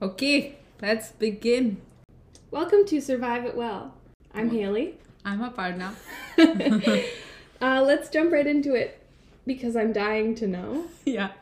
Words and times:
Okay, 0.00 0.56
let's 0.80 1.12
begin. 1.12 1.76
Welcome 2.50 2.86
to 2.86 3.00
Survive 3.00 3.44
It 3.44 3.54
Well. 3.56 3.92
I'm 4.32 4.48
Haley. 4.50 4.94
I'm 5.24 5.40
Aparna. 5.40 5.94
Uh, 7.60 7.82
let's 7.84 8.08
jump 8.08 8.32
right 8.32 8.46
into 8.46 8.74
it 8.76 9.02
because 9.44 9.74
I'm 9.74 9.92
dying 9.92 10.36
to 10.36 10.46
know. 10.46 10.86
Yeah. 11.04 11.32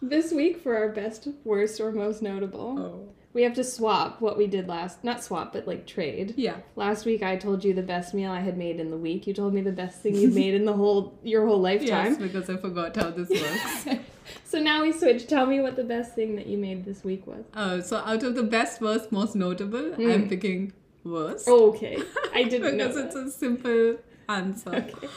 This 0.00 0.32
week, 0.32 0.62
for 0.62 0.74
our 0.74 0.88
best, 0.88 1.28
worst, 1.44 1.80
or 1.80 1.92
most 1.92 2.22
notable, 2.22 2.78
Oh. 2.78 3.08
We 3.36 3.42
have 3.42 3.52
to 3.54 3.62
swap 3.64 4.20
what 4.22 4.36
we 4.38 4.46
did 4.46 4.66
last. 4.66 5.04
Not 5.04 5.22
swap, 5.22 5.52
but 5.52 5.66
like 5.66 5.86
trade. 5.86 6.32
Yeah. 6.36 6.56
Last 6.74 7.04
week, 7.04 7.22
I 7.22 7.36
told 7.36 7.62
you 7.64 7.74
the 7.74 7.82
best 7.94 8.14
meal 8.14 8.30
I 8.32 8.40
had 8.40 8.56
made 8.56 8.80
in 8.80 8.90
the 8.90 8.96
week. 8.96 9.26
You 9.26 9.34
told 9.34 9.52
me 9.52 9.60
the 9.60 9.72
best 9.82 10.00
thing 10.02 10.14
you've 10.20 10.34
made 10.34 10.54
in 10.54 10.64
the 10.64 10.72
whole 10.72 11.12
your 11.22 11.46
whole 11.46 11.60
lifetime. 11.60 12.12
Yes, 12.12 12.16
because 12.18 12.48
I 12.48 12.56
forgot 12.56 12.96
how 12.96 13.10
this 13.10 13.28
works. 13.42 14.00
So 14.44 14.58
now 14.58 14.82
we 14.82 14.90
switch. 14.92 15.26
Tell 15.26 15.44
me 15.46 15.60
what 15.60 15.76
the 15.76 15.84
best 15.84 16.14
thing 16.14 16.34
that 16.36 16.46
you 16.46 16.56
made 16.58 16.84
this 16.86 17.04
week 17.04 17.26
was. 17.26 17.44
uh, 17.54 17.80
so 17.82 17.98
out 17.98 18.22
of 18.22 18.34
the 18.34 18.42
best, 18.42 18.80
worst, 18.80 19.12
most 19.12 19.36
notable, 19.36 19.92
Hmm. 19.92 20.10
I'm 20.10 20.28
picking 20.30 20.72
worst. 21.04 21.46
oh, 21.46 21.68
Okay, 21.74 22.02
I 22.34 22.42
didn't 22.44 22.76
know. 22.78 22.88
because 22.88 22.96
it's 23.04 23.14
a 23.14 23.30
simple 23.30 23.98
answer. 24.30 24.74
Okay. 24.76 25.08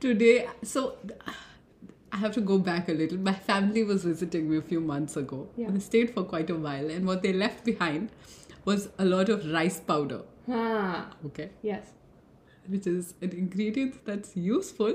Today, 0.00 0.46
so 0.62 0.96
I 2.12 2.16
have 2.16 2.32
to 2.32 2.40
go 2.40 2.58
back 2.58 2.88
a 2.88 2.92
little. 2.92 3.18
My 3.18 3.32
family 3.34 3.82
was 3.84 4.04
visiting 4.04 4.50
me 4.50 4.56
a 4.58 4.62
few 4.62 4.80
months 4.80 5.16
ago. 5.16 5.48
Yeah. 5.56 5.70
They 5.70 5.78
stayed 5.80 6.10
for 6.14 6.24
quite 6.24 6.50
a 6.50 6.56
while, 6.56 6.90
and 6.90 7.06
what 7.06 7.22
they 7.22 7.32
left 7.32 7.64
behind 7.64 8.10
was 8.64 8.88
a 8.98 9.04
lot 9.04 9.28
of 9.28 9.50
rice 9.52 9.80
powder. 9.80 10.22
Ah, 10.48 11.10
Okay. 11.26 11.50
yes. 11.62 11.92
which 12.72 12.86
is 12.86 13.14
an 13.26 13.30
ingredient 13.40 13.94
that's 14.06 14.32
useful 14.36 14.94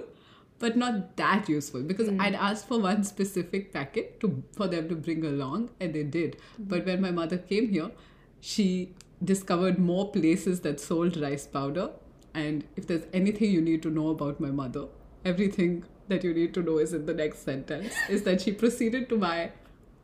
but 0.63 0.75
not 0.81 0.97
that 1.21 1.47
useful 1.53 1.81
because 1.91 2.09
I'd 2.25 2.35
asked 2.47 2.67
for 2.67 2.79
one 2.79 3.03
specific 3.03 3.71
packet 3.73 4.19
to 4.23 4.29
for 4.57 4.67
them 4.73 4.89
to 4.89 4.95
bring 5.07 5.25
along 5.29 5.63
and 5.79 5.95
they 5.99 6.03
did. 6.03 6.37
But 6.73 6.85
when 6.89 7.01
my 7.05 7.11
mother 7.19 7.39
came 7.53 7.69
here, 7.69 7.89
she 8.51 8.67
discovered 9.31 9.79
more 9.87 10.05
places 10.11 10.61
that 10.67 10.79
sold 10.79 11.17
rice 11.25 11.47
powder. 11.57 11.89
And 12.43 12.63
if 12.75 12.87
there's 12.91 13.07
anything 13.21 13.51
you 13.57 13.61
need 13.69 13.81
to 13.87 13.89
know 13.97 14.07
about 14.09 14.39
my 14.47 14.51
mother, 14.61 14.85
everything 15.33 15.83
that 16.07 16.23
you 16.23 16.33
need 16.33 16.53
to 16.55 16.61
know 16.61 16.77
is 16.77 16.93
in 16.93 17.05
the 17.05 17.13
next 17.13 17.39
sentence 17.39 17.93
is 18.09 18.23
that 18.23 18.41
she 18.41 18.51
proceeded 18.51 19.09
to 19.09 19.17
buy 19.17 19.51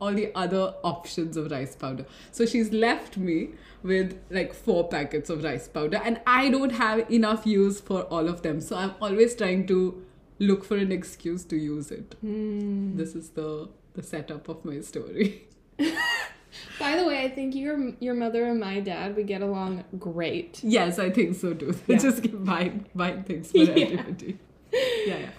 all 0.00 0.12
the 0.14 0.34
other 0.34 0.74
options 0.82 1.36
of 1.36 1.50
rice 1.50 1.76
powder. 1.76 2.06
So 2.32 2.46
she's 2.46 2.72
left 2.72 3.16
me 3.18 3.50
with 3.82 4.18
like 4.30 4.54
four 4.54 4.88
packets 4.88 5.28
of 5.28 5.44
rice 5.44 5.68
powder, 5.68 6.00
and 6.02 6.20
I 6.26 6.48
don't 6.48 6.70
have 6.72 7.10
enough 7.10 7.44
use 7.46 7.80
for 7.80 8.02
all 8.04 8.26
of 8.28 8.40
them. 8.42 8.60
So 8.62 8.76
I'm 8.76 8.94
always 9.02 9.34
trying 9.36 9.66
to 9.66 10.02
look 10.38 10.64
for 10.64 10.76
an 10.78 10.90
excuse 10.90 11.44
to 11.44 11.56
use 11.56 11.90
it. 11.90 12.14
Hmm. 12.22 12.96
This 12.96 13.14
is 13.14 13.30
the 13.30 13.68
the 13.92 14.02
setup 14.02 14.48
of 14.48 14.64
my 14.64 14.80
story. 14.80 15.48
By 16.80 16.96
the 16.96 17.04
way, 17.06 17.22
I 17.22 17.28
think 17.28 17.54
your 17.54 17.92
your 18.00 18.14
mother 18.14 18.44
and 18.46 18.58
my 18.58 18.80
dad 18.80 19.16
would 19.16 19.26
get 19.26 19.42
along 19.42 19.84
great. 19.98 20.60
yes, 20.62 20.98
I 20.98 21.10
think 21.10 21.36
so 21.36 21.52
too. 21.54 21.72
They 21.86 21.94
Yeah. 21.94 22.00
just 22.00 22.22
keep 22.22 22.42
buying 22.44 22.86
buying 22.94 23.22
things 23.24 23.50
for 23.50 23.58
Yeah. 23.68 23.72
everybody. 23.84 24.38
Yeah, 24.72 25.18
yeah. 25.18 25.30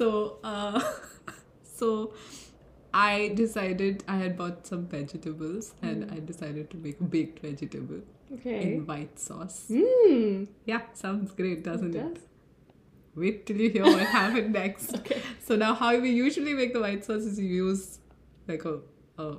So, 0.00 0.38
uh, 0.42 0.80
so 1.62 2.14
I 2.94 3.32
decided 3.34 4.02
I 4.08 4.16
had 4.16 4.36
bought 4.38 4.66
some 4.66 4.86
vegetables, 4.86 5.74
and 5.82 6.04
hmm. 6.04 6.14
I 6.14 6.20
decided 6.20 6.70
to 6.70 6.78
make 6.78 7.00
a 7.00 7.04
baked 7.04 7.40
vegetable 7.40 8.00
Okay. 8.34 8.62
in 8.62 8.86
white 8.86 9.18
sauce. 9.18 9.66
Mmm. 9.70 10.46
Yeah, 10.64 10.82
sounds 10.94 11.32
great, 11.32 11.62
doesn't 11.64 11.94
it? 11.94 12.14
does. 12.14 12.22
Wait 13.14 13.44
till 13.44 13.60
you 13.60 13.68
hear 13.68 13.82
what 13.84 14.06
happened 14.16 14.52
next. 14.62 14.94
Okay. 15.00 15.20
So 15.46 15.56
now, 15.56 15.74
how 15.74 15.90
we 15.98 16.10
usually 16.10 16.54
make 16.54 16.72
the 16.72 16.80
white 16.80 17.04
sauce 17.04 17.24
is 17.32 17.38
you 17.38 17.48
use 17.66 17.98
like 18.48 18.64
a, 18.64 18.78
a 19.18 19.36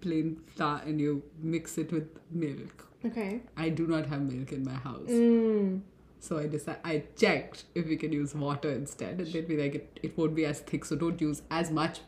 plain 0.00 0.40
flour 0.54 0.82
and 0.86 1.00
you 1.00 1.22
mix 1.54 1.76
it 1.78 1.90
with 1.90 2.08
milk. 2.30 2.86
Okay. 3.04 3.40
I 3.56 3.70
do 3.70 3.88
not 3.88 4.06
have 4.06 4.22
milk 4.22 4.52
in 4.52 4.64
my 4.64 4.74
house, 4.74 5.10
Mmm. 5.10 5.80
So 6.22 6.38
I 6.38 6.46
decided 6.46 6.80
I 6.84 7.02
checked 7.16 7.64
if 7.74 7.86
we 7.88 7.96
can 7.96 8.12
use 8.12 8.32
water 8.32 8.70
instead, 8.70 9.18
and 9.18 9.26
they'd 9.32 9.48
be 9.48 9.56
like 9.56 9.74
it, 9.74 10.00
it 10.04 10.16
won't 10.16 10.36
be 10.36 10.44
as 10.46 10.60
thick, 10.60 10.84
so 10.84 10.94
don't 10.94 11.20
use 11.20 11.42
as 11.50 11.68
much 11.72 11.98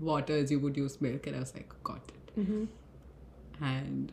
water 0.00 0.36
as 0.36 0.50
you 0.50 0.58
would 0.58 0.76
use 0.76 1.00
milk. 1.00 1.28
And 1.28 1.36
I 1.36 1.38
was 1.38 1.54
like, 1.54 1.72
got 1.84 2.02
it. 2.08 2.40
Mm-hmm. 2.40 3.64
And 3.64 4.12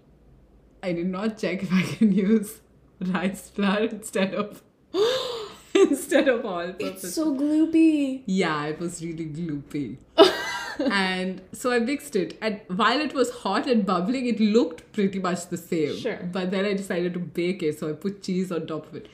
I 0.84 0.94
did 0.94 1.08
not 1.08 1.40
check 1.40 1.64
if 1.64 1.74
I 1.74 1.82
can 1.82 2.12
use 2.12 2.62
rice 3.02 3.50
flour 3.50 3.86
instead 3.86 4.36
of 4.36 4.62
instead 5.74 6.28
of 6.28 6.46
all 6.46 6.68
purpose. 6.68 7.04
It's 7.04 7.16
so 7.16 7.36
gloopy. 7.36 8.22
Yeah, 8.28 8.66
it 8.66 8.80
was 8.80 9.04
really 9.04 9.26
gloopy. 9.26 9.98
and 10.80 11.42
so 11.52 11.72
I 11.72 11.80
mixed 11.80 12.16
it. 12.16 12.38
And 12.42 12.62
while 12.68 13.00
it 13.00 13.14
was 13.14 13.32
hot 13.32 13.68
and 13.68 13.86
bubbling, 13.86 14.28
it 14.28 14.40
looked 14.40 14.92
pretty 14.94 15.20
much 15.20 15.48
the 15.48 15.58
same. 15.58 15.98
Sure. 15.98 16.18
But 16.32 16.52
then 16.52 16.66
I 16.66 16.74
decided 16.74 17.14
to 17.14 17.20
bake 17.20 17.64
it, 17.64 17.80
so 17.80 17.90
I 17.90 17.94
put 17.94 18.24
cheese 18.24 18.52
on 18.52 18.68
top 18.68 18.88
of 18.88 18.96
it. 18.96 19.08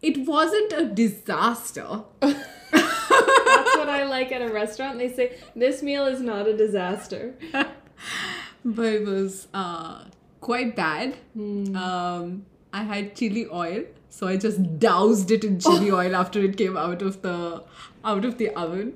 It 0.00 0.26
wasn't 0.26 0.72
a 0.72 0.84
disaster. 0.86 2.02
That's 2.20 3.76
what 3.76 3.88
I 3.88 4.04
like 4.04 4.32
at 4.32 4.42
a 4.42 4.52
restaurant. 4.52 4.98
They 4.98 5.12
say 5.12 5.36
this 5.54 5.82
meal 5.82 6.06
is 6.06 6.20
not 6.20 6.48
a 6.48 6.56
disaster. 6.56 7.34
but 8.64 8.86
it 8.86 9.06
was 9.06 9.48
uh, 9.54 10.04
quite 10.40 10.74
bad. 10.74 11.16
Hmm. 11.34 11.76
Um, 11.76 12.46
I 12.72 12.82
had 12.82 13.14
chili 13.14 13.46
oil, 13.52 13.84
so 14.08 14.26
I 14.26 14.36
just 14.36 14.78
doused 14.78 15.30
it 15.30 15.44
in 15.44 15.60
chili 15.60 15.90
oil 15.90 16.16
after 16.16 16.40
it 16.40 16.56
came 16.56 16.76
out 16.76 17.02
of 17.02 17.22
the 17.22 17.62
out 18.04 18.24
of 18.24 18.38
the 18.38 18.48
oven, 18.50 18.94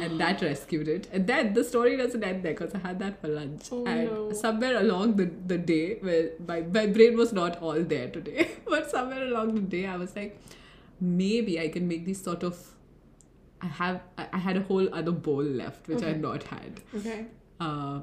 and 0.00 0.20
that 0.20 0.40
rescued 0.42 0.88
it. 0.88 1.08
And 1.12 1.26
then 1.26 1.52
the 1.54 1.64
story 1.64 1.96
doesn't 1.96 2.22
end 2.22 2.42
there 2.42 2.52
because 2.52 2.74
I 2.74 2.78
had 2.78 2.98
that 3.00 3.20
for 3.20 3.28
lunch. 3.28 3.68
Oh, 3.72 3.84
and 3.86 4.10
no. 4.10 4.32
somewhere 4.32 4.76
along 4.78 5.16
the, 5.16 5.26
the 5.46 5.58
day, 5.58 5.98
where 6.00 6.30
my, 6.46 6.60
my 6.62 6.86
brain 6.86 7.16
was 7.16 7.32
not 7.32 7.60
all 7.62 7.82
there 7.82 8.08
today, 8.08 8.50
but 8.68 8.90
somewhere 8.90 9.24
along 9.24 9.54
the 9.54 9.60
day, 9.60 9.86
I 9.86 9.96
was 9.96 10.14
like, 10.16 10.40
maybe 11.00 11.60
I 11.60 11.68
can 11.68 11.88
make 11.88 12.04
these 12.04 12.22
sort 12.22 12.42
of. 12.42 12.58
I 13.60 13.66
have 13.66 14.02
I 14.16 14.38
had 14.38 14.56
a 14.56 14.60
whole 14.62 14.88
other 14.94 15.10
bowl 15.10 15.42
left 15.42 15.88
which 15.88 16.00
I 16.04 16.10
had 16.10 16.20
not 16.22 16.44
had 16.44 16.80
Okay. 16.94 17.26
uh, 17.58 18.02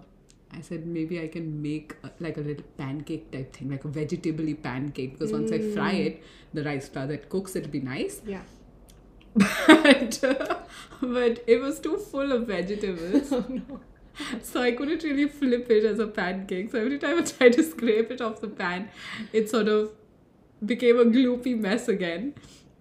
I 0.52 0.60
said 0.62 0.86
maybe 0.86 1.22
I 1.22 1.30
can 1.30 1.62
make 1.62 1.96
a, 2.04 2.12
like 2.20 2.36
a 2.38 2.42
little 2.42 2.66
pancake 2.78 3.32
type 3.32 3.54
thing, 3.54 3.72
like 3.72 3.86
a 3.86 3.88
vegetable 3.88 4.54
pancake. 4.56 5.14
Because 5.18 5.32
once 5.32 5.52
I 5.52 5.60
fry 5.74 5.92
it, 5.94 6.24
the 6.54 6.64
rice 6.64 6.88
flour 6.90 7.08
that 7.08 7.30
cooks, 7.30 7.56
it'll 7.56 7.72
be 7.72 7.80
nice. 7.80 8.22
Yeah. 8.26 8.42
But, 9.36 10.20
but 11.02 11.44
it 11.48 11.62
was 11.62 11.80
too 11.80 11.98
full 11.98 12.32
of 12.32 12.48
vegetables, 12.48 13.32
Oh 13.32 13.46
no. 13.50 13.80
so 14.42 14.62
I 14.62 14.72
couldn't 14.72 15.04
really 15.04 15.28
flip 15.28 15.70
it 15.70 15.84
as 15.84 16.00
a 16.00 16.08
pancake. 16.08 16.72
So 16.72 16.80
every 16.80 17.00
time 17.00 17.20
I 17.20 17.22
tried 17.22 17.54
to 17.54 17.64
scrape 17.64 18.12
it 18.12 18.22
off 18.22 18.40
the 18.42 18.48
pan, 18.48 18.90
it 19.34 19.50
sort 19.50 19.68
of 19.68 19.92
became 20.66 21.00
a 21.00 21.06
gloopy 21.06 21.58
mess 21.60 21.88
again. 21.88 22.34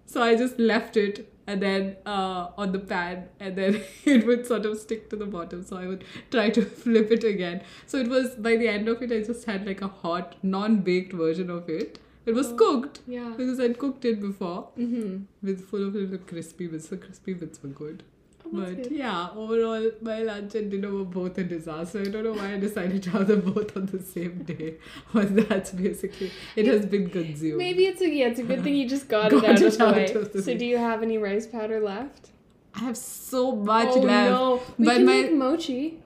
So 0.05 0.21
I 0.23 0.35
just 0.35 0.57
left 0.59 0.95
it 0.97 1.31
and 1.47 1.61
then 1.61 1.95
uh, 2.05 2.47
on 2.57 2.71
the 2.71 2.79
pan, 2.79 3.27
and 3.39 3.55
then 3.55 3.81
it 4.05 4.25
would 4.25 4.47
sort 4.47 4.65
of 4.65 4.79
stick 4.79 5.09
to 5.11 5.15
the 5.15 5.25
bottom. 5.25 5.63
So 5.63 5.77
I 5.77 5.87
would 5.87 6.03
try 6.31 6.49
to 6.49 6.61
flip 6.63 7.11
it 7.11 7.23
again. 7.23 7.61
So 7.85 7.97
it 7.97 8.07
was 8.07 8.35
by 8.35 8.55
the 8.55 8.67
end 8.67 8.87
of 8.87 9.01
it, 9.03 9.11
I 9.11 9.21
just 9.21 9.45
had 9.45 9.65
like 9.67 9.81
a 9.81 9.87
hot, 9.87 10.35
non-baked 10.41 11.13
version 11.13 11.49
of 11.49 11.69
it. 11.69 11.99
It 12.25 12.33
was 12.33 12.51
cooked 12.53 12.99
Yeah. 13.07 13.33
because 13.37 13.59
I'd 13.59 13.77
cooked 13.77 14.05
it 14.05 14.19
before 14.21 14.69
Mm-hmm. 14.77 15.23
with 15.43 15.69
full 15.69 15.87
of 15.87 15.95
little 15.95 16.17
crispy 16.17 16.67
bits. 16.67 16.87
The 16.89 16.97
crispy 16.97 17.33
bits 17.33 17.61
were 17.63 17.69
good. 17.69 18.03
Oh, 18.47 18.49
But 18.53 18.75
good. 18.83 18.91
yeah, 18.91 19.29
overall, 19.35 19.91
my 20.01 20.19
lunch 20.23 20.53
and 20.55 20.69
dinner 20.71 20.91
were 20.93 21.03
both 21.03 21.37
a 21.39 21.43
disaster. 21.43 22.01
I 22.01 22.09
don't 22.15 22.23
know 22.23 22.33
why 22.33 22.53
I 22.53 22.59
decided 22.59 23.01
to 23.03 23.09
have 23.11 23.27
them 23.27 23.41
both 23.41 23.75
on 23.77 23.87
the 23.87 23.99
same 24.01 24.43
day. 24.43 24.75
But 25.13 25.35
that's 25.35 25.71
basically 25.71 26.31
it 26.55 26.67
has 26.67 26.85
been 26.85 27.09
consumed. 27.09 27.57
Maybe 27.57 27.85
it's 27.87 28.01
a 28.01 28.09
yeah, 28.09 28.27
it's 28.27 28.39
a 28.39 28.43
good 28.43 28.63
thing 28.63 28.75
you 28.75 28.87
just 28.87 29.07
got, 29.09 29.31
Got 29.31 29.43
it 29.43 29.49
out 29.49 29.61
it 29.61 29.65
of 29.67 29.77
the 29.77 29.85
out 29.87 29.95
way. 29.95 30.13
of 30.13 30.31
the 30.33 30.41
so 30.43 30.51
way. 30.51 30.57
do 30.57 30.65
you 30.65 30.77
have 30.77 31.01
any 31.01 31.17
rice 31.17 31.47
powder 31.47 31.79
left? 31.79 32.29
I 32.75 32.79
have 32.79 32.97
so 32.97 33.55
much 33.55 33.89
oh 33.91 33.99
left. 33.99 34.31
no. 34.31 34.61
We 34.77 34.85
But 34.85 34.97
can 34.97 35.05
my 35.05 35.13
make 35.21 35.33
mochi. 35.33 35.99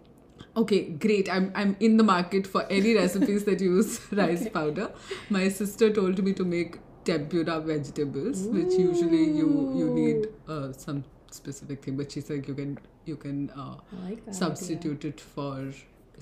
Okay, 0.62 0.80
great. 1.06 1.30
I'm 1.38 1.52
I'm 1.56 1.76
in 1.80 1.98
the 1.98 2.04
market 2.10 2.48
for 2.56 2.64
any 2.80 2.96
recipes 2.96 3.46
that 3.50 3.62
use 3.62 4.00
rice 4.22 4.48
powder. 4.50 4.92
My 5.30 5.50
sister 5.50 5.90
told 6.00 6.24
me 6.30 6.34
to 6.42 6.46
make 6.46 6.80
tempura 7.10 7.60
vegetables, 7.60 8.44
which 8.58 8.74
usually 8.86 9.24
you 9.42 9.50
you 9.82 9.90
need 10.00 10.28
uh, 10.48 10.72
some 10.74 11.04
specific 11.32 11.84
thing. 11.84 11.98
But 12.02 12.12
she's 12.18 12.30
like 12.30 12.48
you 12.48 12.56
can 12.64 12.78
you 13.06 13.16
can 13.28 13.50
uh, 13.52 13.76
like 14.08 14.22
substitute 14.32 15.06
it 15.14 15.22
for 15.22 15.72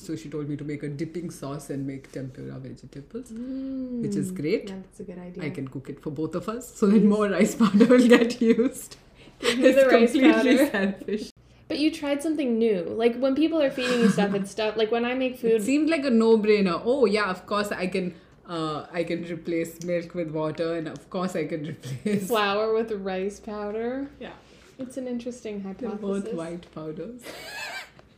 so 0.02 0.16
she 0.16 0.30
told 0.34 0.48
me 0.48 0.56
to 0.58 0.64
make 0.64 0.84
a 0.84 0.88
dipping 0.98 1.32
sauce 1.36 1.70
and 1.76 1.86
make 1.92 2.12
tempura 2.16 2.58
vegetables 2.66 3.32
idea. 3.32 4.02
which 4.04 4.16
is 4.22 4.32
Mm. 4.32 4.36
great 4.42 4.70
Yeah, 4.70 4.76
that's 4.84 5.00
a 5.00 5.06
good 5.08 5.18
idea. 5.24 5.44
i 5.46 5.50
can 5.56 5.68
cook 5.76 5.90
it 5.94 6.00
for 6.04 6.12
both 6.20 6.36
of 6.40 6.50
us 6.54 6.68
so 6.82 6.90
that 6.92 7.08
more 7.14 7.30
rice 7.32 7.56
powder 7.62 7.88
will 7.94 8.08
get 8.14 8.36
used 8.40 8.98
it's 9.70 9.82
completely 9.96 10.58
selfish 10.76 11.26
But 11.68 11.80
you 11.80 11.92
tried 11.92 12.24
something 12.24 12.58
new. 12.58 12.84
Like 12.84 13.18
when 13.18 13.36
people 13.36 13.62
are 13.62 13.70
feeding 13.70 14.00
you 14.00 14.10
stuff, 14.10 14.34
it's 14.34 14.52
stuff 14.52 14.78
like 14.78 14.92
when 14.92 15.04
I 15.06 15.14
make 15.16 15.38
food, 15.40 15.52
it 15.52 15.64
seemed 15.64 15.90
like 15.90 16.06
a 16.06 16.10
no-brainer 16.10 16.82
oh 16.86 17.06
yeah 17.06 17.30
of 17.30 17.46
course 17.46 17.72
i 17.72 17.88
can 17.88 18.14
uh, 18.48 18.86
i 18.94 19.04
can 19.04 19.24
replace 19.26 19.84
milk 19.84 20.14
with 20.16 20.32
water 20.32 20.76
and 20.76 20.88
of 20.88 21.10
course 21.10 21.36
i 21.36 21.46
can 21.46 21.66
replace 21.72 22.28
Flour 22.28 22.74
with 22.74 22.92
rice 23.10 23.40
powder. 23.42 24.10
yeah 24.20 24.32
It's 24.80 24.96
an 24.98 25.08
interesting 25.08 25.56
They're 25.64 25.90
hypothesis. 25.90 26.24
both 26.24 26.34
white 26.42 26.66
powders. 26.74 27.22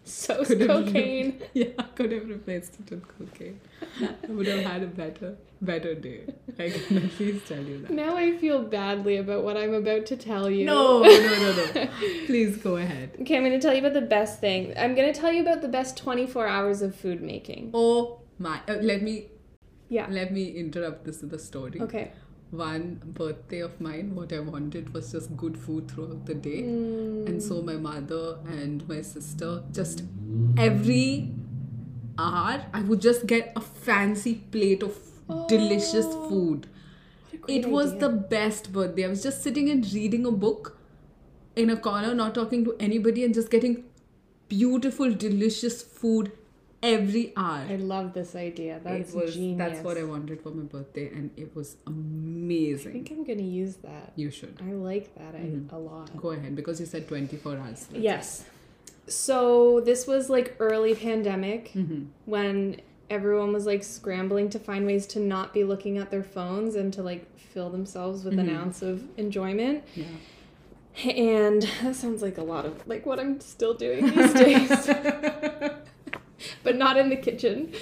So 0.19 0.43
Could 0.43 0.61
have 0.61 0.69
cocaine. 0.85 1.41
Yeah, 1.53 1.67
could 1.95 2.11
have 2.11 2.27
replaced 2.27 2.77
it 2.79 2.89
with 2.89 3.03
cocaine. 3.17 3.59
I 4.01 4.31
would 4.31 4.47
have 4.47 4.63
had 4.63 4.81
a 4.83 4.87
better, 4.87 5.37
better 5.61 5.93
day. 5.93 6.21
I 6.57 6.69
can 6.71 6.97
at 6.97 7.19
least 7.19 7.47
tell 7.47 7.63
you 7.63 7.81
that. 7.81 7.91
Now 7.91 8.15
I 8.17 8.35
feel 8.37 8.63
badly 8.63 9.17
about 9.17 9.43
what 9.43 9.55
I'm 9.55 9.73
about 9.73 10.07
to 10.07 10.17
tell 10.17 10.49
you. 10.49 10.65
No, 10.65 11.03
no, 11.03 11.09
no, 11.09 11.65
no. 11.75 11.87
Please 12.25 12.57
go 12.57 12.77
ahead. 12.77 13.17
Okay, 13.21 13.37
I'm 13.37 13.43
going 13.43 13.59
to 13.59 13.65
tell 13.65 13.73
you 13.73 13.81
about 13.85 13.93
the 13.93 14.07
best 14.17 14.39
thing. 14.39 14.73
I'm 14.77 14.95
going 14.95 15.13
to 15.13 15.19
tell 15.19 15.31
you 15.31 15.41
about 15.41 15.61
the 15.61 15.67
best 15.67 15.95
24 15.97 16.47
hours 16.47 16.81
of 16.81 16.95
food 16.95 17.21
making. 17.21 17.69
Oh 17.73 18.21
my! 18.39 18.61
Uh, 18.67 18.77
let 18.81 19.03
me 19.03 19.27
Yeah. 19.89 20.07
let 20.09 20.31
me 20.33 20.43
interrupt 20.63 21.05
this 21.05 21.21
with 21.21 21.33
a 21.33 21.39
story. 21.39 21.79
Okay. 21.81 22.11
One 22.51 22.99
birthday 23.05 23.59
of 23.59 23.79
mine, 23.79 24.15
what 24.15 24.33
I 24.33 24.39
wanted 24.39 24.91
was 24.93 25.11
just 25.11 25.37
good 25.37 25.55
food 25.57 25.91
throughout 25.91 26.25
the 26.25 26.33
day. 26.33 26.63
Mm. 26.63 27.27
And 27.27 27.43
so 27.43 27.61
my 27.61 27.75
mother 27.75 28.39
and 28.47 28.87
my 28.87 29.01
sister 29.01 29.63
just 29.71 30.03
every 30.57 31.31
hour 32.17 32.65
I 32.73 32.81
would 32.81 33.01
just 33.01 33.27
get 33.27 33.53
a 33.55 33.61
fancy 33.61 34.35
plate 34.51 34.81
of 34.83 34.97
delicious 35.47 36.05
Oh, 36.09 36.29
food. 36.29 36.67
What 37.39 37.51
a 37.51 37.53
It 37.53 37.69
was 37.69 37.93
idea. 37.93 37.99
the 37.99 38.09
best 38.09 38.73
birthday. 38.73 39.05
I 39.05 39.09
was 39.09 39.21
just 39.23 39.43
sitting 39.43 39.69
and 39.69 39.85
reading 39.93 40.25
a 40.25 40.31
book 40.31 40.77
in 41.55 41.69
a 41.69 41.77
corner, 41.77 42.13
not 42.15 42.33
talking 42.35 42.65
to 42.65 42.75
anybody, 42.79 43.23
and 43.23 43.33
just 43.33 43.51
getting 43.51 43.83
beautiful, 44.47 45.11
delicious 45.13 45.81
food 45.83 46.31
every 46.81 47.33
hour. 47.35 47.65
I 47.69 47.75
love 47.75 48.13
this 48.13 48.35
idea. 48.35 48.79
That's 48.83 49.13
it 49.13 49.15
was 49.15 49.33
genius. 49.35 49.57
that's 49.57 49.83
what 49.85 49.97
I 49.97 50.03
wanted 50.03 50.41
for 50.41 50.49
my 50.51 50.63
birthday, 50.63 51.07
and 51.09 51.29
it 51.37 51.55
was 51.55 51.77
amazing. 51.87 52.89
I 52.91 52.93
think 52.93 53.11
I'm 53.11 53.25
to 53.25 53.43
use 53.43 53.75
that. 53.77 54.13
You 54.15 54.31
should 54.31 54.57
I 54.61 54.71
like 54.73 55.13
that 55.15 55.35
I, 55.35 55.39
Mhm. 55.39 55.71
a 55.71 55.77
lot. 55.77 56.15
go 56.17 56.31
ahead 56.31 56.55
because 56.55 56.79
you 56.79 56.85
said 56.85 57.07
twenty 57.07 57.37
four 57.37 57.57
hours. 57.57 57.87
Yes. 57.93 58.45
So 59.07 59.79
this 59.81 60.05
was 60.07 60.29
like 60.29 60.55
early 60.59 60.93
pandemic 60.95 61.71
Mm-hmm. 61.73 62.03
when 62.25 62.79
everyone 63.09 63.51
was 63.51 63.65
like 63.65 63.83
scrambling 63.83 64.49
to 64.51 64.59
find 64.59 64.85
ways 64.85 65.07
to 65.07 65.19
not 65.19 65.51
be 65.53 65.63
looking 65.63 65.97
at 65.97 66.11
their 66.11 66.21
phones 66.23 66.75
and 66.75 66.93
to 66.93 67.01
like 67.01 67.25
fill 67.37 67.69
themselves 67.71 68.23
with 68.23 68.37
an 68.37 68.47
Mhm. 68.47 68.55
ounce 68.55 68.81
of 68.83 69.03
enjoyment. 69.17 69.83
Yeah. 69.95 70.05
And 71.09 71.61
that 71.81 71.95
sounds 71.95 72.21
like 72.21 72.37
a 72.37 72.43
lot 72.43 72.65
of 72.65 72.87
like 72.87 73.05
what 73.07 73.19
I'm 73.19 73.39
still 73.39 73.73
doing 73.73 74.05
these 74.05 74.33
days, 74.33 74.69
but 76.63 76.75
not 76.75 76.97
in 76.97 77.09
the 77.09 77.15
kitchen. 77.15 77.73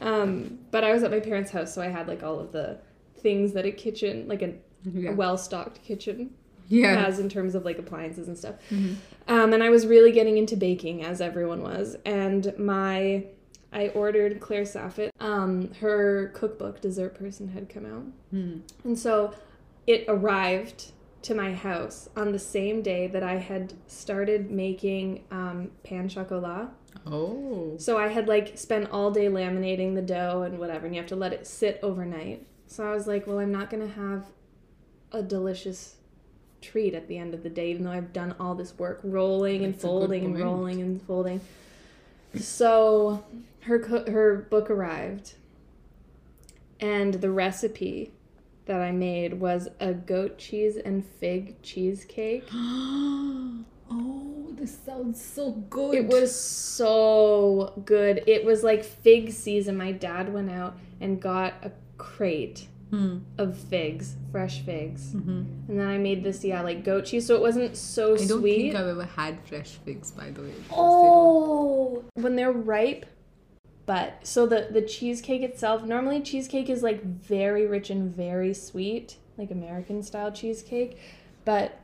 Um, 0.00 0.58
but 0.70 0.84
I 0.84 0.92
was 0.92 1.02
at 1.02 1.10
my 1.10 1.20
parents' 1.20 1.50
house, 1.50 1.74
so 1.74 1.82
I 1.82 1.88
had 1.88 2.08
like 2.08 2.22
all 2.22 2.38
of 2.38 2.52
the 2.52 2.78
things 3.18 3.52
that 3.54 3.64
a 3.66 3.70
kitchen, 3.70 4.28
like 4.28 4.42
a, 4.42 4.54
yeah. 4.84 5.10
a 5.10 5.14
well 5.14 5.38
stocked 5.38 5.82
kitchen, 5.82 6.30
yeah. 6.68 6.96
has 7.04 7.18
in 7.18 7.28
terms 7.28 7.54
of 7.54 7.64
like 7.64 7.78
appliances 7.78 8.28
and 8.28 8.36
stuff. 8.36 8.56
Mhm. 8.70 8.96
Um, 9.28 9.52
and 9.52 9.62
I 9.62 9.70
was 9.70 9.86
really 9.86 10.12
getting 10.12 10.36
into 10.38 10.56
baking, 10.56 11.04
as 11.04 11.20
everyone 11.20 11.62
was. 11.62 11.96
And 12.04 12.56
my, 12.58 13.24
I 13.72 13.88
ordered 13.88 14.40
Claire 14.40 14.62
Saffitz. 14.62 15.10
Um, 15.20 15.72
her 15.80 16.30
cookbook, 16.34 16.80
Dessert 16.80 17.14
Person, 17.14 17.48
had 17.48 17.68
come 17.68 17.86
out. 17.86 18.04
Hmm. 18.30 18.58
And 18.84 18.98
so 18.98 19.34
it 19.86 20.04
arrived 20.08 20.92
to 21.22 21.34
my 21.34 21.52
house 21.52 22.08
on 22.16 22.30
the 22.30 22.38
same 22.38 22.82
day 22.82 23.08
that 23.08 23.22
I 23.22 23.36
had 23.36 23.74
started 23.88 24.50
making 24.50 25.24
um, 25.30 25.72
pan 25.82 26.08
chocolat. 26.08 26.68
Oh. 27.06 27.76
So 27.78 27.98
I 27.98 28.08
had 28.08 28.28
like 28.28 28.56
spent 28.58 28.90
all 28.90 29.10
day 29.10 29.26
laminating 29.26 29.94
the 29.94 30.02
dough 30.02 30.42
and 30.42 30.58
whatever, 30.58 30.86
and 30.86 30.94
you 30.94 31.00
have 31.00 31.08
to 31.08 31.16
let 31.16 31.32
it 31.32 31.46
sit 31.46 31.78
overnight. 31.82 32.46
So 32.66 32.88
I 32.88 32.94
was 32.94 33.06
like, 33.06 33.26
well, 33.26 33.38
I'm 33.38 33.52
not 33.52 33.70
gonna 33.70 33.88
have 33.88 34.26
a 35.12 35.22
delicious 35.22 35.96
treat 36.60 36.94
at 36.94 37.08
the 37.08 37.18
end 37.18 37.34
of 37.34 37.42
the 37.42 37.50
day, 37.50 37.70
even 37.70 37.84
though 37.84 37.92
I've 37.92 38.12
done 38.12 38.34
all 38.40 38.54
this 38.54 38.78
work 38.78 39.00
rolling 39.02 39.64
and 39.64 39.74
That's 39.74 39.84
a 39.84 39.86
good 39.86 39.90
folding 39.90 40.24
and 40.24 40.38
rolling 40.38 40.80
and 40.80 41.02
folding. 41.02 41.40
So 42.34 43.24
her 43.60 43.78
co- 43.78 44.10
her 44.10 44.46
book 44.50 44.70
arrived, 44.70 45.34
and 46.80 47.14
the 47.14 47.30
recipe 47.30 48.12
that 48.66 48.80
I 48.80 48.90
made 48.90 49.34
was 49.40 49.68
a 49.80 49.94
goat 49.94 50.38
cheese 50.38 50.76
and 50.76 51.04
fig 51.04 51.62
cheesecake. 51.62 52.48
oh, 53.90 54.46
this 54.52 54.76
sounds 54.84 55.22
so 55.22 55.52
good. 55.52 55.94
It 55.94 56.06
was 56.06 56.34
so 56.34 57.72
good. 57.84 58.22
It 58.26 58.44
was 58.44 58.62
like 58.62 58.84
fig 58.84 59.32
season. 59.32 59.76
My 59.76 59.92
dad 59.92 60.32
went 60.32 60.50
out 60.50 60.76
and 61.00 61.20
got 61.20 61.54
a 61.62 61.72
crate 61.98 62.68
Hmm. 62.90 63.18
of 63.36 63.58
figs, 63.58 64.14
fresh 64.30 64.60
figs. 64.60 65.12
Mm-hmm. 65.12 65.42
And 65.68 65.80
then 65.80 65.88
I 65.88 65.98
made 65.98 66.22
this, 66.22 66.44
yeah, 66.44 66.62
like 66.62 66.84
goat 66.84 67.06
cheese. 67.06 67.26
So 67.26 67.34
it 67.34 67.40
wasn't 67.40 67.76
so 67.76 68.16
sweet. 68.16 68.24
I 68.24 68.28
don't 68.28 68.42
think 68.42 68.74
I've 68.76 68.86
ever 68.86 69.04
had 69.04 69.40
fresh 69.44 69.70
figs, 69.84 70.12
by 70.12 70.30
the 70.30 70.42
way. 70.42 70.50
they 70.50 70.64
oh, 70.70 72.04
when 72.14 72.36
they're 72.36 72.52
ripe. 72.52 73.06
But 73.86 74.24
so 74.24 74.46
the 74.46 74.68
the 74.70 74.82
cheesecake 74.82 75.42
itself, 75.42 75.82
normally 75.82 76.20
cheesecake 76.20 76.70
is 76.70 76.84
like 76.84 77.02
very 77.02 77.66
rich 77.66 77.90
and 77.90 78.14
very 78.14 78.54
sweet, 78.54 79.16
like 79.36 79.50
American 79.50 80.04
style 80.04 80.30
cheesecake. 80.30 80.96
But 81.44 81.80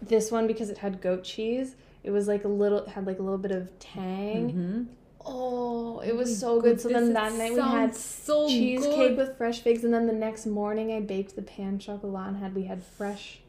this 0.00 0.30
one 0.30 0.46
because 0.46 0.70
it 0.70 0.78
had 0.78 1.00
goat 1.00 1.24
cheese, 1.24 1.74
it 2.04 2.10
was 2.10 2.28
like 2.28 2.44
a 2.44 2.48
little 2.48 2.78
it 2.78 2.88
had 2.88 3.06
like 3.06 3.18
a 3.18 3.22
little 3.22 3.38
bit 3.38 3.50
of 3.50 3.76
tang. 3.78 4.52
Mhm. 4.52 4.86
Oh, 5.26 6.00
it 6.00 6.16
was 6.16 6.30
my 6.30 6.34
so 6.34 6.60
good. 6.60 6.80
So 6.80 6.88
then 6.88 7.12
that 7.12 7.34
night 7.34 7.52
we 7.52 7.60
had 7.60 7.94
so 7.94 8.48
cheesecake 8.48 8.96
good. 8.96 9.16
with 9.16 9.36
fresh 9.36 9.60
figs, 9.60 9.84
and 9.84 9.92
then 9.92 10.06
the 10.06 10.12
next 10.12 10.46
morning 10.46 10.92
I 10.92 11.00
baked 11.00 11.36
the 11.36 11.42
pan 11.42 11.78
chocolat 11.78 12.28
and 12.28 12.36
had 12.38 12.54
we 12.54 12.64
had 12.64 12.82
fresh, 12.82 13.40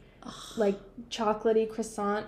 like 0.58 0.78
chocolatey 1.10 1.70
croissant. 1.70 2.28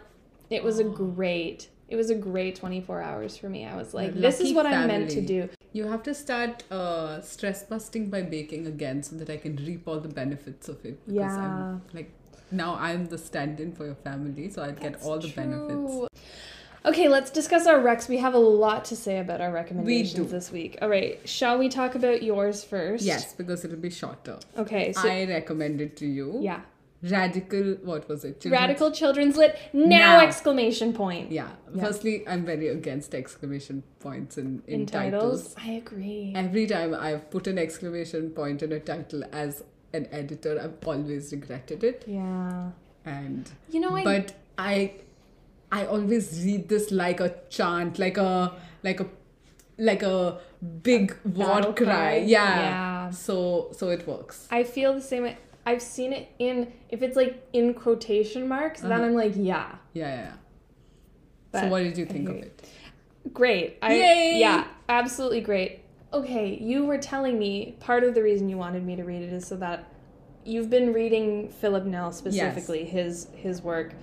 It 0.50 0.64
was 0.64 0.80
a 0.80 0.84
great. 0.84 1.70
It 1.90 1.98
was 1.98 2.10
a 2.10 2.16
great 2.16 2.56
24 2.56 3.02
hours 3.02 3.36
for 3.36 3.50
me. 3.50 3.66
I 3.66 3.76
was 3.76 3.94
like, 3.94 4.14
this 4.14 4.40
is 4.40 4.54
what 4.54 4.66
I'm 4.66 4.88
meant 4.88 5.10
to 5.12 5.22
do. 5.22 5.50
You 5.74 5.88
have 5.88 6.04
to 6.04 6.14
start 6.14 6.64
uh, 6.72 7.22
stress 7.22 7.64
busting 7.64 8.10
by 8.10 8.22
baking 8.22 8.66
again 8.68 9.04
so 9.04 9.18
that 9.18 9.30
I 9.30 9.36
can 9.36 9.58
reap 9.58 9.88
all 9.88 10.00
the 10.00 10.08
benefits 10.08 10.70
of 10.70 10.86
it. 10.86 11.06
Because 11.06 11.36
Yeah. 11.36 11.38
I'm 11.46 11.82
like 11.94 12.12
now 12.52 12.76
I'm 12.76 13.06
the 13.08 13.18
stand-in 13.18 13.74
for 13.74 13.86
your 13.86 13.96
family, 13.96 14.50
so 14.50 14.64
I'd 14.64 14.80
get 14.80 15.02
all 15.04 15.20
the 15.20 15.30
benefits. 15.30 16.08
Okay, 16.84 17.08
let's 17.10 17.30
discuss 17.30 17.68
our 17.68 17.78
recs. 17.80 18.10
We 18.10 18.18
have 18.18 18.34
a 18.34 18.40
lot 18.40 18.86
to 18.86 18.96
say 18.96 19.20
about 19.20 19.40
our 19.40 19.52
recommendations 19.52 20.14
do. 20.16 20.24
this 20.26 20.52
week. 20.52 20.80
All 20.82 20.90
right, 20.90 21.20
shall 21.30 21.60
we 21.60 21.70
talk 21.70 21.94
about 21.96 22.24
yours 22.24 22.64
first? 22.64 23.04
Yes, 23.04 23.34
because 23.34 23.64
it'll 23.64 23.78
be 23.78 23.92
shorter. 23.92 24.40
Okay, 24.58 24.92
so 24.92 25.08
I 25.08 25.26
recommend 25.26 25.80
it 25.82 25.96
to 25.98 26.08
you. 26.08 26.40
yeah. 26.42 26.62
Radical. 27.04 27.78
What 27.84 28.08
was 28.08 28.24
it? 28.24 28.42
Children's- 28.42 28.62
Radical 28.62 28.92
Children's 28.92 29.36
Lit 29.36 29.58
now, 29.74 29.88
Now. 29.98 30.20
exclamation 30.22 30.94
point. 30.94 31.32
Yeah. 31.32 31.50
Yeah. 31.74 31.84
Firstly, 31.84 32.24
I'm 32.28 32.46
very 32.46 32.68
against 32.68 33.16
exclamation 33.16 33.82
points 34.00 34.38
in, 34.38 34.62
in, 34.68 34.82
In 34.82 34.86
titles. 34.86 35.56
titles, 35.56 35.56
I 35.58 35.72
agree. 35.78 36.32
Every 36.36 36.68
time 36.68 36.94
I've 36.94 37.28
put 37.32 37.48
an 37.48 37.58
exclamation 37.58 38.30
point 38.30 38.62
in 38.62 38.72
a 38.72 38.80
title 38.80 39.24
as 39.32 39.64
an 39.94 40.08
editor, 40.12 40.60
I've 40.62 40.88
always 40.88 41.32
regretted 41.32 41.84
it. 41.84 42.04
Yeah. 42.08 42.72
And 43.06 43.50
You 43.70 43.80
know, 43.80 43.96
I 43.96 44.04
but 44.04 44.34
I 44.58 44.94
I 45.72 45.86
always 45.86 46.44
read 46.46 46.68
this 46.70 46.92
like 46.92 47.20
a 47.20 47.34
chant, 47.50 47.98
like 48.00 48.18
a 48.18 48.54
like 48.84 49.00
a 49.00 49.08
like 49.78 50.04
a 50.04 50.40
big 50.84 51.16
war 51.26 51.62
cry. 51.62 51.74
cry? 51.74 52.16
Yeah. 52.18 52.60
Yeah. 52.60 53.10
So 53.12 53.70
so 53.72 53.90
it 53.90 54.08
works. 54.08 54.48
I 54.52 54.64
feel 54.64 54.94
the 54.94 55.02
same 55.02 55.24
way. 55.24 55.38
I've 55.66 55.82
seen 55.82 56.12
it 56.14 56.30
in 56.40 56.72
if 56.90 57.02
it's 57.04 57.16
like 57.16 57.44
in 57.54 57.74
quotation 57.74 58.48
marks, 58.48 58.82
then 58.82 58.92
Uh-huh. 58.92 59.04
I'm 59.06 59.14
like, 59.14 59.34
yeah, 59.36 59.76
Yeah, 59.94 60.34
yeah. 61.54 61.62
so 61.62 61.68
what 61.68 61.84
did 61.84 61.98
you 61.98 62.06
think 62.06 62.30
of 62.30 62.36
it? 62.36 62.68
great. 63.34 63.78
I 63.82 63.94
Yay! 63.94 64.40
yeah, 64.40 64.66
absolutely 64.90 65.42
great. 65.42 65.81
Okay, 66.14 66.58
you 66.60 66.86
were 66.86 66.98
telling 66.98 67.40
me 67.40 67.76
part 67.80 68.04
of 68.04 68.14
the 68.14 68.22
reason 68.24 68.50
you 68.50 68.58
wanted 68.58 68.86
me 68.86 68.96
to 68.96 69.04
read 69.04 69.22
it 69.22 69.32
is 69.32 69.48
so 69.48 69.56
that 69.58 69.86
you've 70.44 70.70
been 70.70 70.92
reading 70.94 71.50
Philip 71.50 71.86
Nel 71.86 72.12
specifically 72.12 72.84
his 72.84 73.28
his 73.36 73.62
work 73.62 73.94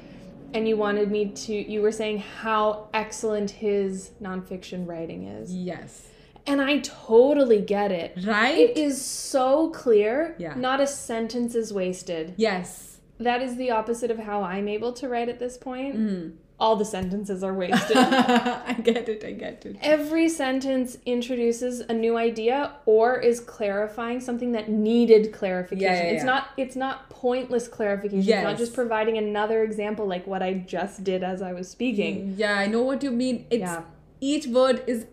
and 0.54 0.66
you 0.68 0.76
wanted 0.76 1.10
me 1.10 1.30
to 1.30 1.52
you 1.52 1.82
were 1.82 1.92
saying 1.92 2.18
how 2.18 2.88
excellent 2.94 3.50
his 3.50 4.12
nonfiction 4.22 4.86
writing 4.86 5.24
is. 5.24 5.54
Yes. 5.54 6.08
And 6.46 6.62
I 6.62 6.78
totally 6.78 7.60
get 7.60 7.92
it. 7.92 8.14
Right? 8.24 8.56
It 8.58 8.78
is 8.78 9.04
so 9.04 9.68
clear. 9.70 10.34
Yeah. 10.38 10.54
Not 10.54 10.80
a 10.80 10.86
sentence 10.86 11.54
is 11.54 11.72
wasted. 11.72 12.34
yes. 12.36 12.86
That 13.20 13.42
is 13.42 13.56
the 13.56 13.72
opposite 13.72 14.12
of 14.12 14.18
how 14.20 14.44
I'm 14.44 14.68
able 14.68 14.92
to 14.92 15.08
write 15.08 15.28
at 15.28 15.40
this 15.40 15.58
point. 15.58 15.96
Mm. 15.96 16.36
All 16.60 16.74
the 16.74 16.84
sentences 16.84 17.44
are 17.44 17.54
wasted. 17.54 17.96
I 17.96 18.74
get 18.82 19.08
it, 19.08 19.24
I 19.24 19.32
get 19.32 19.64
it. 19.64 19.76
Every 19.80 20.28
sentence 20.28 20.98
introduces 21.06 21.80
a 21.80 21.92
new 21.92 22.16
idea 22.16 22.72
or 22.84 23.20
is 23.20 23.38
clarifying 23.38 24.20
something 24.20 24.50
that 24.52 24.68
needed 24.68 25.32
clarification. 25.32 25.92
Yeah, 25.92 26.02
yeah, 26.02 26.14
It's 26.14 26.24
not 26.24 26.48
it's 26.56 26.74
not 26.74 27.10
pointless 27.10 27.68
clarification. 27.68 28.32
It's 28.32 28.42
not 28.42 28.58
just 28.58 28.74
providing 28.74 29.18
another 29.18 29.62
example 29.62 30.06
like 30.06 30.26
what 30.26 30.42
I 30.42 30.54
just 30.54 31.04
did 31.04 31.22
as 31.22 31.42
I 31.42 31.52
was 31.52 31.68
speaking. 31.68 32.34
Mm, 32.34 32.38
yeah, 32.38 32.54
I 32.58 32.66
know 32.66 32.82
what 32.82 33.04
you 33.04 33.12
mean. 33.12 33.46
It's 33.50 33.60
Yeah. 33.60 33.82
each 34.20 34.48
word 34.48 34.82
is 34.88 35.06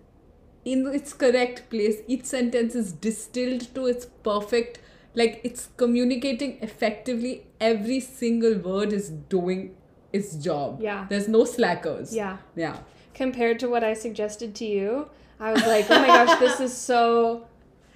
in 0.63 0.87
its 0.87 1.13
correct 1.13 1.69
place. 1.69 1.97
Each 2.07 2.25
sentence 2.25 2.73
is 2.73 2.91
distilled 2.91 3.73
to 3.75 3.85
its 3.85 4.07
perfect 4.23 4.79
like 5.13 5.41
it's 5.43 5.69
communicating 5.77 6.57
effectively. 6.61 7.47
Every 7.61 7.99
single 7.99 8.55
word 8.55 8.91
is 8.91 9.09
doing 9.09 9.75
its 10.15 10.35
job. 10.35 10.79
Yeah. 10.81 11.05
There's 11.09 11.27
no 11.27 11.45
slackers. 11.45 12.15
Yeah. 12.15 12.37
Yeah. 12.55 12.77
Compared 13.13 13.59
to 13.59 13.67
what 13.69 13.83
I 13.83 13.93
suggested 13.93 14.55
to 14.55 14.65
you, 14.65 15.09
I 15.39 15.51
was 15.53 15.65
like, 15.65 15.85
oh 15.89 15.99
my 15.99 16.07
gosh, 16.07 16.39
this 16.45 16.59
is 16.59 16.75
so, 16.75 17.47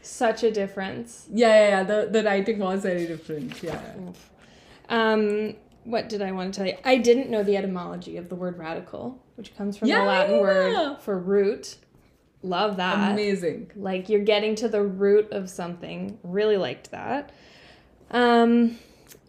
such 0.02 0.44
a 0.44 0.52
difference. 0.52 1.28
Yeah, 1.32 1.48
yeah, 1.48 1.70
yeah. 1.70 1.84
The 1.84 2.10
the 2.12 2.24
writing 2.24 2.60
was 2.60 2.82
very 2.84 3.06
different. 3.08 3.62
Yeah. 3.64 3.82
Um, 4.90 5.56
what 5.84 6.10
did 6.10 6.22
I 6.22 6.32
want 6.32 6.54
to 6.54 6.58
tell 6.58 6.68
you? 6.68 6.78
I 6.84 6.98
didn't 6.98 7.30
know 7.30 7.44
the 7.44 7.58
etymology 7.58 8.18
of 8.18 8.30
the 8.30 8.36
word 8.36 8.58
radical, 8.58 9.22
which 9.36 9.56
comes 9.58 9.78
from 9.78 9.88
Yeah, 9.88 10.02
the 10.02 10.06
Latin 10.06 10.36
yeah. 10.36 10.42
word 10.42 11.02
for 11.02 11.18
root. 11.18 11.78
Love 12.42 12.78
that. 12.78 13.12
Amazing. 13.12 13.72
Like 13.76 14.10
you're 14.10 14.24
getting 14.24 14.56
to 14.56 14.68
the 14.68 14.82
root 14.82 15.32
of 15.32 15.50
something. 15.50 16.18
Really 16.24 16.58
liked 16.58 16.92
that. 16.92 17.32
Um, 18.12 18.78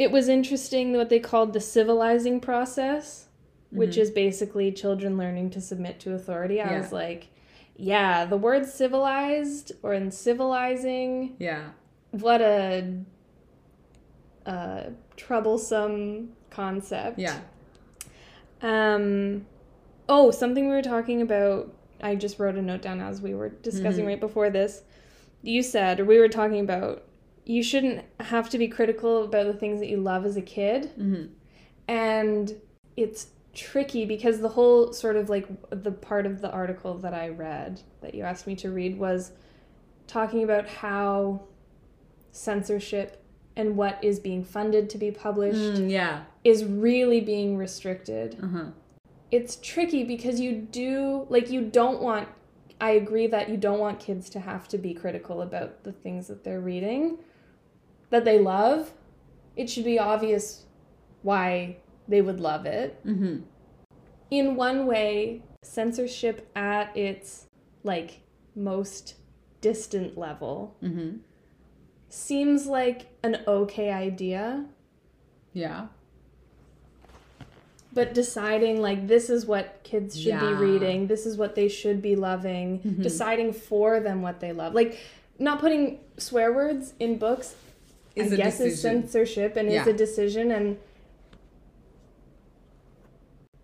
it 0.01 0.11
was 0.11 0.29
interesting 0.29 0.97
what 0.97 1.11
they 1.11 1.21
called 1.21 1.53
the 1.53 1.61
civilizing 1.61 2.41
process, 2.41 3.27
which 3.71 3.99
is 3.99 4.11
basically 4.11 4.73
children 4.73 5.19
learning 5.19 5.51
to 5.51 5.61
submit 5.61 6.01
to 6.01 6.15
authority. 6.15 6.59
I 6.59 6.71
Yeah. 6.71 6.79
was 6.81 6.91
like, 6.91 7.29
yeah, 7.77 8.25
the 8.25 8.39
word 8.39 8.65
civilized 8.67 9.73
or 9.83 9.93
in 9.93 10.11
civilizing, 10.11 11.37
Yeah. 11.39 11.65
what 12.13 12.41
a, 12.41 12.95
uh 14.47 14.83
troublesome 15.17 16.31
concept. 16.49 17.19
Yeah. 17.19 17.39
Um, 18.63 19.45
oh, 20.09 20.31
something 20.31 20.65
we 20.67 20.75
were 20.75 20.81
talking 20.83 21.21
about. 21.21 21.73
I 22.03 22.15
just 22.15 22.39
wrote 22.39 22.57
a 22.57 22.63
note 22.63 22.81
down 22.81 23.01
as 23.01 23.21
we 23.21 23.35
were 23.35 23.51
discussing 23.51 24.05
Mhm. 24.05 24.09
right 24.09 24.21
before 24.21 24.49
this. 24.49 24.83
You 25.43 25.63
said, 25.63 26.01
or 26.01 26.07
we 26.07 26.19
were 26.19 26.29
talking 26.29 26.61
about, 26.61 27.03
you 27.45 27.63
shouldn't 27.63 28.05
have 28.21 28.49
to 28.51 28.59
be 28.59 28.69
critical 28.69 29.25
about 29.25 29.47
the 29.47 29.55
things 29.55 29.81
that 29.81 29.89
you 29.89 29.97
love 29.97 30.25
as 30.25 30.37
a 30.37 30.43
kid. 30.43 30.93
Mm-hmm. 30.99 31.27
And 31.89 32.55
it's 32.97 33.29
tricky 33.55 34.05
because 34.05 34.41
the 34.41 34.49
whole 34.49 34.93
sort 34.93 35.17
of 35.17 35.29
like 35.29 35.49
the 35.71 35.91
part 35.91 36.27
of 36.27 36.41
the 36.41 36.51
article 36.51 36.97
that 36.99 37.15
I 37.15 37.29
read 37.29 37.81
that 38.01 38.15
you 38.15 38.23
asked 38.23 38.47
me 38.47 38.55
to 38.57 38.71
read 38.71 38.99
was 38.99 39.33
talking 40.07 40.45
about 40.45 40.69
how 40.69 41.43
censorship 42.31 43.25
and 43.57 43.77
what 43.77 44.03
is 44.03 44.21
being 44.21 44.45
funded 44.45 44.89
to 44.91 44.99
be 44.99 45.11
published 45.11 45.81
Mm, 45.81 45.91
yeah. 45.91 46.23
is 46.45 46.65
really 46.65 47.21
being 47.21 47.57
restricted. 47.57 48.39
Uh-huh. 48.43 48.67
It's 49.31 49.57
tricky 49.57 50.05
because 50.05 50.41
you 50.41 50.53
do 50.53 51.27
like 51.29 51.51
you 51.51 51.63
don't 51.63 52.01
want 52.01 52.29
I 52.81 52.93
agree 52.93 53.27
that 53.27 53.51
you 53.51 53.57
don't 53.59 53.79
want 53.79 53.99
kids 54.01 54.31
to 54.31 54.41
have 54.41 54.67
to 54.69 54.79
be 54.79 54.95
critical 54.95 55.43
about 55.43 55.85
the 55.85 55.93
things 55.93 56.29
that 56.29 56.45
they're 56.45 56.61
reading 56.61 57.19
that 58.11 58.25
they 58.25 58.39
love. 58.39 58.93
It 59.57 59.69
should 59.71 59.85
be 59.85 59.99
obvious 59.99 60.65
why 61.23 61.77
they 62.09 62.21
would 62.23 62.41
love 62.41 62.67
it. 62.67 63.05
Mm-hmm. 63.07 63.41
In 64.31 64.57
one 64.57 64.87
way, 64.87 65.43
censorship 65.63 66.49
at 66.57 66.97
its 66.97 67.47
like 67.83 68.21
most 68.55 69.15
distant 69.61 70.17
level 70.17 70.77
Mm-hmm. 70.83 71.19
seems 72.09 72.67
like 72.67 73.07
an 73.23 73.43
okay 73.47 73.91
idea. 73.91 74.65
Yeah. 75.53 75.87
But 77.93 78.15
deciding 78.15 78.81
like 78.81 79.09
this 79.09 79.29
is 79.31 79.47
what 79.47 79.81
kids 79.83 80.17
should 80.17 80.29
Yeah. 80.29 80.41
be 80.49 80.55
reading, 80.55 81.07
this 81.09 81.27
is 81.27 81.37
what 81.37 81.55
they 81.57 81.69
should 81.69 82.01
be 82.01 82.15
loving, 82.17 82.79
Mhm. 82.81 83.03
deciding 83.03 83.53
for 83.53 83.99
them 84.01 84.23
what 84.23 84.39
they 84.41 84.53
love. 84.53 84.75
Like 84.75 84.99
not 85.39 85.59
putting 85.61 85.99
swear 86.17 86.53
words 86.53 86.95
in 87.01 87.19
books 87.19 87.57
Is 88.27 88.33
I 88.33 88.35
a 88.35 88.39
guess 88.39 88.61
is 88.61 88.81
censorship 88.81 89.57
and 89.57 89.71
Yeah. 89.71 89.83
is 89.83 89.87
a 89.89 89.93
decision 89.93 90.51
and 90.51 90.79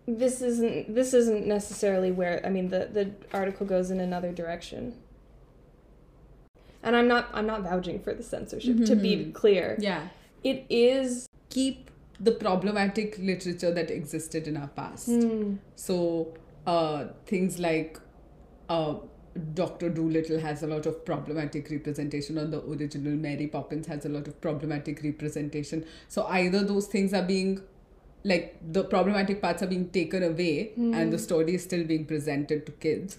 this 0.07 0.41
isn't 0.41 0.93
this 0.93 1.13
isn't 1.13 1.45
necessarily 1.45 2.11
where 2.11 2.41
I 2.45 2.49
mean 2.49 2.69
the 2.69 2.87
the 2.91 3.11
article 3.33 3.65
goes 3.65 3.91
in 3.91 3.99
another 3.99 4.31
direction. 4.31 4.93
And 6.83 6.95
I'm 6.95 7.07
not 7.07 7.29
I'm 7.33 7.45
not 7.45 7.61
vouching 7.63 7.99
for 7.99 8.13
the 8.13 8.23
censorship 8.23 8.85
to 8.85 8.95
be 8.95 9.17
Mhm. 9.17 9.33
clear. 9.33 9.75
Yeah. 9.79 10.07
It 10.43 10.65
is 10.69 11.27
Keep 11.49 11.89
the 12.19 12.31
problematic 12.31 13.17
literature 13.19 13.71
that 13.71 13.89
existed 13.89 14.47
in 14.47 14.57
our 14.57 14.67
past. 14.67 15.07
Hmm. 15.07 15.55
So 15.75 16.33
uh, 16.65 17.05
things 17.25 17.57
like 17.59 17.99
uh, 18.69 18.95
Dr. 19.53 19.89
Dolittle 19.89 20.39
has 20.39 20.63
a 20.63 20.67
lot 20.67 20.85
of 20.85 21.05
problematic 21.05 21.69
representation, 21.69 22.37
or 22.37 22.45
the 22.45 22.61
original 22.63 23.13
Mary 23.13 23.47
Poppins 23.47 23.87
has 23.87 24.05
a 24.05 24.09
lot 24.09 24.27
of 24.27 24.39
problematic 24.41 25.01
representation. 25.03 25.85
So 26.07 26.25
either 26.27 26.63
those 26.63 26.87
things 26.87 27.13
are 27.13 27.23
being 27.23 27.61
like 28.23 28.57
the 28.61 28.83
problematic 28.83 29.41
parts 29.41 29.63
are 29.63 29.67
being 29.67 29.89
taken 29.89 30.23
away 30.23 30.71
hmm. 30.75 30.93
and 30.93 31.13
the 31.13 31.19
story 31.19 31.55
is 31.55 31.63
still 31.63 31.83
being 31.83 32.05
presented 32.05 32.65
to 32.65 32.71
kids 32.73 33.17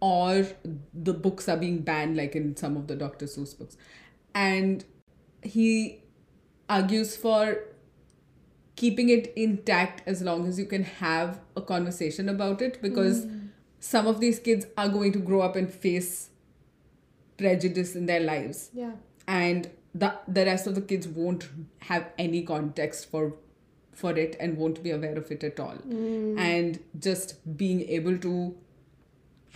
or 0.00 0.46
the 0.94 1.12
books 1.12 1.48
are 1.48 1.56
being 1.56 1.80
banned 1.82 2.16
like 2.16 2.34
in 2.34 2.56
some 2.56 2.76
of 2.76 2.86
the 2.86 2.96
dr 2.96 3.24
seuss 3.26 3.56
books 3.56 3.76
and 4.34 4.84
he 5.42 6.02
argues 6.68 7.16
for 7.16 7.58
keeping 8.76 9.10
it 9.10 9.32
intact 9.36 10.02
as 10.06 10.22
long 10.22 10.46
as 10.48 10.58
you 10.58 10.64
can 10.64 10.82
have 10.84 11.38
a 11.54 11.60
conversation 11.60 12.28
about 12.28 12.62
it 12.62 12.80
because 12.80 13.24
hmm. 13.24 13.39
Some 13.80 14.06
of 14.06 14.20
these 14.20 14.38
kids 14.38 14.66
are 14.76 14.88
going 14.88 15.12
to 15.12 15.18
grow 15.18 15.40
up 15.40 15.56
and 15.56 15.72
face 15.72 16.30
prejudice 17.38 17.96
in 17.96 18.06
their 18.06 18.20
lives. 18.20 18.70
Yeah. 18.72 18.92
and 19.26 19.70
the 19.94 20.14
the 20.28 20.44
rest 20.46 20.66
of 20.66 20.74
the 20.74 20.80
kids 20.80 21.08
won't 21.08 21.48
have 21.90 22.08
any 22.18 22.42
context 22.42 23.10
for 23.10 23.34
for 24.00 24.12
it 24.22 24.36
and 24.40 24.56
won't 24.56 24.82
be 24.82 24.90
aware 24.90 25.16
of 25.16 25.30
it 25.30 25.44
at 25.44 25.60
all. 25.60 25.76
Mm. 25.86 26.38
And 26.38 26.80
just 26.98 27.34
being 27.56 27.82
able 27.98 28.18
to 28.18 28.56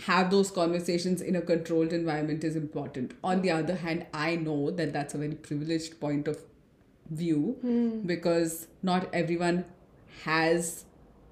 have 0.07 0.29
those 0.29 0.51
conversations 0.51 1.21
in 1.21 1.37
a 1.37 1.41
controlled 1.41 1.93
environment 1.93 2.43
is 2.43 2.55
important. 2.55 3.13
On 3.23 3.41
the 3.41 3.51
other 3.51 3.75
hand 3.75 4.05
i 4.13 4.35
know 4.35 4.71
that 4.71 4.93
that's 4.93 5.13
a 5.13 5.17
very 5.17 5.35
privileged 5.35 5.99
point 5.99 6.27
of 6.27 6.43
view 7.09 7.57
mm. 7.63 8.05
because 8.07 8.67
not 8.81 9.07
everyone 9.13 9.63
has 10.23 10.85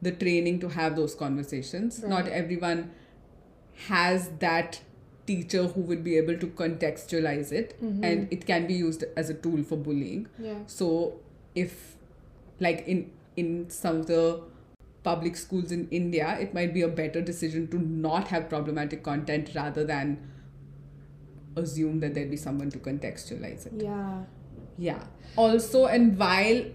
the 0.04 0.12
training 0.12 0.60
to 0.60 0.70
have 0.70 0.96
those 0.96 1.16
conversations. 1.16 2.04
Not 2.04 2.28
everyone 2.28 2.92
has 3.88 4.30
that 4.40 4.82
teacher 5.26 5.68
who 5.68 5.82
would 5.82 6.04
be 6.04 6.18
able 6.18 6.38
to 6.38 6.48
contextualize 6.48 7.52
it 7.52 7.82
mm-hmm. 7.82 8.04
and 8.04 8.32
it 8.32 8.46
can 8.46 8.68
be 8.68 8.74
used 8.74 9.04
as 9.16 9.30
a 9.30 9.34
tool 9.34 9.64
for 9.64 9.78
bullying. 9.78 10.28
Yeah. 10.38 10.60
so 10.68 11.20
if 11.56 11.96
like 12.60 12.86
in 12.88 13.12
in 13.36 13.70
some 13.70 13.98
of 13.98 14.08
the 14.08 14.42
public 15.04 15.36
schools 15.36 15.72
in 15.72 15.88
india 15.90 16.38
it 16.40 16.54
might 16.54 16.74
be 16.74 16.82
a 16.82 16.88
better 16.88 17.22
decision 17.22 17.68
to 17.68 17.78
not 17.78 18.28
have 18.28 18.48
problematic 18.50 19.04
content 19.04 19.50
rather 19.56 19.84
than 19.84 20.18
assume 21.56 22.00
that 22.00 22.14
there'd 22.14 22.32
be 22.32 22.38
someone 22.38 22.72
to 22.72 22.80
contextualize 22.80 23.68
it. 23.68 23.74
Yeah. 23.84 24.24
yeah. 24.78 25.04
Also 25.36 25.86
and 25.86 26.18
while 26.18 26.66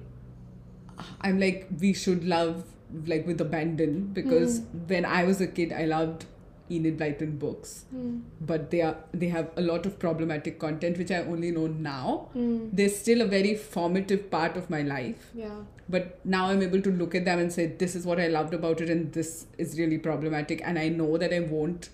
i'm 1.21 1.39
like 1.39 1.69
we 1.81 1.93
should 1.93 2.25
love 2.25 2.65
like 3.07 3.27
with 3.27 3.41
abandon 3.41 3.97
because 4.19 4.61
when 4.87 5.05
i 5.05 5.25
was 5.25 5.41
a 5.41 5.47
kid 5.47 5.73
i 5.73 5.85
loved 5.85 6.25
enid 6.71 6.97
blyton 7.01 7.39
books 7.39 7.85
Hmm. 7.91 8.19
but 8.41 8.71
they 8.71 8.81
are 8.83 8.97
they 9.13 9.29
have 9.35 9.51
a 9.57 9.63
lot 9.63 9.87
of 9.91 9.99
problematic 9.99 10.59
content 10.59 10.99
which 10.99 11.11
i 11.11 11.21
only 11.35 11.51
know 11.51 11.67
now 11.67 12.29
Hmm. 12.35 12.69
they're 12.73 12.95
still 12.97 13.23
a 13.23 13.27
very 13.27 13.55
formative 13.55 14.31
part 14.31 14.57
of 14.63 14.69
my 14.75 14.81
life 14.83 15.31
Yeah. 15.35 15.55
but 15.89 16.19
now 16.25 16.47
i'm 16.49 16.63
able 16.63 16.83
to 16.89 16.91
look 17.03 17.15
at 17.15 17.25
them 17.25 17.39
and 17.45 17.53
say 17.53 17.67
this 17.85 17.95
is 18.01 18.05
what 18.07 18.21
i 18.21 18.27
loved 18.29 18.53
about 18.55 18.81
it 18.87 18.91
and 18.97 19.13
this 19.13 19.47
is 19.57 19.79
really 19.79 19.99
problematic 20.09 20.61
and 20.65 20.79
i 20.79 20.89
know 20.89 21.17
that 21.17 21.33
i 21.33 21.41
won't 21.41 21.89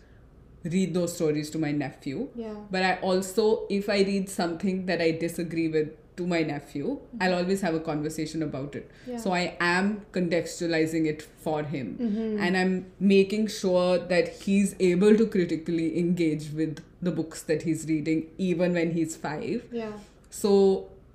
read 0.64 0.94
those 0.94 1.14
stories 1.14 1.50
to 1.50 1.58
my 1.58 1.70
nephew 1.72 2.28
Yeah. 2.34 2.54
but 2.70 2.82
i 2.82 2.94
also 3.12 3.66
if 3.68 3.88
i 3.88 4.00
read 4.02 4.28
something 4.30 4.86
that 4.86 5.00
i 5.00 5.10
disagree 5.12 5.68
with 5.68 5.90
to 6.16 6.26
my 6.26 6.42
nephew 6.42 6.98
i'll 7.20 7.34
always 7.34 7.60
have 7.60 7.74
a 7.74 7.80
conversation 7.80 8.42
about 8.42 8.74
it 8.80 8.90
Yeah. 9.06 9.16
so 9.24 9.32
i 9.32 9.56
am 9.60 9.88
contextualizing 10.12 11.06
it 11.12 11.22
for 11.46 11.62
him 11.62 11.96
Mhm. 12.00 12.38
and 12.46 12.56
i'm 12.56 12.74
making 13.00 13.46
sure 13.48 13.98
that 14.12 14.28
he's 14.46 14.74
able 14.80 15.16
to 15.22 15.26
critically 15.26 15.88
engage 15.98 16.50
with 16.60 16.82
the 17.02 17.10
books 17.10 17.42
that 17.50 17.62
he's 17.62 17.86
reading 17.88 18.26
even 18.38 18.72
when 18.80 18.92
he's 18.92 19.16
5 19.16 19.64
Yeah. 19.72 19.92
so 20.30 20.54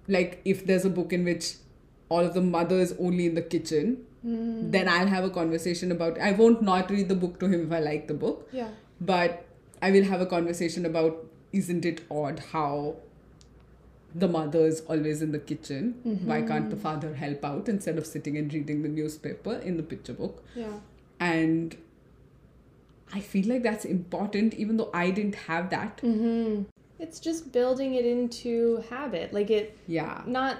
like 0.08 0.40
if 0.46 0.66
there's 0.66 0.86
a 0.86 0.90
book 1.00 1.14
in 1.14 1.24
which 1.32 1.50
all 2.10 2.26
of 2.26 2.34
the 2.34 2.42
mother 2.42 2.80
is 2.80 2.94
only 3.00 3.26
in 3.32 3.36
the 3.36 3.48
kitchen 3.58 3.98
Mm. 4.28 4.72
then 4.72 4.90
i'll 4.94 5.08
have 5.12 5.24
a 5.26 5.30
conversation 5.36 5.92
about 5.94 6.18
i 6.30 6.30
won't 6.40 6.62
not 6.70 6.90
read 6.94 7.08
the 7.12 7.16
book 7.20 7.36
to 7.44 7.48
him 7.52 7.62
if 7.68 7.72
i 7.78 7.80
like 7.84 8.08
the 8.10 8.14
book 8.24 8.50
Yeah. 8.52 8.72
but 9.00 9.46
I 9.88 9.92
will 9.92 10.04
have 10.08 10.20
a 10.24 10.26
conversation 10.32 10.86
about 10.88 11.20
isn't 11.60 11.86
it 11.90 12.02
odd 12.22 12.40
how 12.52 12.96
the 14.16 14.28
mother 14.28 14.66
is 14.66 14.82
always 14.82 15.22
in 15.22 15.32
the 15.32 15.40
kitchen? 15.40 16.20
Why 16.26 16.42
can't 16.42 16.70
the 16.70 16.76
father 16.76 17.14
help 17.16 17.46
out 17.46 17.70
instead 17.70 17.98
of 17.98 18.06
sitting 18.06 18.38
and 18.38 18.54
reading 18.54 18.82
the 18.82 18.90
newspaper 18.90 19.54
in 19.54 19.78
the 19.78 19.84
picture 19.84 20.14
book? 20.14 20.44
Yeah. 20.56 20.80
And 21.20 21.76
I 23.14 23.20
feel 23.20 23.48
like 23.48 23.64
that's 23.64 23.86
important, 23.86 24.54
even 24.54 24.78
though 24.78 24.90
I 24.94 25.12
didn't 25.12 25.36
have 25.36 25.70
that. 25.72 25.98
Mm-hmm. 25.98 26.64
It's 27.00 27.20
just 27.20 27.52
building 27.52 27.96
it 27.96 28.06
into 28.06 28.84
habit. 28.90 29.34
Like 29.34 29.50
it 29.50 29.78
Yeah. 29.88 30.22
not 30.26 30.58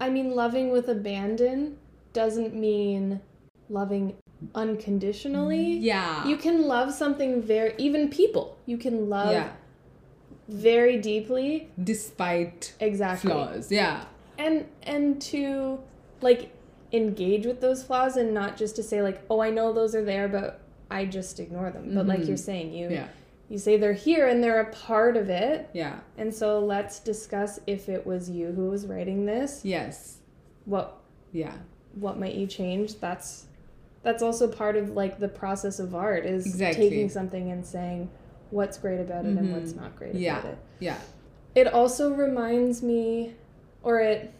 I 0.00 0.10
mean 0.10 0.32
loving 0.32 0.70
with 0.70 0.88
abandon 0.88 1.78
doesn't 2.12 2.54
mean 2.54 3.20
loving 3.68 4.16
unconditionally. 4.54 5.78
Yeah. 5.78 6.26
You 6.26 6.36
can 6.36 6.62
love 6.62 6.92
something 6.92 7.42
very 7.42 7.74
even 7.78 8.08
people. 8.08 8.56
You 8.66 8.76
can 8.76 9.08
love 9.08 9.32
yeah. 9.32 9.50
Very 10.48 10.98
deeply. 10.98 11.68
Despite 11.82 12.74
Exactly. 12.80 13.30
flaws. 13.30 13.70
Yeah. 13.70 14.04
And 14.38 14.66
and 14.82 15.20
to 15.22 15.78
like 16.20 16.50
engage 16.92 17.44
with 17.46 17.60
those 17.60 17.82
flaws 17.84 18.16
and 18.16 18.32
not 18.32 18.56
just 18.56 18.74
to 18.76 18.82
say 18.82 19.02
like, 19.02 19.20
"Oh, 19.28 19.40
I 19.40 19.50
know 19.50 19.72
those 19.72 19.94
are 19.94 20.04
there, 20.04 20.26
but 20.28 20.60
I 20.90 21.04
just 21.04 21.38
ignore 21.38 21.70
them." 21.70 21.94
But 21.94 22.06
like 22.06 22.20
Mhm. 22.20 22.28
you're 22.28 22.36
saying, 22.36 22.72
you 22.72 22.88
Yeah. 22.88 23.08
you 23.50 23.58
say 23.58 23.76
they're 23.76 23.92
here 23.92 24.26
and 24.26 24.42
they're 24.42 24.60
a 24.60 24.70
part 24.70 25.16
of 25.16 25.28
it. 25.30 25.68
Yeah. 25.72 25.98
And 26.16 26.34
so 26.34 26.60
let's 26.60 26.98
discuss 27.00 27.60
if 27.66 27.88
it 27.88 28.06
was 28.06 28.28
you 28.30 28.48
who 28.52 28.68
was 28.70 28.86
writing 28.86 29.26
this, 29.26 29.64
Yes. 29.64 30.18
what 30.64 30.96
Yeah. 31.32 31.54
what 31.98 32.18
might 32.18 32.34
you 32.34 32.46
change? 32.46 33.00
That's 33.00 33.46
that's 34.02 34.22
also 34.22 34.48
part 34.48 34.76
of 34.76 34.90
like 34.90 35.18
the 35.18 35.28
process 35.28 35.78
of 35.80 35.94
art 35.94 36.24
is 36.24 36.46
Exactly. 36.46 36.88
taking 36.88 37.08
something 37.10 37.50
and 37.50 37.66
saying 37.66 38.08
what's 38.50 38.78
great 38.78 39.00
about 39.00 39.24
it 39.24 39.36
and 39.36 39.48
Mhm. 39.48 39.52
what's 39.52 39.74
not 39.74 39.96
great 39.96 40.14
Yeah. 40.14 40.38
about 40.40 40.52
it. 40.52 40.58
Yeah. 40.80 40.98
It 41.54 41.66
also 41.66 42.12
reminds 42.12 42.82
me 42.82 43.34
or 43.82 44.00
it 44.00 44.32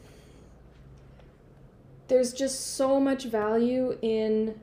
there's 2.09 2.33
just 2.33 2.75
so 2.77 2.99
much 2.99 3.25
value 3.25 3.97
in 4.01 4.59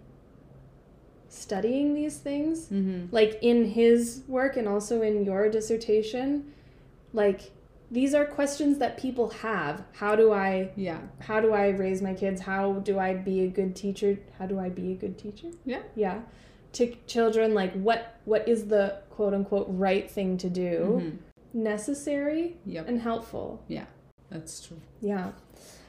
studying 1.30 1.94
these 1.94 2.18
things 2.18 2.68
Mm-hmm. 2.70 3.08
like 3.14 3.38
in 3.42 3.66
his 3.66 4.22
work 4.28 4.58
and 4.58 4.68
also 4.68 5.02
in 5.02 5.24
your 5.26 5.50
dissertation 5.50 6.52
like 7.14 7.52
these 7.92 8.16
are 8.16 8.26
questions 8.26 8.80
that 8.80 8.98
people 8.98 9.30
have 9.30 9.84
how 9.94 10.16
do 10.16 10.32
i 10.32 10.70
Yeah. 10.76 11.00
how 11.20 11.40
do 11.42 11.54
i 11.54 11.68
raise 11.70 12.02
my 12.02 12.14
kids 12.14 12.42
how 12.42 12.74
do 12.74 12.98
i 13.00 13.14
be 13.14 13.42
a 13.42 13.48
good 13.48 13.76
teacher 13.76 14.18
how 14.40 14.48
do 14.48 14.58
i 14.60 14.70
be 14.70 14.92
a 14.94 14.96
good 14.96 15.18
teacher 15.18 15.50
Yeah. 15.66 15.82
yeah 15.96 16.22
to 16.76 16.96
children 17.08 17.54
like 17.54 17.74
what 17.74 18.20
what 18.26 18.48
is 18.48 18.68
the 18.68 18.84
quote 19.10 19.34
unquote 19.34 19.68
right 19.70 20.10
thing 20.10 20.38
to 20.38 20.50
do 20.50 21.02
Mhm. 21.02 21.18
necessary 21.54 22.58
Yep. 22.66 22.88
and 22.90 23.00
helpful 23.02 23.64
Yeah. 23.68 23.86
That's 24.30 24.66
true. 24.66 24.82
yeah 25.02 25.32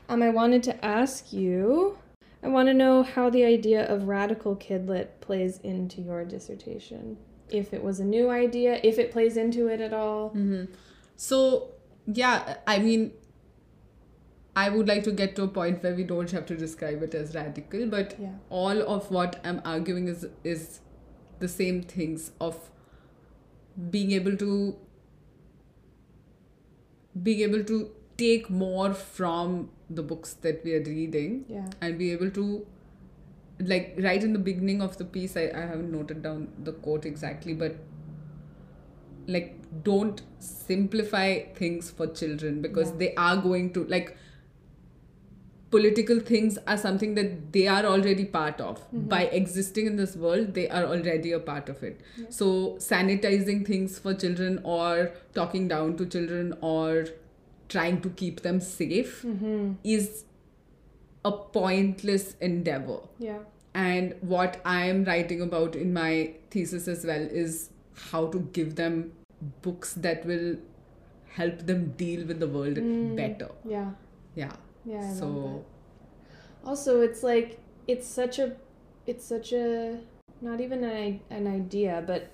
um 0.08 0.22
i 0.22 0.30
wanted 0.30 0.62
to 0.64 0.84
ask 0.84 1.32
you 1.32 1.98
i 2.42 2.48
want 2.48 2.68
to 2.68 2.74
know 2.74 3.02
how 3.02 3.28
the 3.30 3.44
idea 3.44 3.84
of 3.92 4.06
radical 4.08 4.54
kidlit 4.56 5.08
plays 5.20 5.58
into 5.64 6.00
your 6.00 6.24
dissertation 6.24 7.16
if 7.50 7.72
it 7.74 7.82
was 7.82 7.98
a 8.00 8.04
new 8.04 8.28
idea 8.30 8.78
if 8.84 8.98
it 8.98 9.10
plays 9.10 9.36
into 9.36 9.66
it 9.68 9.80
at 9.80 9.92
all 9.92 10.30
Mm-hmm. 10.30 10.64
So, 11.18 11.70
yeah, 12.06 12.56
I 12.66 12.78
mean, 12.78 13.12
I 14.60 14.68
would 14.74 14.88
like 14.88 15.02
to 15.04 15.12
get 15.12 15.36
to 15.36 15.42
a 15.44 15.48
point 15.56 15.82
where 15.82 15.94
we 15.94 16.04
don't 16.10 16.30
have 16.36 16.46
to 16.46 16.56
describe 16.56 17.02
it 17.02 17.14
as 17.14 17.34
radical, 17.34 17.86
but 17.94 18.14
yeah 18.18 18.34
all 18.60 18.82
of 18.96 19.10
what 19.16 19.38
I'm 19.44 19.60
arguing 19.74 20.08
is 20.12 20.26
is 20.52 20.80
the 21.40 21.48
same 21.54 21.82
things 21.94 22.30
of 22.40 22.60
being 23.96 24.12
able 24.18 24.36
to 24.42 24.50
being 27.22 27.40
able 27.40 27.64
to 27.64 27.90
take 28.18 28.48
more 28.50 28.92
from 28.94 29.70
the 29.90 30.02
books 30.02 30.32
that 30.46 30.64
we 30.64 30.74
are 30.74 30.82
reading 30.84 31.44
yeah 31.48 31.66
and 31.80 31.98
be 31.98 32.10
able 32.12 32.30
to 32.30 32.46
like 33.72 33.94
right 34.06 34.24
in 34.28 34.32
the 34.32 34.38
beginning 34.38 34.80
of 34.86 34.96
the 34.98 35.04
piece 35.04 35.36
I, 35.36 35.44
I 35.54 35.60
haven't 35.60 35.90
noted 35.92 36.22
down 36.22 36.48
the 36.64 36.72
quote 36.72 37.06
exactly 37.06 37.54
but 37.54 37.76
like 39.26 39.54
don't 39.82 40.22
simplify 40.38 41.40
things 41.60 41.90
for 41.90 42.06
children 42.06 42.62
because 42.62 42.90
Yeah. 42.90 42.96
they 42.98 43.14
are 43.14 43.36
going 43.36 43.72
to 43.74 43.84
like 43.84 44.16
political 45.70 46.20
things 46.20 46.58
are 46.66 46.76
something 46.76 47.14
that 47.16 47.52
they 47.52 47.66
are 47.66 47.84
already 47.84 48.24
part 48.24 48.60
of 48.60 48.82
by 49.14 49.22
existing 49.38 49.86
in 49.86 49.96
this 49.96 50.14
world 50.24 50.54
they 50.58 50.68
are 50.68 50.84
already 50.84 51.32
a 51.32 51.40
part 51.48 51.68
of 51.68 51.82
it 51.88 52.00
Yeah. 52.16 52.26
so 52.30 52.50
sanitizing 52.84 53.66
things 53.66 53.98
for 53.98 54.14
children 54.14 54.60
or 54.64 55.10
talking 55.34 55.66
down 55.72 55.96
to 55.96 56.06
children 56.06 56.54
or 56.60 57.06
trying 57.68 58.00
to 58.02 58.10
keep 58.22 58.42
them 58.42 58.60
safe 58.60 59.22
mm-hmm. 59.22 59.72
is 59.82 60.24
a 61.24 61.32
pointless 61.32 62.36
endeavor. 62.40 63.00
yeah 63.18 63.38
And 63.74 64.12
what 64.32 64.54
I 64.64 64.76
am 64.90 65.00
writing 65.06 65.40
about 65.46 65.74
in 65.78 65.92
my 65.96 66.10
thesis 66.52 66.86
as 66.92 67.04
well 67.08 67.24
is 67.40 67.56
how 68.12 68.20
to 68.34 68.38
give 68.58 68.76
them 68.76 68.94
books 69.66 69.92
that 70.06 70.24
will 70.30 70.46
help 71.40 71.58
them 71.70 71.82
deal 72.04 72.24
with 72.30 72.38
the 72.44 72.48
world 72.54 72.78
Mm. 72.84 73.16
better. 73.16 73.50
yeah 73.74 73.90
Yeah. 74.42 74.54
Yeah 74.86 75.10
I 75.10 75.14
so, 75.14 75.64
also 76.64 77.00
it's 77.00 77.22
like 77.22 77.58
it's 77.86 78.06
such 78.06 78.38
a 78.38 78.56
it's 79.06 79.24
such 79.24 79.52
a 79.52 79.98
not 80.40 80.60
even 80.60 80.84
an, 80.84 81.20
an 81.30 81.46
idea 81.46 82.02
but 82.06 82.30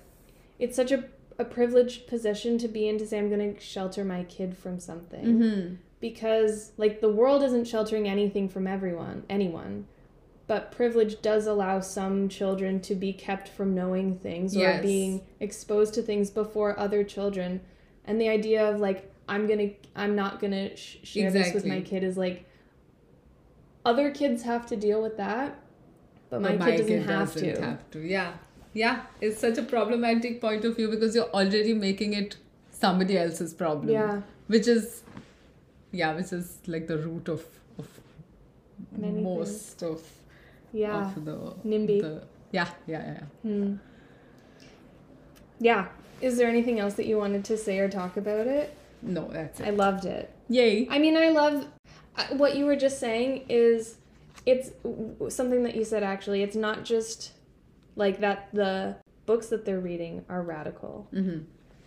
it's 0.59 0.75
such 0.75 0.91
a, 0.91 1.05
a 1.39 1.45
privileged 1.45 2.07
position 2.07 2.57
to 2.59 2.67
be 2.67 2.87
in 2.87 2.97
to 2.97 3.07
say 3.07 3.17
i'm 3.19 3.29
going 3.29 3.55
to 3.55 3.59
shelter 3.59 4.03
my 4.05 4.23
kid 4.23 4.55
from 4.57 4.79
something 4.79 5.25
Mhm. 5.39 5.77
because 5.99 6.71
like 6.77 7.01
the 7.01 7.09
world 7.11 7.43
isn't 7.43 7.65
sheltering 7.67 8.07
anything 8.07 8.49
from 8.49 8.67
everyone 8.67 9.23
anyone 9.29 9.85
but 10.45 10.71
privilege 10.73 11.21
does 11.21 11.47
allow 11.47 11.79
some 11.79 12.27
children 12.27 12.81
to 12.81 12.95
be 12.95 13.13
kept 13.13 13.47
from 13.47 13.73
knowing 13.73 14.17
things 14.17 14.55
or 14.57 14.59
Yes. 14.59 14.81
being 14.81 15.21
exposed 15.39 15.93
to 15.93 16.01
things 16.01 16.29
before 16.29 16.77
other 16.77 17.03
children 17.03 17.61
and 18.05 18.19
the 18.19 18.27
idea 18.27 18.69
of 18.69 18.79
like 18.81 19.09
i'm 19.27 19.47
gonna 19.47 19.69
i'm 19.95 20.15
not 20.15 20.39
gonna 20.39 20.75
sh- 20.75 20.97
share 21.03 21.31
this 21.31 21.53
with 21.53 21.65
my 21.65 21.81
kid 21.81 22.03
is 22.03 22.17
like 22.17 22.45
other 23.85 24.11
kids 24.11 24.43
have 24.43 24.65
to 24.65 24.75
deal 24.75 25.01
with 25.01 25.17
that 25.17 25.59
but 26.33 26.41
my, 26.41 26.55
But 26.57 26.65
kid 26.65 26.77
doesn't, 26.77 27.03
have, 27.03 27.33
doesn't 27.33 27.55
to 27.55 27.61
have 27.61 27.91
to. 27.91 27.99
Yeah. 27.99 28.33
Yeah. 28.73 29.01
It's 29.21 29.39
such 29.39 29.59
a 29.59 29.61
problematic 29.61 30.41
point 30.41 30.65
of 30.65 30.75
view 30.75 30.89
because 30.89 31.13
you're 31.13 31.29
already 31.29 31.75
making 31.75 32.13
it 32.13 32.37
somebody 32.71 33.19
else's 33.19 33.53
problem. 33.53 33.89
yeah 33.89 34.21
Which 34.47 34.67
is, 34.67 35.03
yeah, 35.91 36.15
which 36.15 36.33
is 36.33 36.57
like 36.65 36.87
the 36.87 36.97
root 36.97 37.29
of, 37.29 37.45
of 37.77 37.87
Many 38.97 39.21
most 39.21 39.83
of 39.83 40.01
yeah 40.71 41.05
of 41.05 41.23
the 41.23 41.37
NIMBY. 41.63 42.01
The, 42.01 42.23
yeah, 42.51 42.69
yeah, 42.87 43.05
yeah. 43.13 43.23
Hmm. 43.43 43.75
Yeah. 45.59 45.85
Is 46.19 46.37
there 46.37 46.47
anything 46.47 46.79
else 46.79 46.95
that 46.95 47.05
you 47.05 47.19
wanted 47.19 47.45
to 47.45 47.57
say 47.57 47.77
or 47.77 47.89
talk 47.89 48.17
about 48.17 48.47
it? 48.47 48.75
No, 49.03 49.27
that's 49.31 49.59
I 49.61 49.69
loved 49.71 50.05
it. 50.05 50.33
Yay. 50.49 50.87
I 50.89 50.97
mean, 50.99 51.15
I 51.17 51.29
love 51.29 51.67
uh, 52.15 52.23
what 52.35 52.55
you 52.55 52.65
were 52.65 52.75
just 52.75 52.99
saying 52.99 53.45
is 53.49 53.97
it's 54.45 54.71
something 55.35 55.63
that 55.63 55.75
you 55.75 55.83
said 55.83 56.03
actually. 56.03 56.41
It's 56.43 56.55
not 56.55 56.83
just 56.85 57.31
like 57.95 58.19
that 58.21 58.49
the 58.53 58.95
books 59.25 59.47
that 59.47 59.65
they're 59.65 59.79
reading 59.79 60.25
are 60.29 60.41
radical, 60.41 61.07
Mm-hmm. 61.13 61.39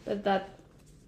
but 0.04 0.24
that 0.24 0.50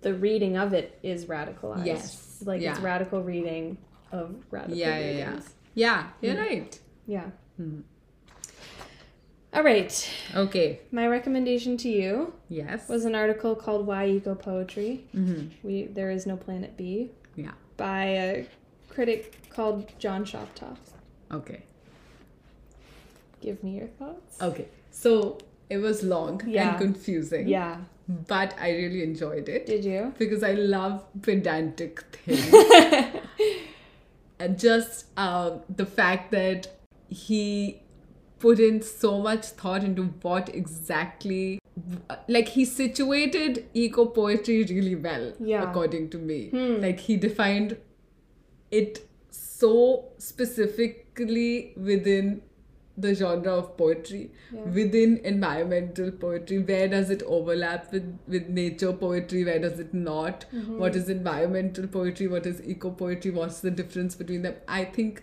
the 0.03 0.14
reading 0.14 0.57
of 0.57 0.73
it 0.73 0.99
is 1.03 1.27
radicalized. 1.27 1.87
Yes. 1.87 2.42
Like 2.44 2.62
it's 2.62 2.81
radical 2.81 3.23
reading 3.23 3.79
of 4.12 4.37
radical 4.51 4.77
Yeah, 4.77 4.99
yeah, 4.99 5.11
yeah. 5.11 5.27
readings. 5.27 5.55
Yeah, 5.75 6.07
you're 6.21 6.35
Mm. 6.35 6.38
right. 6.49 6.81
Yeah. 7.07 7.31
Mhm. 7.61 7.83
All 9.55 9.63
right. 9.63 10.11
Okay. 10.35 10.81
My 10.93 11.07
recommendation 11.07 11.77
to 11.79 11.89
you 11.89 12.33
Yes. 12.49 12.89
was 12.89 13.05
an 13.05 13.15
article 13.15 13.55
called 13.55 13.87
Why 13.87 14.07
Eco 14.07 14.35
Poetry. 14.35 15.05
mm-hmm. 15.15 15.49
We 15.67 15.87
There 15.87 16.11
Is 16.11 16.27
No 16.27 16.37
Planet 16.37 16.77
B 16.77 17.11
Yeah. 17.35 17.53
by 17.77 18.05
a 18.05 18.47
critic 18.89 19.39
called 19.51 19.91
John 19.99 20.25
Shoptaw. 20.25 20.77
Okay. 21.33 21.63
Give 23.41 23.63
me 23.65 23.77
your 23.79 23.89
thoughts. 23.89 24.41
Okay. 24.43 24.69
So 24.91 25.39
it 25.71 25.79
was 25.79 26.03
long 26.03 26.43
Yeah. 26.47 26.71
and 26.71 26.79
confusing. 26.79 27.49
Yeah. 27.49 27.79
But 28.27 28.55
I 28.61 28.71
really 28.73 29.03
enjoyed 29.03 29.49
it 29.49 29.67
Did 29.67 29.85
you? 29.85 30.15
because 30.19 30.43
I 30.43 30.53
love 30.53 31.05
pedantic 31.23 32.01
things. 32.13 32.51
and 34.39 34.59
just 34.59 35.07
um, 35.19 35.61
the 35.75 35.85
fact 35.87 36.33
that 36.33 36.69
he 37.09 37.81
put 38.40 38.59
in 38.61 38.81
so 38.83 39.18
much 39.20 39.46
thought 39.62 39.83
into 39.85 40.05
what 40.22 40.48
exactly 40.55 41.59
like 42.29 42.48
he 42.48 42.64
situated 42.64 43.64
eco 43.74 44.07
poetry 44.07 44.64
really 44.64 44.94
well 44.96 45.33
Yeah. 45.40 45.68
according 45.70 46.11
to 46.11 46.18
me 46.18 46.38
Hmm. 46.51 46.81
like 46.87 47.01
he 47.01 47.16
defined 47.16 47.77
it 48.70 49.01
so 49.31 49.72
specifically 50.18 51.72
within 51.77 52.42
the 53.05 53.14
genre 53.14 53.53
of 53.62 53.77
poetry 53.77 54.33
Yeah. 54.53 54.64
within 54.79 55.18
environmental 55.33 56.11
poetry 56.11 56.59
where 56.70 56.88
does 56.94 57.11
it 57.16 57.22
overlap 57.38 57.92
with 57.92 58.09
with 58.37 58.48
nature 58.48 58.92
poetry 58.92 59.44
where 59.48 59.61
does 59.66 59.79
it 59.85 59.94
not 59.94 60.46
Mm-hmm. 60.53 60.79
What 60.85 60.96
is 61.03 61.09
environmental 61.09 61.87
poetry 61.98 62.27
what 62.37 62.46
is 62.53 62.61
eco 62.74 62.90
poetry 63.03 63.31
what's 63.31 63.61
the 63.61 63.70
difference 63.83 64.16
between 64.22 64.42
them 64.48 64.57
i 64.79 64.85
think 64.98 65.22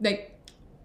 like 0.00 0.24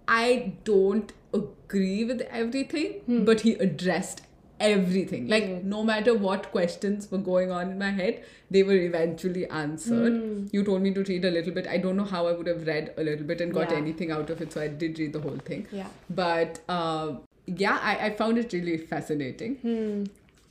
i 0.07 0.53
don't 0.65 1.13
agree 1.33 1.53
with 1.73 2.21
everything 2.31 2.93
Hmm. 3.05 3.23
but 3.25 3.41
he 3.41 3.53
addressed 3.53 4.21
everything. 4.59 5.27
Like 5.27 5.63
no 5.63 5.83
matter 5.83 6.13
what 6.15 6.51
questions 6.51 7.11
were 7.11 7.19
going 7.19 7.51
on 7.51 7.71
in 7.71 7.77
my 7.77 7.91
head, 7.91 8.23
they 8.49 8.63
were 8.63 8.73
eventually 8.75 9.45
answered. 9.47 10.13
Hmm. 10.13 10.45
You 10.51 10.63
told 10.63 10.81
me 10.81 10.93
to 10.93 11.03
read 11.03 11.25
a 11.25 11.29
little 11.31 11.53
bit. 11.53 11.67
I 11.67 11.77
don't 11.77 11.95
know 11.97 12.05
how 12.05 12.25
I 12.27 12.31
would 12.31 12.47
have 12.47 12.65
read 12.65 12.93
a 12.97 13.03
little 13.03 13.25
bit 13.25 13.41
and 13.41 13.53
got 13.53 13.71
Yeah. 13.71 13.77
anything 13.77 14.11
out 14.11 14.29
of 14.31 14.41
it, 14.41 14.51
so 14.53 14.61
I 14.61 14.67
did 14.67 14.97
read 14.97 15.13
the 15.13 15.19
whole 15.19 15.37
thing. 15.51 15.67
Yeah. 15.71 15.87
But 16.09 16.59
uh, 16.67 17.17
yeah, 17.45 17.77
I, 17.81 18.07
I 18.07 18.09
found 18.15 18.37
it 18.39 18.51
really 18.53 18.77
fascinating. 18.77 19.55
Hmm. 19.57 20.05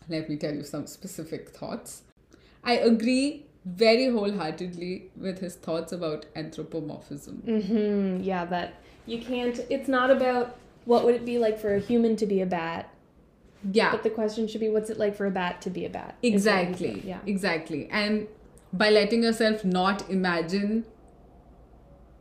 Let 0.09 0.29
me 0.29 0.37
tell 0.37 0.55
you 0.55 0.63
some 0.63 0.87
specific 0.87 1.49
thoughts. 1.51 2.03
I 2.63 2.77
agree 2.77 3.47
very 3.65 4.07
wholeheartedly 4.07 5.11
with 5.17 5.41
his 5.41 5.57
thoughts 5.57 5.93
about 5.93 6.27
anthropomorphism. 6.37 7.43
Mm-hmm. 7.45 8.23
Yeah, 8.23 8.45
that 8.45 8.75
you 9.07 9.19
can't. 9.21 9.59
It's 9.69 9.89
not 9.89 10.11
about 10.13 10.57
what 10.87 11.05
would 11.05 11.15
it 11.15 11.25
be 11.27 11.39
like 11.39 11.59
for 11.59 11.75
a 11.75 11.79
human 11.79 12.17
to 12.17 12.27
be 12.27 12.41
a 12.41 12.47
bat, 12.47 12.89
Yeah, 13.73 13.91
but 13.91 14.03
the 14.03 14.11
question 14.11 14.49
should 14.49 14.61
be 14.61 14.69
what's 14.71 14.89
it 14.91 14.99
like 14.99 15.15
for 15.17 15.27
a 15.27 15.31
bat 15.31 15.61
to 15.63 15.71
be 15.71 15.85
a 15.85 15.91
bat. 15.91 16.17
is 16.23 16.47
what 16.47 16.55
you 16.55 16.61
exactly. 16.69 17.03
Yeah. 17.05 17.19
Exactly. 17.27 17.89
And 17.91 18.29
by 18.73 18.91
letting 18.91 19.23
yourself 19.25 19.65
not 19.65 20.09
imagine 20.11 20.85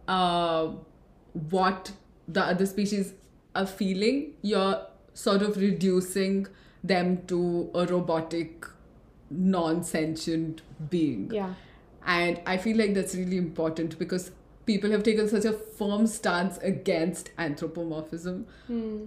uh, 0.08 0.70
what 1.50 1.92
the 2.28 2.42
other 2.44 2.66
species 2.66 3.14
are 3.56 3.66
feeling, 3.66 4.34
you're 4.42 4.86
sort 5.14 5.42
of 5.42 5.58
reducing 5.58 6.48
them 6.84 7.26
to 7.28 7.70
a 7.74 7.86
robotic, 7.86 8.66
non 9.30 9.84
sentient 9.84 10.62
being. 10.90 11.32
Yeah. 11.32 11.54
And 12.06 12.40
I 12.46 12.58
feel 12.58 12.78
like 12.78 12.94
that's 12.94 13.16
really 13.16 13.38
important 13.38 13.98
because 13.98 14.32
people 14.66 14.92
have 14.92 15.04
taken 15.04 15.28
such 15.28 15.46
a 15.46 15.54
firm 15.54 16.08
stance 16.08 16.58
against 16.60 17.32
anthropomorphism. 17.38 18.46
Hmm. 18.68 19.06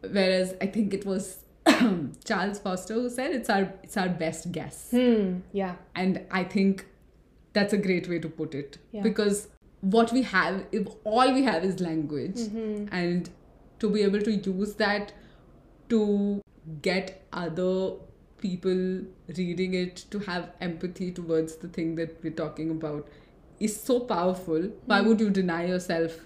Whereas 0.00 0.54
I 0.60 0.66
think 0.66 0.94
it 0.94 1.04
was 1.06 1.44
Charles 2.24 2.58
Foster 2.58 2.94
who 2.94 3.10
said 3.10 3.32
it's 3.32 3.50
our 3.50 3.72
it's 3.82 3.96
our 3.96 4.08
best 4.08 4.52
guess. 4.52 4.90
Hmm. 4.90 5.38
Yeah. 5.52 5.76
And 5.94 6.22
I 6.30 6.44
think 6.44 6.86
that's 7.52 7.72
a 7.72 7.78
great 7.78 8.08
way 8.08 8.18
to 8.18 8.28
put 8.28 8.54
it. 8.54 8.78
Yeah. 8.92 9.02
Because 9.02 9.48
what 9.80 10.12
we 10.12 10.22
have, 10.22 10.64
if 10.72 10.86
all 11.04 11.32
we 11.32 11.42
have 11.44 11.64
is 11.64 11.80
language, 11.80 12.36
Mm-hmm. 12.36 12.88
and 12.94 13.30
to 13.78 13.90
be 13.90 14.02
able 14.02 14.20
to 14.22 14.30
use 14.32 14.74
that 14.74 15.12
to 15.90 16.40
get 16.82 17.26
other 17.32 17.92
people 18.38 19.02
reading 19.36 19.74
it 19.74 19.96
to 20.10 20.18
have 20.20 20.50
empathy 20.60 21.10
towards 21.12 21.56
the 21.56 21.68
thing 21.68 21.94
that 21.96 22.22
we're 22.22 22.32
talking 22.32 22.70
about 22.70 23.08
is 23.60 23.78
so 23.80 24.00
powerful. 24.00 24.70
Why 24.86 25.00
Mm. 25.00 25.06
would 25.06 25.20
you 25.20 25.30
deny 25.30 25.66
yourself 25.66 26.16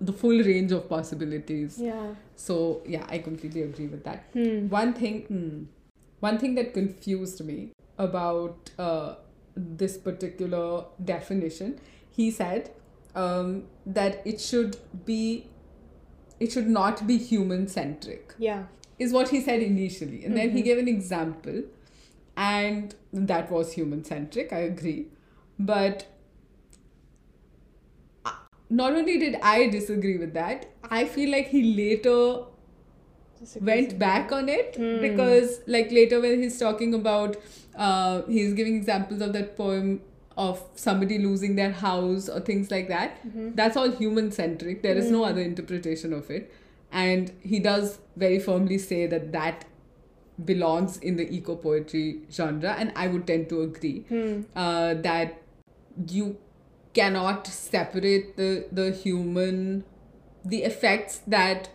the 0.00 0.12
full 0.12 0.42
range 0.42 0.72
of 0.72 0.88
possibilities? 0.88 1.78
Yeah. 1.78 2.14
So 2.34 2.82
yeah, 2.86 3.06
I 3.08 3.18
completely 3.18 3.62
agree 3.62 3.86
with 3.86 4.04
that. 4.04 4.24
Hmm. 4.32 4.68
One 4.68 4.92
thing, 4.94 5.22
hmm, 5.22 5.64
one 6.20 6.38
thing 6.38 6.54
that 6.56 6.72
confused 6.74 7.44
me 7.44 7.72
about 7.98 8.70
uh, 8.78 9.14
this 9.56 9.96
particular 9.96 10.84
definition, 11.04 11.78
he 12.10 12.30
said 12.30 12.70
um, 13.14 13.64
that 13.86 14.20
it 14.26 14.40
should 14.40 14.76
be, 15.06 15.46
it 16.38 16.52
should 16.52 16.68
not 16.68 17.06
be 17.06 17.16
human 17.16 17.66
centric, 17.66 18.34
Yeah. 18.38 18.64
is 18.98 19.12
what 19.14 19.30
he 19.30 19.40
said 19.40 19.62
initially, 19.62 20.22
and 20.24 20.36
then 20.36 20.50
he 20.50 20.60
Mhm. 20.60 20.64
gave 20.64 20.78
an 20.78 20.88
example, 20.88 21.62
and 22.36 22.94
that 23.12 23.50
was 23.50 23.72
human 23.72 24.04
centric. 24.04 24.52
I 24.52 24.60
agree, 24.60 25.06
but. 25.58 26.06
Not 28.68 28.92
only 28.94 29.18
did 29.18 29.36
I 29.42 29.68
disagree 29.68 30.16
with 30.18 30.32
that, 30.34 30.66
I 30.90 31.04
feel 31.04 31.30
like 31.30 31.48
he 31.48 31.62
later 31.76 32.44
went 33.60 33.98
back 33.98 34.32
on 34.32 34.48
it 34.48 34.76
Hmm. 34.76 35.00
because 35.00 35.60
like 35.66 35.90
later 35.92 36.20
when 36.20 36.42
he's 36.42 36.58
talking 36.58 36.94
about 36.94 37.36
uh, 37.76 38.22
he's 38.22 38.54
giving 38.54 38.76
examples 38.76 39.20
of 39.20 39.32
that 39.34 39.56
poem 39.56 40.00
of 40.38 40.62
somebody 40.74 41.18
losing 41.18 41.54
their 41.56 41.70
house 41.72 42.28
or 42.30 42.40
things 42.40 42.70
like 42.70 42.88
that 42.88 43.18
Mhm. 43.26 43.54
that's 43.54 43.76
all 43.76 43.90
human 43.90 44.30
centric 44.32 44.82
there 44.82 44.96
is 45.02 45.10
no 45.10 45.18
Hmm. 45.24 45.30
other 45.30 45.42
interpretation 45.42 46.14
of 46.14 46.30
it 46.30 46.50
and 47.02 47.32
he 47.52 47.58
does 47.68 47.98
very 48.24 48.38
firmly 48.38 48.78
say 48.78 49.06
that 49.06 49.30
that 49.32 49.66
belongs 50.52 50.96
in 50.98 51.16
the 51.16 51.28
eco 51.40 51.56
poetry 51.56 52.06
genre 52.40 52.74
and 52.78 52.92
i 53.04 53.06
would 53.06 53.26
tend 53.26 53.48
to 53.54 53.60
agree 53.68 53.94
Hmm. 54.08 54.32
uh, 54.64 54.94
that 55.10 55.38
you 56.16 56.36
cannot 56.98 57.46
separate 57.46 58.36
the 58.40 58.50
the 58.80 58.90
human 59.04 59.62
the 60.54 60.62
effects 60.70 61.18
that 61.36 61.68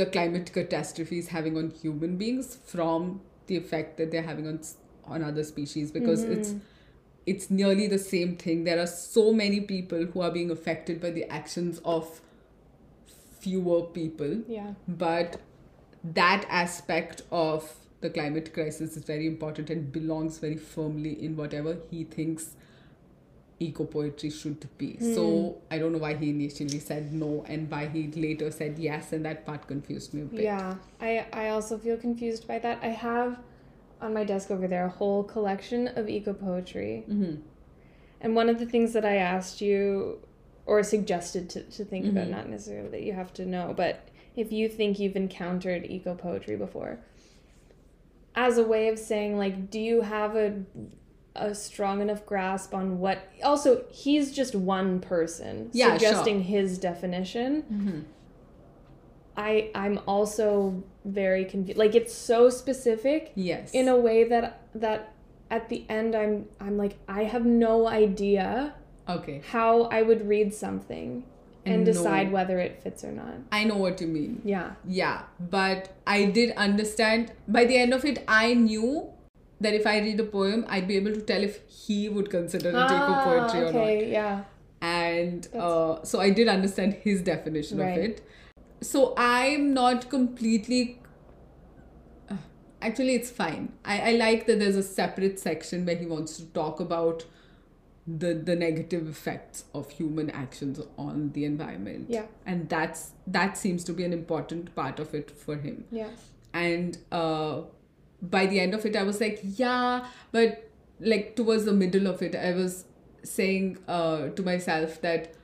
the 0.00 0.06
climate 0.14 0.52
catastrophe 0.52 1.18
is 1.24 1.28
having 1.34 1.56
on 1.60 1.70
human 1.82 2.16
beings 2.22 2.48
from 2.72 3.20
the 3.46 3.56
effect 3.56 3.96
that 3.98 4.10
they're 4.14 4.28
having 4.30 4.48
on 4.52 4.60
on 5.16 5.22
other 5.32 5.44
species 5.50 5.92
because 5.98 6.24
it's 6.36 6.50
Mhm. 6.54 6.60
it's 7.32 7.50
nearly 7.58 7.86
the 7.92 7.98
same 8.06 8.32
thing 8.44 8.64
there 8.70 8.80
are 8.84 8.90
so 8.94 9.24
many 9.42 9.60
people 9.74 10.06
who 10.14 10.20
are 10.28 10.32
being 10.38 10.50
affected 10.56 11.00
by 11.04 11.10
the 11.18 11.24
actions 11.40 11.80
of 11.96 12.10
fewer 13.40 13.82
people 13.98 14.36
Yeah. 14.48 14.74
but 14.88 15.40
that 16.20 16.46
aspect 16.48 17.22
of 17.30 17.72
the 18.00 18.10
climate 18.10 18.52
crisis 18.52 18.96
is 18.96 19.04
very 19.04 19.26
important 19.26 19.70
and 19.70 19.90
belongs 19.92 20.38
very 20.38 20.56
firmly 20.56 21.12
in 21.28 21.36
whatever 21.36 21.76
he 21.90 22.04
thinks 22.04 22.54
eco 23.58 23.84
poetry 23.84 24.30
should 24.30 24.66
be. 24.78 24.98
So 25.00 25.56
I 25.70 25.78
don't 25.78 25.92
know 25.92 25.98
why 25.98 26.14
he 26.14 26.30
initially 26.30 26.78
said 26.78 27.12
no 27.12 27.44
and 27.48 27.70
why 27.70 27.86
he 27.86 28.08
later 28.12 28.50
said 28.50 28.78
yes, 28.78 29.12
and 29.12 29.24
that 29.24 29.46
part 29.46 29.66
confused 29.66 30.12
me 30.14 30.22
a 30.22 30.24
bit. 30.26 30.40
Yeah, 30.44 30.74
I 31.00 31.26
I 31.32 31.48
also 31.48 31.78
feel 31.78 31.96
confused 31.96 32.46
by 32.46 32.58
that. 32.58 32.78
I 32.82 32.88
have 32.88 33.38
on 34.00 34.12
my 34.12 34.24
desk 34.24 34.50
over 34.50 34.68
there 34.68 34.84
a 34.86 34.90
whole 34.90 35.24
collection 35.24 35.88
of 35.88 36.08
eco 36.08 36.34
poetry, 36.34 37.04
hmm 37.06 37.36
and 38.20 38.34
one 38.34 38.48
of 38.48 38.58
the 38.58 38.66
things 38.66 38.92
that 38.94 39.04
I 39.04 39.16
asked 39.16 39.60
you 39.60 40.18
or 40.64 40.82
suggested 40.82 41.48
to, 41.50 41.62
to 41.62 41.84
think 41.84 42.06
about, 42.06 42.26
Mhm. 42.26 42.30
not 42.30 42.48
necessarily 42.48 42.88
that 42.90 43.02
you 43.02 43.12
have 43.12 43.32
to 43.34 43.44
know, 43.46 43.72
but 43.76 44.08
if 44.34 44.50
you 44.52 44.68
think 44.68 44.98
you've 44.98 45.16
encountered 45.16 45.84
eco 45.88 46.14
poetry 46.14 46.56
before, 46.56 46.98
as 48.34 48.58
a 48.58 48.64
way 48.64 48.88
of 48.88 48.98
saying 48.98 49.38
like, 49.38 49.70
do 49.70 49.78
you 49.80 50.00
have 50.02 50.34
a 50.36 50.62
a 51.38 51.54
strong 51.54 52.00
enough 52.00 52.24
grasp 52.26 52.74
on 52.74 52.98
what 52.98 53.18
also 53.44 53.84
he's 53.90 54.32
just 54.32 54.54
one 54.54 55.00
person 55.00 55.70
Yeah, 55.72 55.90
sure. 55.90 55.98
suggesting 55.98 56.42
his 56.44 56.78
definition 56.78 57.62
hmm 57.62 58.00
I 59.36 59.70
I'm 59.74 60.00
also 60.06 60.82
very 61.04 61.44
confused. 61.44 61.78
Like 61.78 61.94
it's 61.94 62.14
so 62.14 62.48
specific 62.48 63.32
Yes. 63.34 63.70
in 63.72 63.86
a 63.88 63.96
way 63.96 64.24
that 64.24 64.60
that 64.74 65.12
at 65.50 65.68
the 65.68 65.84
end 65.88 66.14
I'm 66.14 66.46
I'm 66.58 66.78
like 66.78 66.96
I 67.06 67.24
have 67.24 67.44
no 67.44 67.86
idea 67.86 68.74
okay. 69.08 69.42
how 69.50 69.82
I 69.84 70.00
would 70.02 70.26
read 70.26 70.54
something 70.54 71.24
and 71.66 71.84
decide 71.84 72.28
know- 72.28 72.32
whether 72.34 72.58
it 72.60 72.82
fits 72.82 73.04
or 73.04 73.12
not. 73.12 73.34
I 73.52 73.64
know 73.64 73.76
what 73.76 74.00
you 74.00 74.06
mean. 74.06 74.40
Yeah. 74.44 74.70
Yeah, 74.88 75.22
but 75.38 75.92
I 76.06 76.24
did 76.26 76.52
understand 76.56 77.32
by 77.46 77.64
the 77.66 77.76
end 77.76 77.92
of 77.92 78.04
it, 78.04 78.24
I 78.26 78.54
knew 78.54 79.10
that 79.60 79.74
if 79.74 79.86
I 79.86 79.98
read 80.00 80.20
a 80.20 80.24
poem, 80.24 80.64
I'd 80.68 80.86
be 80.88 80.96
able 80.96 81.12
to 81.14 81.20
tell 81.20 81.42
if 81.42 81.60
he 81.68 82.08
would 82.08 82.30
consider 82.30 82.68
it 82.70 82.74
eco 82.74 83.14
poetry 83.24 83.60
or 83.60 83.72
not. 83.72 83.74
Ah, 83.74 83.78
okay, 83.78 84.10
yeah. 84.12 84.44
and 84.82 85.48
uh, 85.54 86.02
so 86.04 86.20
I 86.20 86.30
did 86.30 86.48
understand 86.48 86.94
his 86.94 87.22
definition 87.22 87.78
Right. 87.78 87.98
of 87.98 88.04
it. 88.04 88.28
So 88.82 89.14
I'm 89.16 89.72
not 89.74 90.10
completely. 90.10 91.00
uh, 92.30 92.36
Actually, 92.82 93.14
it's 93.14 93.30
fine. 93.30 93.72
I, 93.84 94.10
I 94.10 94.12
like 94.12 94.46
that 94.46 94.58
there's 94.58 94.76
a 94.76 94.82
separate 94.82 95.38
section 95.40 95.86
where 95.86 95.96
he 95.96 96.06
wants 96.06 96.36
to 96.36 96.44
talk 96.46 96.80
about 96.80 97.24
the 98.06 98.34
the 98.34 98.54
negative 98.54 99.08
effects 99.08 99.64
of 99.74 99.90
human 99.90 100.30
actions 100.30 100.80
on 100.96 101.32
the 101.32 101.44
environment. 101.44 102.06
Yeah. 102.08 102.26
and 102.44 102.68
that's 102.68 103.12
that 103.26 103.56
seems 103.58 103.82
to 103.84 103.92
be 103.92 104.04
an 104.04 104.12
important 104.12 104.72
part 104.76 105.00
of 105.00 105.12
it 105.14 105.30
for 105.30 105.56
him 105.56 105.84
Yeah. 105.90 106.10
and 106.54 106.98
uh, 107.10 107.62
by 108.22 108.46
the 108.46 108.58
end 108.60 108.74
of 108.74 108.84
it 108.86 108.96
i 108.96 109.02
was 109.02 109.20
like 109.20 109.40
yeah 109.42 110.04
but 110.32 110.68
like 111.00 111.36
towards 111.36 111.64
the 111.64 111.72
middle 111.72 112.06
of 112.06 112.22
it 112.22 112.34
i 112.34 112.52
was 112.52 112.84
saying 113.22 113.76
uh, 113.88 114.28
to 114.30 114.42
myself 114.42 115.00
that 115.02 115.34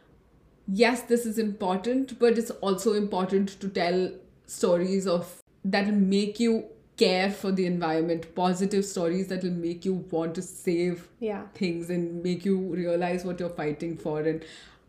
yes 0.68 1.02
this 1.02 1.26
is 1.26 1.38
important 1.38 2.18
but 2.18 2.38
it's 2.38 2.50
also 2.68 2.92
important 2.94 3.60
to 3.60 3.68
tell 3.68 4.10
stories 4.46 5.06
of 5.06 5.42
that 5.64 5.86
will 5.86 5.94
make 6.12 6.38
you 6.40 6.64
care 6.96 7.30
for 7.30 7.50
the 7.50 7.66
environment 7.66 8.34
positive 8.34 8.84
stories 8.84 9.26
that 9.28 9.42
will 9.42 9.50
make 9.50 9.84
you 9.84 9.94
want 10.10 10.34
to 10.34 10.42
save 10.42 11.08
Yeah. 11.20 11.46
things 11.54 11.90
and 11.90 12.22
make 12.22 12.44
you 12.44 12.56
realize 12.58 13.24
what 13.24 13.40
you're 13.40 13.48
fighting 13.62 13.96
for 13.96 14.20
and 14.20 14.44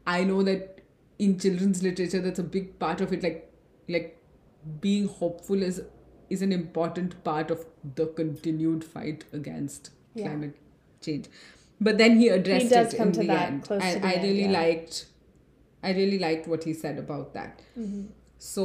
i 0.05 0.23
know 0.23 0.43
that 0.43 0.81
in 1.19 1.39
children's 1.39 1.81
literature 1.81 2.21
that's 2.21 2.39
a 2.39 2.43
big 2.43 2.77
part 2.79 3.01
of 3.01 3.13
it 3.13 3.23
like 3.23 3.49
like 3.87 4.19
being 4.81 5.07
hopeful 5.07 5.61
is 5.63 5.81
is 6.35 6.41
an 6.47 6.51
important 6.57 7.15
part 7.29 7.51
of 7.55 7.65
the 8.01 8.05
continued 8.21 8.83
fight 8.95 9.25
against 9.41 9.91
Yeah. 10.15 10.27
climate 10.27 10.57
change 11.07 11.29
but 11.87 11.97
then 12.01 12.17
he 12.23 12.27
addressed 12.33 12.69
does 12.73 12.93
it 12.93 12.97
come 12.97 13.07
in 13.09 13.13
to 13.15 13.19
the 13.21 13.27
that 13.35 13.47
end 13.51 13.63
close 13.69 13.81
to 13.81 13.87
and 13.87 14.05
i 14.09 14.11
end, 14.17 14.23
really 14.27 14.43
yeah. 14.49 14.51
liked 14.57 14.99
i 15.91 15.93
really 16.01 16.19
liked 16.25 16.47
what 16.55 16.63
he 16.71 16.73
said 16.83 16.97
about 17.07 17.33
that 17.39 17.63
hmm 17.79 18.03
So, 18.43 18.63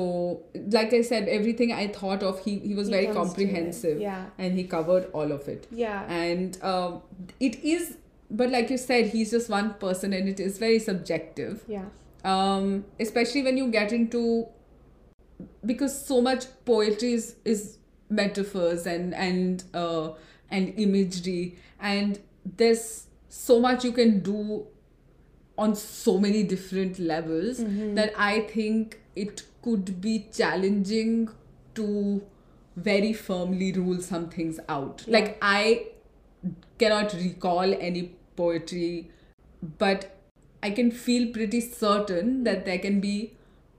like 0.74 0.92
I 0.96 0.98
said, 1.08 1.28
everything 1.32 1.72
I 1.72 1.82
thought 1.96 2.22
of, 2.28 2.38
he, 2.44 2.52
he 2.62 2.72
was 2.78 2.88
He 2.88 2.94
very 2.94 3.04
comes 3.16 3.34
to 3.34 3.42
it. 3.42 3.44
comprehensive 3.44 4.00
Yeah. 4.04 4.24
and 4.46 4.56
he 4.60 4.64
covered 4.72 5.04
all 5.18 5.34
of 5.34 5.44
it. 5.52 5.68
Yeah. 5.80 6.00
And 6.14 6.58
um, 6.70 6.96
it 7.48 7.58
is, 7.74 7.84
but 8.40 8.50
like 8.54 8.72
you 8.74 8.78
said, 8.86 9.06
he's 9.12 9.30
just 9.36 9.52
one 9.54 9.68
person 9.84 10.16
and 10.18 10.32
it 10.32 10.40
is 10.46 10.58
very 10.64 10.80
subjective. 10.88 11.62
Yeah. 11.76 11.84
Um, 12.32 12.66
especially 13.06 13.44
when 13.50 13.56
you 13.62 13.68
get 13.76 13.92
into, 14.00 14.24
because 15.64 16.06
so 16.06 16.20
much 16.20 16.46
poetry 16.64 17.12
is, 17.12 17.36
is 17.44 17.78
metaphors 18.10 18.86
and, 18.86 19.14
and, 19.14 19.64
uh, 19.74 20.12
and 20.50 20.72
imagery, 20.78 21.58
and 21.80 22.18
there's 22.56 23.06
so 23.28 23.60
much 23.60 23.84
you 23.84 23.92
can 23.92 24.20
do 24.20 24.66
on 25.56 25.74
so 25.74 26.18
many 26.18 26.42
different 26.42 26.98
levels 26.98 27.58
Mm-hmm. 27.58 27.94
that 27.96 28.12
I 28.16 28.40
think 28.40 29.00
it 29.16 29.42
could 29.60 30.00
be 30.00 30.26
challenging 30.32 31.28
to 31.74 32.22
very 32.76 33.12
firmly 33.12 33.72
rule 33.72 34.00
some 34.00 34.28
things 34.30 34.60
out. 34.68 35.04
Yeah. 35.06 35.18
Like 35.18 35.38
I 35.42 35.88
cannot 36.78 37.12
recall 37.12 37.74
any 37.74 38.14
poetry, 38.36 39.10
but 39.78 40.16
I 40.62 40.70
can 40.70 40.90
feel 40.92 41.32
pretty 41.32 41.60
certain 41.60 42.44
that 42.44 42.64
there 42.64 42.78
can 42.78 43.00
be 43.00 43.34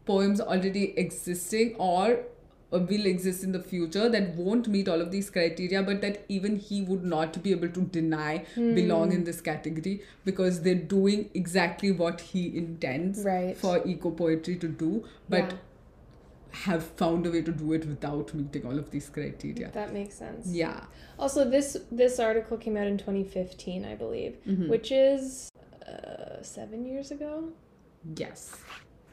poems 0.09 0.41
already 0.41 0.83
existing 1.05 1.75
or 1.91 2.03
uh, 2.71 2.79
will 2.91 3.05
exist 3.11 3.43
in 3.43 3.51
the 3.57 3.61
future 3.69 4.07
that 4.15 4.27
won't 4.35 4.67
meet 4.73 4.87
all 4.95 5.01
of 5.05 5.11
these 5.13 5.29
criteria, 5.37 5.81
but 5.87 6.01
that 6.01 6.19
even 6.37 6.57
he 6.65 6.81
would 6.89 7.03
not 7.13 7.41
be 7.47 7.51
able 7.51 7.69
to 7.77 7.81
deny 7.95 8.33
belong 8.55 9.11
in 9.11 9.23
this 9.29 9.41
category 9.47 9.93
because 10.25 10.61
they're 10.67 10.83
doing 10.97 11.23
exactly 11.33 11.91
what 12.03 12.21
he 12.33 12.43
intends 12.63 13.23
Right. 13.29 13.57
for 13.63 13.73
eco 13.93 14.11
poetry 14.21 14.55
to 14.65 14.67
do, 14.83 14.91
but 15.37 15.51
Yeah. 15.55 15.57
have 16.67 16.85
found 16.99 17.25
a 17.29 17.31
way 17.33 17.41
to 17.47 17.51
do 17.51 17.73
it 17.77 17.83
without 17.89 18.33
meeting 18.37 18.63
all 18.69 18.77
of 18.83 18.87
these 18.93 19.09
criteria. 19.17 19.67
That 19.73 19.91
makes 19.97 20.15
sense. 20.21 20.47
Yeah. 20.61 20.85
Also, 21.25 21.43
this 21.55 21.67
this 22.03 22.19
article 22.27 22.57
came 22.67 22.77
out 22.83 22.87
in 22.93 22.97
2015, 23.01 23.85
I 23.85 23.95
believe, 24.03 24.37
Mm-hmm. 24.47 24.69
which 24.75 24.91
is 24.91 25.49
uh, 25.87 26.41
seven 26.41 26.85
years 26.93 27.11
ago. 27.17 27.33
Yes. 28.23 28.55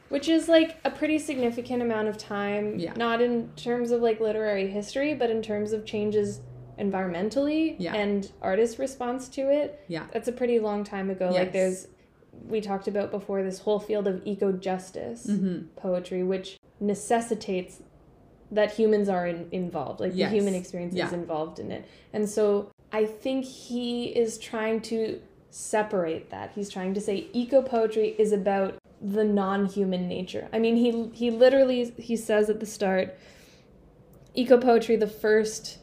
Which 0.09 0.29
is 0.29 0.47
like 0.47 0.77
a 0.85 0.89
pretty 0.91 1.19
significant 1.19 1.81
amount 1.81 2.07
of 2.07 2.17
time. 2.17 2.79
Yeah. 2.79 2.93
Not 2.95 3.21
in 3.21 3.49
terms 3.55 3.91
of 3.91 4.01
like 4.01 4.19
literary 4.19 4.67
history, 4.67 5.13
but 5.13 5.29
in 5.29 5.41
terms 5.41 5.73
of 5.73 5.85
changes 5.85 6.41
environmentally 6.79 7.75
Yeah. 7.79 7.95
and 7.95 8.31
artist 8.41 8.79
response 8.79 9.27
to 9.29 9.49
it. 9.51 9.83
Yeah. 9.87 10.05
That's 10.13 10.27
a 10.27 10.31
pretty 10.31 10.59
long 10.59 10.83
time 10.83 11.09
ago. 11.09 11.29
Like 11.29 11.51
there's 11.51 11.87
we 12.47 12.61
talked 12.61 12.87
about 12.87 13.09
before 13.11 13.41
this 13.43 13.59
whole 13.59 13.79
field 13.79 14.07
of 14.07 14.21
eco 14.25 14.51
justice 14.51 15.25
Mm-hmm. 15.27 15.67
poetry, 15.75 16.23
which 16.23 16.57
necessitates 16.79 17.81
that 18.51 18.71
humans 18.71 19.09
are 19.09 19.27
in, 19.27 19.47
involved, 19.51 19.99
like 19.99 20.11
Yes. 20.15 20.29
the 20.31 20.37
human 20.37 20.53
experience 20.53 20.93
Yeah. 20.93 21.07
is 21.07 21.13
involved 21.13 21.59
in 21.59 21.71
it. 21.71 21.85
And 22.13 22.29
so 22.29 22.69
I 22.91 23.05
think 23.05 23.43
he 23.43 24.05
is 24.05 24.37
trying 24.37 24.81
to 24.81 25.19
separate 25.49 26.29
that. 26.29 26.51
He's 26.53 26.69
trying 26.69 26.93
to 26.93 27.01
say 27.01 27.27
eco 27.33 27.61
poetry 27.61 28.15
is 28.17 28.31
about 28.31 28.75
the 29.01 29.23
non-human 29.23 30.07
nature. 30.07 30.47
I 30.51 30.59
mean, 30.59 30.75
he 30.75 31.09
he 31.13 31.29
literally 31.31 31.91
he 31.97 32.15
says 32.15 32.49
at 32.49 32.59
the 32.59 32.65
start 32.65 33.15
eco 34.35 34.57
poetry 34.59 34.95
the 34.95 35.07
first 35.07 35.79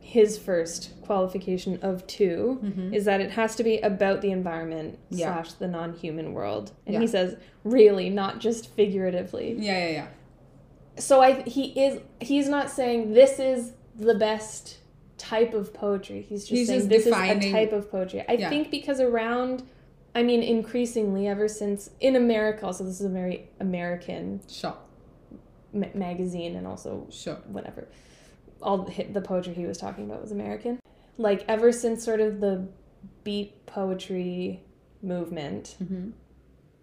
his 0.00 0.36
first 0.38 0.90
qualification 1.02 1.78
of 1.82 2.06
2 2.06 2.90
is 2.92 3.04
that 3.06 3.20
it 3.20 3.30
has 3.32 3.56
to 3.56 3.64
be 3.64 3.78
about 3.78 4.20
the 4.20 4.30
environment 4.30 4.94
Mm-hmm. 5.06 5.16
Yeah. 5.18 5.34
slash 5.42 5.52
the 5.54 5.66
non-human 5.66 6.32
world 6.34 6.72
and 6.86 6.94
Yeah. 6.94 7.00
he 7.00 7.06
says 7.06 7.36
really 7.64 8.10
not 8.10 8.38
just 8.38 8.70
figuratively 8.74 9.56
Yeah, 9.58 9.86
yeah, 9.86 9.90
yeah. 9.90 10.06
so 10.98 11.20
I 11.22 11.42
he 11.42 11.64
is 11.82 12.00
he's 12.20 12.48
not 12.48 12.70
saying 12.70 13.12
this 13.14 13.38
is 13.38 13.72
the 13.98 14.14
best 14.14 14.78
type 15.16 15.54
of 15.54 15.72
poetry. 15.72 16.20
He's 16.28 16.40
just 16.42 16.50
He's 16.52 16.66
saying 16.68 16.80
just 16.80 16.88
this 16.90 17.04
defining- 17.04 17.38
is 17.42 17.46
a 17.46 17.52
type 17.52 17.72
of 17.72 17.90
poetry. 17.90 18.24
I 18.28 18.32
Yeah. 18.34 18.50
think 18.50 18.70
because 18.70 19.00
around 19.00 19.62
I 20.14 20.22
mean 20.22 20.42
increasingly 20.42 21.26
ever 21.26 21.48
since 21.48 21.90
in 22.00 22.16
America 22.16 22.66
also 22.66 22.84
this 22.84 23.00
is 23.00 23.06
a 23.06 23.08
very 23.10 23.48
American 23.60 24.40
Sure. 24.48 24.76
ma- 25.72 25.86
magazine 25.94 26.56
and 26.56 26.66
also 26.66 27.06
Sure. 27.10 27.36
whatever 27.46 27.88
all 28.62 28.78
the, 28.78 29.02
the 29.04 29.20
poetry 29.20 29.52
he 29.54 29.66
was 29.66 29.76
talking 29.76 30.04
about 30.04 30.22
was 30.22 30.32
American. 30.32 30.78
Like 31.18 31.44
ever 31.48 31.70
since 31.72 32.02
sort 32.04 32.20
of 32.20 32.40
the 32.40 32.66
beat 33.24 33.66
poetry 33.66 34.62
movement, 35.02 35.76
Mm-hmm. 35.82 36.10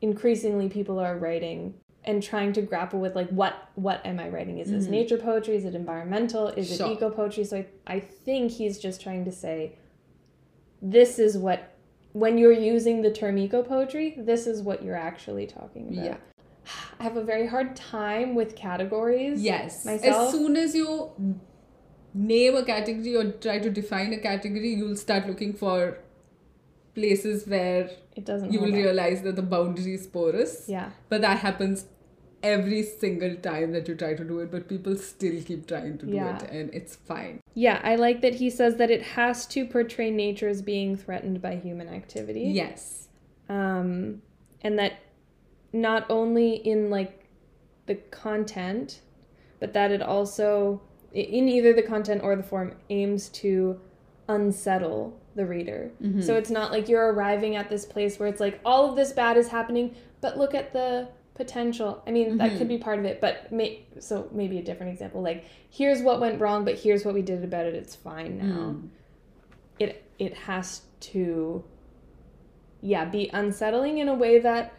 increasingly 0.02 0.70
people 0.70 1.00
are 1.00 1.18
writing 1.18 1.74
and 2.04 2.22
trying 2.22 2.52
to 2.54 2.62
grapple 2.62 3.00
with 3.00 3.16
like 3.16 3.30
what 3.30 3.70
what 3.76 4.06
am 4.06 4.20
I 4.20 4.30
writing? 4.30 4.58
Is 4.60 4.70
this 4.72 4.86
Mhm. 4.88 4.92
nature 4.92 5.18
poetry? 5.18 5.56
Is 5.56 5.66
it 5.66 5.74
environmental? 5.76 6.48
Is 6.50 6.76
Sure. 6.76 6.88
it 6.88 6.94
eco 6.94 7.10
poetry? 7.10 7.44
So 7.46 7.58
I, 7.58 7.66
I 7.88 8.00
think 8.00 8.52
he's 8.52 8.78
just 8.80 9.02
trying 9.02 9.26
to 9.26 9.32
say 9.32 9.76
this 10.82 11.18
is 11.20 11.38
what 11.38 11.71
when 12.14 12.38
you're 12.38 12.52
using 12.52 13.02
the 13.02 13.12
term 13.12 13.38
eco 13.38 13.64
poetry, 13.64 14.16
this 14.18 14.48
is 14.48 14.62
what 14.62 14.84
you're 14.84 14.96
actually 14.98 15.48
talking 15.48 15.88
about. 15.94 16.06
Yeah. 16.06 16.18
I 17.00 17.04
have 17.04 17.18
a 17.18 17.24
very 17.24 17.48
hard 17.48 17.76
time 17.76 18.36
with 18.36 18.56
categories. 18.56 19.42
Yes. 19.42 19.86
Myself? 19.86 20.28
As 20.28 20.32
soon 20.32 20.58
as 20.58 20.76
you 20.76 21.12
name 22.14 22.56
a 22.56 22.64
category 22.66 23.16
or 23.16 23.32
try 23.32 23.60
to 23.60 23.70
define 23.70 24.14
a 24.14 24.18
category, 24.20 24.74
you'll 24.74 24.98
start 24.98 25.28
looking 25.28 25.54
for 25.54 26.00
places 26.94 27.48
where 27.48 27.90
It 28.16 28.26
doesn't 28.26 28.52
you 28.52 28.60
will 28.60 28.68
up. 28.70 28.76
realize 28.76 29.22
that 29.22 29.36
the 29.36 29.42
boundary 29.42 29.94
is 29.94 30.08
porous. 30.08 30.66
Yeah. 30.68 30.90
But 31.10 31.22
that 31.22 31.38
happens 31.40 31.86
every 32.44 32.82
single 32.84 33.36
time 33.36 33.72
that 33.74 33.88
you 33.88 33.96
try 33.96 34.14
to 34.14 34.24
do 34.24 34.40
it, 34.40 34.52
but 34.52 34.68
people 34.68 34.96
still 34.96 35.42
keep 35.44 35.68
trying 35.68 35.98
to 36.00 36.06
do 36.06 36.14
Yeah. 36.14 36.38
it, 36.44 36.50
and 36.52 36.74
it's 36.74 36.96
fine. 36.96 37.40
Yeah, 37.54 37.80
I 37.84 37.96
like 37.96 38.22
that 38.22 38.36
he 38.36 38.50
says 38.50 38.78
that 38.78 38.90
it 38.92 39.02
has 39.04 39.46
to 39.48 39.66
portray 39.66 40.10
nature 40.12 40.48
as 40.50 40.62
being 40.62 40.96
threatened 40.96 41.42
by 41.42 41.56
human 41.58 41.88
activity. 41.90 42.44
Yes. 42.64 43.08
um, 43.50 44.22
and 44.64 44.78
that 44.80 44.94
not 45.74 46.06
only 46.10 46.54
in 46.56 46.90
like 46.90 47.26
the 47.88 47.96
content 47.96 49.02
but 49.60 49.74
that 49.74 49.92
it 49.92 50.02
also 50.02 50.82
in 51.14 51.50
either 51.50 51.74
the 51.74 51.82
content 51.84 52.22
or 52.24 52.36
the 52.36 52.44
form 52.44 52.74
aims 52.90 53.28
to 53.30 53.80
unsettle 54.28 55.20
the 55.36 55.46
reader 55.46 55.92
Mm-hmm. 56.02 56.22
so 56.22 56.36
it's 56.38 56.50
not 56.50 56.72
like 56.72 56.88
you're 56.90 57.12
arriving 57.14 57.56
at 57.56 57.70
this 57.70 57.86
place 57.86 58.20
where 58.20 58.28
it's 58.30 58.40
like 58.40 58.60
all 58.66 58.90
of 58.90 58.96
this 58.96 59.12
bad 59.12 59.36
is 59.38 59.48
happening 59.50 59.96
but 60.22 60.38
look 60.38 60.54
at 60.56 60.72
the 60.74 61.10
potential 61.36 62.04
i 62.06 62.12
mean 62.12 62.38
that 62.38 62.58
could 62.58 62.68
be 62.68 62.78
part 62.78 63.00
of 63.00 63.06
it 63.06 63.20
but 63.22 63.52
may- 63.52 63.86
so 64.00 64.28
maybe 64.32 64.58
a 64.60 64.62
different 64.64 64.92
example 64.92 65.22
like 65.22 65.46
here's 65.70 66.02
what 66.02 66.20
went 66.20 66.40
wrong 66.42 66.66
but 66.66 66.76
here's 66.78 67.04
what 67.06 67.14
we 67.14 67.22
did 67.22 67.44
about 67.44 67.66
it 67.66 67.74
it's 67.74 67.96
fine 67.96 68.38
now 68.38 68.46
Mm. 68.76 68.90
it 69.80 70.04
it 70.20 70.34
has 70.36 70.82
to 71.00 71.64
yeah 72.82 73.06
be 73.06 73.30
unsettling 73.34 73.98
in 73.98 74.08
a 74.08 74.14
way 74.14 74.40
that 74.40 74.74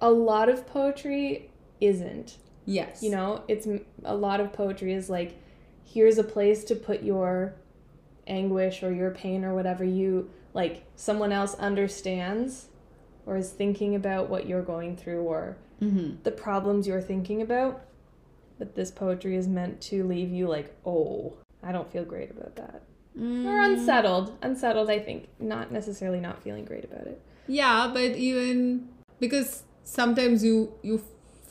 a 0.00 0.10
lot 0.10 0.48
of 0.48 0.66
poetry 0.66 1.50
isn't 1.80 2.38
Yes. 2.64 3.02
you 3.02 3.10
know 3.10 3.42
it's 3.48 3.66
a 4.04 4.14
lot 4.14 4.40
of 4.40 4.52
poetry 4.52 4.92
is 4.92 5.08
like 5.10 5.36
here's 5.84 6.18
a 6.18 6.24
place 6.24 6.64
to 6.64 6.74
put 6.74 7.02
your 7.02 7.54
anguish 8.26 8.82
or 8.82 8.92
your 8.92 9.10
pain 9.12 9.44
or 9.44 9.54
whatever 9.54 9.84
you 9.84 10.30
like 10.54 10.84
someone 10.96 11.32
else 11.32 11.54
understands 11.56 12.66
or 13.26 13.36
is 13.36 13.50
thinking 13.50 13.94
about 13.94 14.28
what 14.30 14.46
you're 14.46 14.62
going 14.62 14.96
through 14.96 15.22
or 15.22 15.56
Mm-hmm. 15.82 16.22
the 16.22 16.30
problems 16.30 16.86
you're 16.86 17.02
thinking 17.02 17.42
about 17.42 17.82
but 18.58 18.74
this 18.76 18.90
poetry 18.90 19.36
is 19.36 19.46
meant 19.46 19.78
to 19.82 20.02
leave 20.04 20.30
you 20.30 20.48
like 20.48 20.74
oh 20.86 21.34
i 21.62 21.70
don't 21.70 21.92
feel 21.92 22.02
great 22.04 22.30
about 22.30 22.56
that. 22.56 22.80
Mm. 23.18 23.44
or 23.44 23.60
unsettled. 23.60 24.36
Unsettled 24.42 24.88
i 24.88 24.98
think. 24.98 25.28
Not 25.38 25.70
necessarily 25.72 26.18
not 26.20 26.42
feeling 26.42 26.64
great 26.64 26.84
about 26.84 27.06
it. 27.06 27.20
Yeah, 27.46 27.90
but 27.92 28.10
even 28.28 28.88
because 29.20 29.64
sometimes 29.84 30.42
you 30.44 30.72
you 30.82 31.02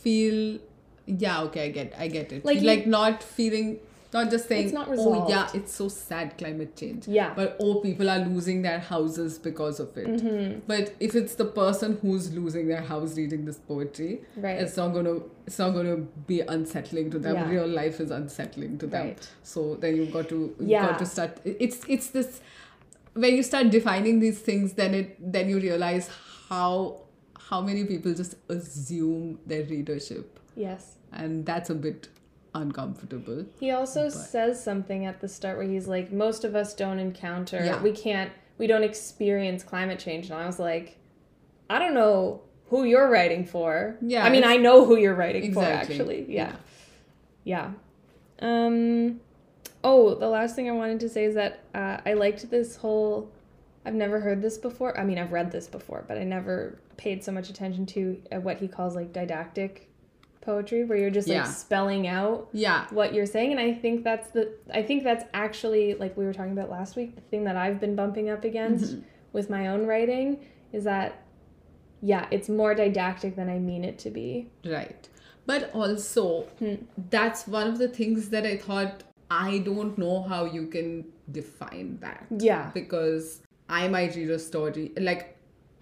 feel 0.04 0.60
yeah 1.06 1.42
okay 1.44 1.66
I 1.66 1.70
get 1.70 1.94
I 1.98 2.08
get 2.08 2.32
it. 2.32 2.46
Like 2.46 2.62
like 2.62 2.86
you- 2.86 2.92
not 2.92 3.22
feeling 3.24 3.80
not 4.16 4.32
just 4.34 4.48
saying 4.50 4.66
It's 4.66 4.74
not 4.74 4.88
oh 4.92 5.28
yeah 5.30 5.50
it's 5.60 5.74
so 5.82 5.88
sad 5.90 6.38
climate 6.40 6.76
change 6.82 7.08
Yeah. 7.08 7.34
but 7.40 7.58
oh 7.60 7.76
people 7.86 8.10
are 8.10 8.20
losing 8.20 8.62
their 8.68 8.80
houses 8.80 9.38
because 9.48 9.80
of 9.86 9.96
it 9.98 10.08
Mm-hmm. 10.08 10.60
but 10.68 10.94
if 11.00 11.16
it's 11.22 11.36
the 11.36 11.46
person 11.46 11.98
who's 12.02 12.32
losing 12.34 12.68
their 12.74 12.82
house 12.82 13.16
reading 13.18 13.46
this 13.46 13.58
poetry 13.72 14.22
Right. 14.38 14.60
it's 14.66 14.78
not 14.78 14.90
gonna 14.98 15.16
it's 15.46 15.60
not 15.60 15.72
gonna 15.80 15.98
be 16.34 16.42
unsettling 16.42 17.12
to 17.12 17.20
them 17.20 17.36
Yeah. 17.36 17.50
real 17.50 17.68
life 17.68 18.00
is 18.00 18.12
unsettling 18.20 18.78
to 18.80 18.88
them 18.88 19.08
Right. 19.08 19.30
so 19.44 19.76
then 19.76 19.96
you've 19.98 20.14
got 20.14 20.30
to 20.30 20.40
you've 20.60 20.70
Yeah. 20.76 20.88
got 20.88 21.00
to 21.00 21.06
start 21.06 21.38
it's 21.46 21.82
it's 21.98 22.08
this 22.20 22.42
when 23.14 23.34
you 23.36 23.44
start 23.44 23.70
defining 23.70 24.20
these 24.20 24.40
things 24.52 24.74
then 24.74 24.94
it 25.04 25.18
then 25.38 25.50
you 25.50 25.60
realize 25.60 26.10
how 26.50 27.02
how 27.52 27.62
many 27.62 27.84
people 27.86 28.14
just 28.14 28.36
assume 28.50 29.40
their 29.46 29.64
readership 29.64 30.40
yes 30.56 30.96
and 31.14 31.46
that's 31.46 31.70
a 31.70 31.76
bit 31.76 32.08
uncomfortable 32.56 33.46
he 33.60 33.70
also 33.72 34.04
But- 34.06 34.14
says 34.14 34.64
something 34.64 35.06
at 35.06 35.22
the 35.22 35.28
start 35.28 35.58
where 35.58 35.68
he's 35.68 35.88
like 35.88 36.12
most 36.12 36.44
of 36.44 36.56
us 36.56 36.74
don't 36.74 37.00
encounter 37.00 37.64
Yeah. 37.64 37.82
we 37.82 37.92
can't 37.92 38.32
we 38.58 38.66
don't 38.68 38.84
experience 38.84 39.64
climate 39.64 40.00
change 40.00 40.30
and 40.32 40.40
i 40.40 40.46
was 40.48 40.58
like 40.60 40.98
i 41.70 41.78
don't 41.80 41.94
know 41.94 42.42
who 42.70 42.84
you're 42.84 43.10
writing 43.12 43.46
for. 43.46 43.96
Yeah, 44.02 44.26
I 44.26 44.32
mean, 44.32 44.44
I 44.44 44.58
know 44.58 44.86
who 44.86 44.98
you're 44.98 45.14
writing 45.14 45.44
Exactly. 45.44 45.96
for, 45.98 46.02
actually. 46.02 46.26
Yeah. 46.28 46.56
Yeah. 47.44 47.72
Um, 48.40 49.20
oh, 49.84 50.16
the 50.16 50.28
last 50.28 50.56
thing 50.56 50.68
I 50.68 50.72
wanted 50.74 51.00
to 51.02 51.10
say 51.10 51.26
is 51.26 51.36
that 51.36 51.60
uh, 51.76 51.98
I 52.06 52.14
liked 52.14 52.50
this 52.50 52.76
whole. 52.76 53.32
I've 53.86 53.94
never 53.94 54.20
heard 54.20 54.42
this 54.42 54.58
before. 54.58 55.00
I 55.00 55.04
mean, 55.04 55.20
I've 55.20 55.32
read 55.32 55.52
this 55.52 55.68
before, 55.68 56.06
but 56.08 56.18
I 56.18 56.24
never 56.24 56.80
paid 56.98 57.24
so 57.24 57.32
much 57.32 57.52
attention 57.52 57.86
to 57.86 58.20
uh, 58.32 58.40
what 58.40 58.58
he 58.58 58.68
calls 58.68 58.96
like 58.96 59.14
didactic 59.14 59.88
poetry, 60.46 60.84
where 60.86 60.98
you're 60.98 61.10
just 61.10 61.28
like 61.28 61.46
spelling 61.48 62.08
out 62.08 62.48
Yeah. 62.54 62.86
what 62.92 63.14
you're 63.14 63.26
saying 63.26 63.52
and 63.52 63.60
i 63.60 63.74
think 63.74 64.04
that's 64.04 64.30
the 64.30 64.54
i 64.74 64.82
think 64.84 65.04
that's 65.04 65.26
actually 65.34 65.96
like 65.96 66.16
we 66.16 66.26
were 66.26 66.34
talking 66.34 66.52
about 66.52 66.70
last 66.70 66.96
week 66.96 67.16
the 67.16 67.22
thing 67.22 67.44
that 67.46 67.56
i've 67.58 67.80
been 67.80 67.96
bumping 67.96 68.30
up 68.30 68.44
against 68.44 68.98
with 69.34 69.50
my 69.50 69.68
own 69.68 69.86
writing 69.86 70.46
is 70.72 70.84
that 70.84 71.24
yeah 72.02 72.28
it's 72.32 72.50
more 72.50 72.76
didactic 72.76 73.36
than 73.36 73.50
i 73.50 73.58
mean 73.60 73.84
it 73.84 73.98
to 74.00 74.10
be 74.10 74.48
Right. 74.66 75.10
But 75.48 75.70
also, 75.76 76.46
Hmm. 76.58 76.76
that's 77.12 77.46
one 77.48 77.68
of 77.68 77.78
the 77.78 77.88
things 77.88 78.30
that 78.30 78.46
I 78.48 78.58
thought 78.58 79.04
I 79.30 79.60
don't 79.60 79.96
know 79.96 80.24
how 80.24 80.46
you 80.46 80.66
can 80.66 81.06
define 81.32 82.00
that. 82.02 82.26
yeah 82.40 82.72
Because 82.74 83.42
I 83.70 83.88
might 83.88 84.16
read 84.16 84.32
a 84.32 84.40
story, 84.40 84.92
like, 84.98 85.35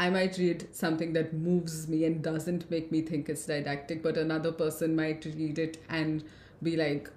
I 0.03 0.09
might 0.09 0.37
read 0.37 0.67
something 0.75 1.13
that 1.13 1.33
moves 1.33 1.87
me 1.87 2.03
and 2.05 2.21
doesn't 2.21 2.69
make 2.69 2.91
me 2.91 3.01
think 3.01 3.29
it's 3.29 3.45
didactic, 3.45 4.01
but 4.03 4.17
another 4.17 4.51
person 4.51 4.95
might 4.97 5.23
read 5.25 5.59
it 5.65 5.77
and 5.89 6.23
be 6.61 6.75
like, 6.75 7.09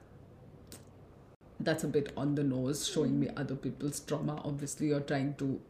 that's 1.59 1.85
a 1.85 1.89
bit 1.89 2.13
on 2.17 2.35
the 2.37 2.45
nose, 2.45 2.87
showing 2.89 3.19
me 3.19 3.29
other 3.37 3.57
people's 3.57 4.01
trauma. 4.01 4.41
Obviously, 4.45 4.89
you're 4.89 5.01
trying 5.01 5.35
to 5.39 5.61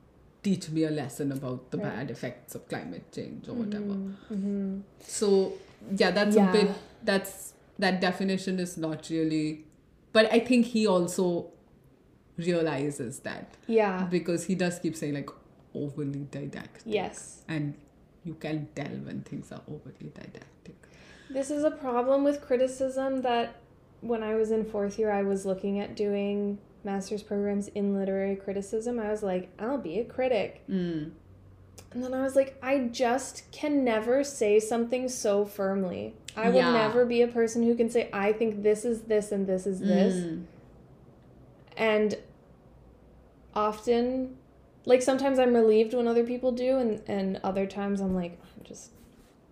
teach 0.42 0.68
me 0.70 0.84
a 0.84 0.90
lesson 0.90 1.32
about 1.32 1.70
the 1.70 1.78
Right. 1.78 1.94
bad 1.96 2.10
effects 2.10 2.54
of 2.54 2.68
climate 2.68 3.10
change 3.12 3.48
or 3.48 3.54
whatever. 3.54 3.94
mm-hmm. 3.94 4.80
So 5.00 5.54
yeah, 5.96 6.10
that's 6.10 6.36
Yeah. 6.36 6.50
a 6.50 6.52
bit 6.52 6.70
that's 7.04 7.54
that 7.78 8.00
definition 8.00 8.58
is 8.66 8.76
not 8.76 9.08
really 9.10 9.64
but 10.12 10.30
I 10.32 10.38
think 10.50 10.66
he 10.66 10.86
also 10.86 11.50
realizes 12.36 13.18
that 13.20 13.56
yeah 13.66 14.06
because 14.10 14.46
he 14.46 14.54
does 14.54 14.78
keep 14.78 14.96
saying 14.96 15.14
like 15.14 15.30
overly 15.82 16.24
didactic. 16.36 16.82
yes 16.84 17.42
And 17.48 17.74
you 18.24 18.34
can 18.34 18.68
tell 18.74 18.94
when 19.08 19.22
things 19.22 19.52
are 19.52 19.62
overly 19.74 20.10
didactic. 20.20 20.76
this 21.30 21.50
is 21.50 21.64
a 21.64 21.70
problem 21.70 22.24
with 22.28 22.40
criticism 22.48 23.22
that 23.22 23.56
when 24.00 24.22
i 24.30 24.34
was 24.40 24.50
in 24.56 24.64
fourth 24.64 24.98
year 25.00 25.10
i 25.20 25.22
was 25.22 25.44
looking 25.50 25.78
at 25.84 25.96
doing 25.96 26.58
master's 26.84 27.22
programs 27.30 27.68
in 27.68 27.94
literary 27.98 28.36
criticism 28.36 28.98
i 29.06 29.08
was 29.10 29.22
like 29.22 29.48
i'll 29.58 29.84
be 29.90 29.98
a 30.00 30.04
critic 30.04 30.62
Mm. 30.70 31.10
And 31.92 32.04
then 32.04 32.12
I 32.12 32.22
was 32.22 32.36
like, 32.36 32.58
I 32.62 32.78
just 33.04 33.50
can 33.52 33.82
never 33.82 34.22
say 34.22 34.60
something 34.60 35.08
so 35.08 35.46
firmly. 35.46 36.14
I 36.36 36.50
will 36.50 36.70
never 36.72 37.06
be 37.06 37.22
a 37.22 37.28
person 37.28 37.62
who 37.62 37.74
can 37.74 37.88
say, 37.88 38.10
I 38.12 38.34
think 38.34 38.62
this 38.62 38.84
is 38.84 39.02
this 39.02 39.32
and 39.32 39.46
this 39.46 39.66
is 39.66 39.80
this. 39.80 40.14
Mm. 40.14 40.44
And 41.76 42.18
often, 43.54 44.36
like 44.86 45.02
sometimes 45.02 45.38
I'm 45.38 45.52
relieved 45.52 45.92
when 45.92 46.08
other 46.08 46.24
people 46.24 46.52
do, 46.52 46.78
and, 46.78 47.02
and 47.06 47.38
other 47.44 47.66
times 47.66 48.00
I'm 48.00 48.14
like, 48.14 48.40
I'm 48.56 48.64
just 48.64 48.92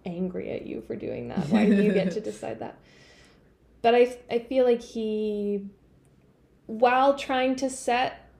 angry 0.06 0.50
at 0.52 0.64
you 0.64 0.80
for 0.80 0.96
doing 0.96 1.28
that. 1.28 1.48
Why 1.48 1.66
do 1.66 1.82
you 1.82 1.92
get 1.92 2.12
to 2.12 2.20
decide 2.30 2.60
that? 2.60 2.78
But 3.82 3.94
I, 3.94 4.16
I 4.30 4.38
feel 4.38 4.64
like 4.64 4.80
he, 4.80 5.66
while 6.66 7.14
trying 7.18 7.56
to 7.56 7.68
set 7.68 8.30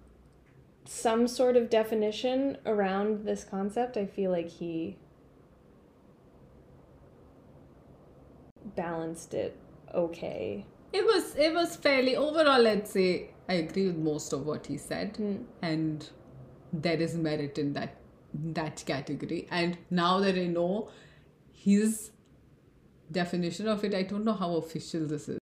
some 0.87 1.27
sort 1.27 1.57
of 1.57 1.69
definition 1.69 2.59
around 2.65 3.25
this 3.27 3.45
concept, 3.45 3.97
I 3.97 4.07
feel 4.07 4.31
like 4.31 4.49
he 4.49 4.97
balanced 8.77 9.35
it 9.35 9.57
okay. 9.93 10.65
It 10.93 11.05
was 11.05 11.35
it 11.37 11.53
was 11.53 11.77
fairly 11.77 12.17
overall 12.17 12.61
let's 12.61 12.93
say 12.93 13.31
I 13.49 13.55
agree 13.55 13.87
with 13.87 13.97
most 13.97 14.33
of 14.33 14.47
what 14.47 14.67
he 14.67 14.77
said 14.79 15.15
Mm. 15.15 15.45
and 15.61 16.09
there 16.83 17.01
is 17.01 17.15
merit 17.17 17.59
in 17.59 17.73
that 17.75 17.97
that 18.59 18.83
category 18.87 19.47
and 19.51 19.79
now 19.91 20.19
that 20.21 20.35
I 20.35 20.47
know 20.47 20.89
his 21.53 22.11
definition 23.11 23.69
of 23.69 23.85
it 23.85 23.95
I 23.95 24.03
don't 24.03 24.25
know 24.25 24.33
how 24.33 24.57
official 24.57 25.07
this 25.07 25.29
is 25.29 25.39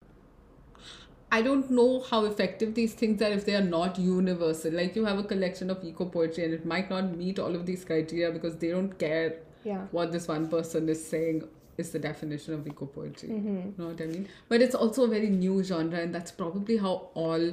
I 1.33 1.41
don't 1.41 1.71
know 1.71 2.01
how 2.01 2.25
effective 2.25 2.73
these 2.75 2.93
things 2.93 3.21
are 3.21 3.29
if 3.31 3.45
they 3.45 3.55
are 3.55 3.63
not 3.63 3.97
universal 3.97 4.73
like 4.73 4.95
you 4.97 5.05
have 5.05 5.19
a 5.19 5.23
collection 5.23 5.69
of 5.69 5.83
eco 5.85 6.05
poetry 6.05 6.43
and 6.43 6.53
it 6.53 6.65
might 6.65 6.89
not 6.89 7.15
meet 7.15 7.39
all 7.39 7.55
of 7.55 7.65
these 7.65 7.85
criteria 7.85 8.31
because 8.31 8.57
they 8.57 8.69
don't 8.71 8.97
care 8.99 9.35
Yeah. 9.63 9.85
what 9.91 10.11
this 10.11 10.27
one 10.27 10.49
person 10.49 10.89
is 10.89 11.01
saying 11.07 11.43
is 11.77 11.91
the 11.91 11.99
definition 11.99 12.53
of 12.55 12.67
eco 12.67 12.85
poetry. 12.85 13.29
Mm-hmm. 13.29 13.57
You 13.57 13.73
know 13.77 13.87
what 13.89 14.01
I 14.01 14.05
mean? 14.07 14.27
But 14.49 14.61
it's 14.61 14.75
also 14.75 15.05
a 15.05 15.07
very 15.07 15.29
new 15.29 15.63
genre, 15.63 15.99
and 15.99 16.13
that's 16.13 16.31
probably 16.31 16.77
how 16.77 16.93
all 17.13 17.45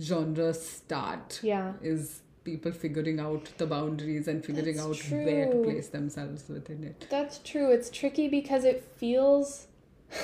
genres 0.00 0.60
start. 0.66 1.40
Yeah. 1.42 1.72
Is 1.82 2.22
people 2.46 2.72
figuring 2.72 3.20
out 3.20 3.50
the 3.58 3.66
boundaries 3.66 4.28
and 4.28 4.42
figuring 4.44 4.76
That's 4.76 5.04
out 5.04 5.10
where 5.10 5.50
to 5.50 5.62
place 5.62 5.88
themselves 5.88 6.48
within 6.48 6.84
it. 6.84 7.06
That's 7.10 7.38
true. 7.38 7.70
It's 7.72 7.90
tricky 7.90 8.28
because 8.28 8.64
it 8.64 8.82
feels 8.96 9.66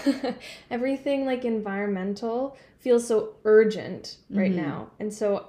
everything 0.71 1.27
like 1.27 1.45
environmental 1.45 2.57
feels 2.79 3.07
so 3.07 3.35
urgent 3.45 4.17
right 4.31 4.53
mm-hmm. 4.53 4.63
now. 4.63 4.91
And 5.01 5.13
so 5.13 5.49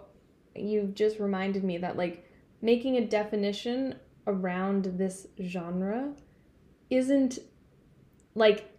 you've 0.56 0.96
just 0.96 1.20
reminded 1.20 1.64
me 1.64 1.78
that 1.78 1.96
like 1.96 2.28
making 2.62 2.98
a 2.98 3.06
definition 3.06 3.96
around 4.26 4.86
this 4.98 5.28
genre 5.42 6.14
isn't 6.90 7.40
like 8.36 8.73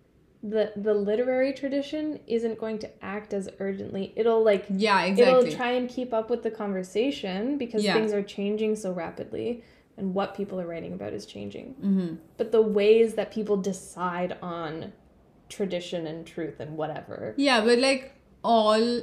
the 0.44 0.72
the 0.76 0.92
literary 0.92 1.54
tradition 1.54 2.20
isn't 2.26 2.58
going 2.58 2.78
to 2.78 3.04
act 3.04 3.32
as 3.32 3.48
urgently. 3.58 4.12
It'll 4.14 4.44
like 4.44 4.66
Yeah, 4.68 5.02
exactly. 5.04 5.48
it'll 5.48 5.56
try 5.56 5.70
and 5.72 5.88
keep 5.88 6.12
up 6.12 6.28
with 6.28 6.42
the 6.42 6.50
conversation 6.50 7.56
because 7.56 7.82
Yeah. 7.82 7.94
things 7.94 8.12
are 8.12 8.22
changing 8.22 8.76
so 8.76 8.92
rapidly 8.92 9.64
and 9.96 10.12
what 10.12 10.36
people 10.36 10.60
are 10.60 10.66
writing 10.66 10.92
about 10.92 11.12
is 11.12 11.24
changing 11.24 11.74
mm-hmm. 11.74 12.14
but 12.36 12.50
the 12.50 12.60
ways 12.60 13.14
that 13.14 13.30
people 13.30 13.56
decide 13.56 14.36
on 14.42 14.92
tradition 15.48 16.06
and 16.08 16.26
truth 16.26 16.58
and 16.58 16.76
whatever 16.76 17.32
Yeah, 17.36 17.64
but 17.64 17.78
like 17.78 18.12
all 18.42 19.02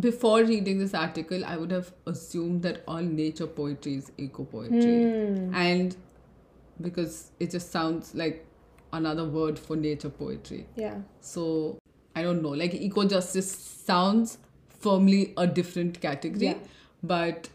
before 0.00 0.42
reading 0.42 0.78
this 0.78 0.94
article, 0.94 1.44
I 1.44 1.56
would 1.56 1.70
have 1.70 1.92
assumed 2.06 2.62
that 2.62 2.82
all 2.88 3.02
nature 3.02 3.46
poetry 3.46 3.96
is 3.96 4.10
eco 4.16 4.44
poetry. 4.44 4.80
Hmm. 4.80 5.54
And 5.54 5.96
because 6.80 7.30
it 7.38 7.50
just 7.50 7.70
sounds 7.70 8.14
like 8.14 8.46
another 8.92 9.24
word 9.24 9.58
for 9.58 9.76
nature 9.76 10.10
poetry. 10.10 10.66
yeah 10.76 11.00
So 11.20 11.78
I 12.14 12.22
don't 12.22 12.42
know, 12.42 12.50
like 12.50 12.74
eco 12.74 13.04
justice 13.08 13.50
sounds 13.50 14.38
firmly 14.80 15.32
a 15.36 15.46
different 15.46 16.00
category, 16.00 16.46
Yeah. 16.46 16.58
but 17.02 17.48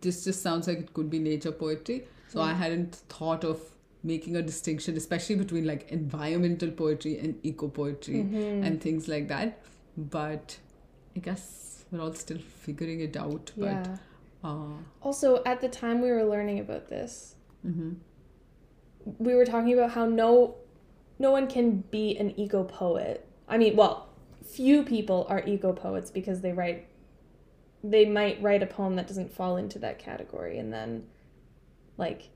this 0.00 0.24
just 0.24 0.42
sounds 0.42 0.68
like 0.68 0.78
it 0.78 0.92
could 0.94 1.10
be 1.10 1.18
nature 1.18 1.52
poetry. 1.52 2.06
So 2.28 2.40
I 2.42 2.52
hadn't 2.52 2.96
thought 3.08 3.44
of 3.44 3.60
making 4.02 4.36
a 4.36 4.42
distinction, 4.42 4.96
especially 4.96 5.36
between 5.36 5.64
like 5.66 5.90
environmental 5.90 6.70
poetry 6.70 7.18
and 7.18 7.38
eco 7.42 7.68
poetry 7.68 8.20
and 8.20 8.80
things 8.80 9.08
like 9.08 9.28
that. 9.28 9.62
But 9.96 10.58
I 11.16 11.20
guess 11.20 11.84
we're 11.90 12.00
all 12.00 12.12
still 12.14 12.38
figuring 12.38 13.00
it 13.00 13.16
out. 13.16 13.52
But 13.56 13.64
yeah 13.66 13.96
uh, 14.44 14.76
also 15.02 15.42
at 15.44 15.60
the 15.60 15.68
time 15.68 16.00
we 16.02 16.10
were 16.10 16.24
learning 16.24 16.58
about 16.60 16.88
this 16.88 17.34
mhm. 17.66 17.96
We 19.18 19.34
were 19.34 19.44
talking 19.46 19.72
about 19.72 19.90
how 19.92 20.04
no 20.06 20.56
no 21.18 21.30
one 21.30 21.46
can 21.46 21.82
be 21.90 22.16
an 22.18 22.38
eco 22.38 22.64
poet 22.64 23.26
i 23.48 23.56
mean 23.56 23.74
well 23.76 24.08
few 24.44 24.82
people 24.82 25.26
are 25.28 25.42
eco 25.46 25.72
poets 25.72 26.10
because 26.10 26.40
they 26.40 26.52
write 26.52 26.88
they 27.84 28.04
might 28.04 28.40
write 28.42 28.62
a 28.62 28.66
poem 28.66 28.96
that 28.96 29.06
doesn't 29.06 29.32
fall 29.32 29.56
into 29.56 29.78
that 29.78 29.98
category 29.98 30.58
and 30.58 30.72
then 30.72 31.04
like 31.96 32.30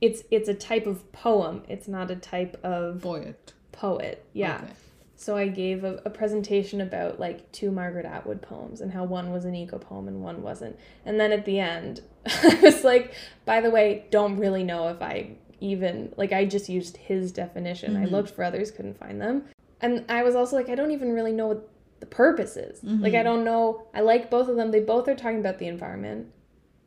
it's 0.00 0.22
it's 0.30 0.48
a 0.48 0.54
type 0.54 0.86
of 0.86 1.10
poem 1.12 1.62
it's 1.68 1.86
not 1.86 2.10
a 2.10 2.16
type 2.16 2.58
of 2.64 3.00
poet. 3.02 3.52
poet 3.70 4.24
yeah 4.32 4.60
Okay. 4.62 4.72
so 5.16 5.36
i 5.36 5.46
gave 5.46 5.84
a, 5.84 6.00
a 6.04 6.10
presentation 6.10 6.80
about 6.80 7.20
like 7.20 7.50
two 7.52 7.70
margaret 7.70 8.04
atwood 8.06 8.42
poems 8.42 8.80
and 8.80 8.92
how 8.92 9.04
one 9.04 9.30
was 9.32 9.44
an 9.44 9.54
eco 9.54 9.78
poem 9.78 10.08
and 10.08 10.22
one 10.22 10.42
wasn't 10.42 10.76
and 11.04 11.20
then 11.20 11.30
at 11.32 11.44
the 11.44 11.58
end 11.60 12.00
i 12.26 12.58
was 12.62 12.82
like 12.84 13.14
by 13.44 13.60
the 13.60 13.70
way 13.70 14.06
don't 14.10 14.38
really 14.38 14.64
know 14.64 14.88
if 14.88 15.00
i 15.02 15.30
even 15.62 16.12
like 16.16 16.32
i 16.32 16.44
just 16.44 16.68
used 16.68 16.96
his 16.96 17.32
definition. 17.32 17.96
I 17.96 18.04
Mhm. 18.06 18.10
looked 18.12 18.30
for 18.30 18.42
others 18.44 18.70
couldn't 18.70 18.98
find 18.98 19.20
them. 19.20 19.44
And 19.80 20.04
i 20.08 20.22
was 20.22 20.34
also 20.34 20.56
like 20.56 20.68
i 20.68 20.74
don't 20.74 20.90
even 20.98 21.12
really 21.12 21.32
know 21.32 21.46
what 21.52 21.68
the 22.00 22.06
purpose 22.06 22.56
is. 22.56 22.82
Like 23.04 23.14
i 23.14 23.22
Mhm. 23.22 23.24
don't 23.30 23.44
know. 23.44 23.64
I 23.94 24.00
like 24.00 24.28
both 24.30 24.48
of 24.48 24.56
them. 24.56 24.70
They 24.72 24.80
both 24.80 25.06
are 25.08 25.14
talking 25.14 25.38
about 25.44 25.58
the 25.58 25.68
environment. 25.68 26.26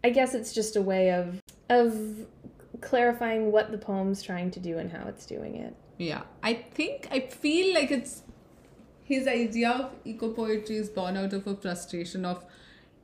I 0.03 0.09
guess 0.17 0.35
it's 0.35 0.53
just 0.53 0.75
a 0.75 0.81
way 0.81 1.11
of 1.11 1.39
of 1.69 1.89
clarifying 2.81 3.51
what 3.51 3.71
the 3.71 3.77
poem's 3.77 4.21
trying 4.21 4.51
to 4.51 4.59
do 4.59 4.77
and 4.77 4.91
how 4.91 5.07
it's 5.07 5.25
doing 5.25 5.55
it. 5.55 5.73
Yeah, 5.97 6.23
I 6.43 6.53
think 6.77 7.07
I 7.11 7.21
feel 7.21 7.73
like 7.73 7.89
it's 7.91 8.23
his 9.03 9.27
idea 9.27 9.69
of 9.69 9.91
eco 10.03 10.31
poetry 10.33 10.75
is 10.83 10.89
born 10.89 11.15
out 11.15 11.33
of 11.33 11.47
a 11.47 11.55
frustration 11.55 12.25
of 12.25 12.43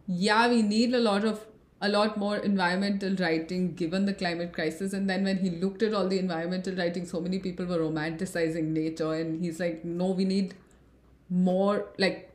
yeah, 0.07 0.49
we 0.49 0.61
need 0.61 0.93
a 0.93 0.99
lot 0.99 1.23
of 1.23 1.45
a 1.81 1.89
lot 1.89 2.17
more 2.17 2.37
environmental 2.37 3.15
writing 3.15 3.73
given 3.73 4.05
the 4.05 4.13
climate 4.13 4.53
crisis. 4.53 4.93
And 4.93 5.09
then 5.09 5.23
when 5.23 5.37
he 5.37 5.49
looked 5.49 5.81
at 5.81 5.93
all 5.93 6.07
the 6.07 6.19
environmental 6.19 6.75
writing, 6.75 7.05
so 7.05 7.19
many 7.19 7.39
people 7.39 7.65
were 7.65 7.79
romanticizing 7.79 8.65
nature. 8.65 9.13
And 9.13 9.43
he's 9.43 9.59
like, 9.59 9.83
no, 9.83 10.11
we 10.11 10.25
need 10.25 10.53
more, 11.29 11.87
like, 11.97 12.27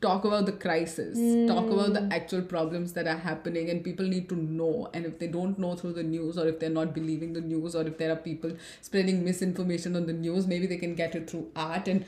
talk 0.00 0.24
about 0.24 0.46
the 0.46 0.52
crisis, 0.52 1.18
talk 1.48 1.68
about 1.70 1.94
the 1.94 2.02
hmm. 2.02 2.12
actual 2.12 2.42
problems 2.42 2.92
that 2.92 3.08
are 3.08 3.16
happening, 3.16 3.70
and 3.70 3.82
people 3.82 4.06
need 4.06 4.28
to 4.28 4.36
know. 4.36 4.88
And 4.92 5.06
if 5.06 5.18
they 5.18 5.26
don't 5.26 5.58
know 5.58 5.74
through 5.74 5.94
the 5.94 6.02
news, 6.02 6.38
or 6.38 6.46
if 6.46 6.60
they're 6.60 6.70
not 6.70 6.94
believing 6.94 7.32
the 7.32 7.40
news, 7.40 7.74
or 7.74 7.82
if 7.82 7.98
there 7.98 8.12
are 8.12 8.16
people 8.16 8.52
spreading 8.82 9.24
misinformation 9.24 9.96
on 9.96 10.06
the 10.06 10.12
news, 10.12 10.46
maybe 10.46 10.66
they 10.66 10.76
can 10.76 10.94
get 10.94 11.14
it 11.14 11.28
through 11.28 11.50
art. 11.56 11.88
And 11.88 12.04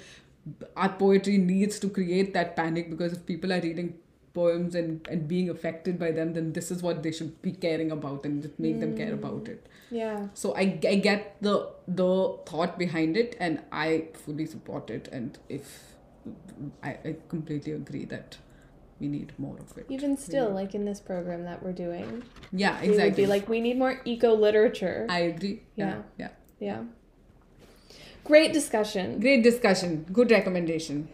art 0.76 0.98
poetry 0.98 1.38
needs 1.38 1.78
to 1.80 1.88
create 1.88 2.34
that 2.34 2.54
panic 2.56 2.90
because 2.90 3.14
if 3.14 3.26
people 3.26 3.52
are 3.52 3.60
reading 3.60 3.94
poems 4.38 4.74
and, 4.80 5.06
and 5.08 5.26
being 5.34 5.50
affected 5.50 5.98
by 5.98 6.10
them, 6.18 6.32
then 6.34 6.52
this 6.52 6.70
is 6.70 6.82
what 6.82 7.02
they 7.02 7.12
should 7.18 7.40
be 7.42 7.52
caring 7.66 7.90
about 7.98 8.24
and 8.24 8.42
just 8.42 8.58
make 8.58 8.80
them 8.80 8.96
care 8.96 9.12
mm. 9.12 9.20
about 9.20 9.48
it. 9.48 9.66
Yeah. 9.90 10.26
So 10.34 10.54
I, 10.54 10.64
I 10.94 10.96
get 10.96 11.36
the 11.40 11.54
the 11.86 12.10
thought 12.50 12.78
behind 12.78 13.16
it 13.16 13.36
and 13.40 13.62
I 13.72 14.08
fully 14.24 14.46
support 14.46 14.90
it 14.90 15.08
and 15.20 15.38
if 15.48 15.78
I, 16.82 16.90
I 17.04 17.16
completely 17.28 17.72
agree 17.72 18.04
that 18.06 18.38
we 19.00 19.08
need 19.08 19.32
more 19.38 19.56
of 19.58 19.76
it. 19.78 19.86
Even 19.88 20.16
still, 20.16 20.50
like 20.50 20.74
in 20.74 20.84
this 20.84 21.00
program 21.00 21.44
that 21.44 21.62
we're 21.62 21.72
doing, 21.72 22.22
Yeah, 22.52 22.78
exactly. 22.80 23.24
be 23.24 23.26
like, 23.26 23.48
we 23.48 23.60
need 23.60 23.78
more 23.78 24.00
eco 24.04 24.34
literature. 24.34 25.06
I 25.08 25.20
agree. 25.20 25.62
Yeah, 25.76 26.02
yeah. 26.18 26.28
yeah. 26.58 26.82
Great 28.24 28.52
discussion. 28.52 29.20
Great 29.20 29.42
discussion. 29.42 30.04
Good 30.12 30.30
recommendation. 30.30 31.08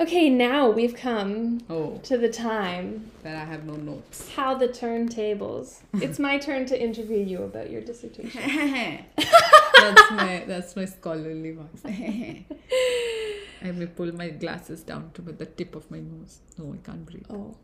Okay, 0.00 0.30
now 0.30 0.70
we've 0.70 0.96
come 0.96 1.60
Oh, 1.68 2.00
to 2.04 2.16
the 2.18 2.28
time. 2.28 3.10
that 3.22 3.36
I 3.36 3.44
have 3.44 3.64
no 3.64 3.74
notes. 3.74 4.30
How 4.34 4.54
the 4.54 4.68
turntables. 4.68 5.80
it's 5.94 6.18
my 6.18 6.38
turn 6.38 6.66
to 6.66 6.82
interview 6.82 7.18
you 7.18 7.42
about 7.42 7.70
your 7.70 7.82
dissertation. 7.82 8.40
that's 9.16 10.10
my 10.10 10.44
that's 10.46 10.74
my 10.76 10.86
scholarly 10.86 11.52
voice. 11.52 11.82
I 11.84 13.70
may 13.70 13.86
pull 13.86 14.12
my 14.14 14.30
glasses 14.30 14.82
down 14.82 15.10
to 15.14 15.22
the 15.22 15.46
tip 15.46 15.76
of 15.76 15.88
my 15.90 16.00
nose. 16.00 16.40
No, 16.58 16.72
I 16.72 16.78
can't 16.78 17.06
breathe. 17.06 17.26
Oh, 17.30 17.54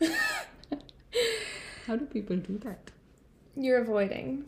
How 1.86 1.96
do 1.96 2.04
people 2.06 2.36
do 2.36 2.58
that? 2.58 2.90
you're 3.56 3.78
avoiding. 3.78 4.44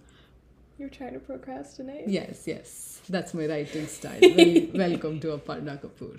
You're 0.78 0.88
trying 0.88 1.14
to 1.14 1.18
procrastinate. 1.18 2.08
Yes, 2.08 2.44
yes. 2.46 3.00
That's 3.08 3.34
my 3.34 3.46
writing 3.46 3.86
style. 3.88 4.20
Well, 4.22 4.66
welcome 4.74 5.18
to 5.20 5.36
Aparna 5.36 5.78
Kapoor. 5.82 6.18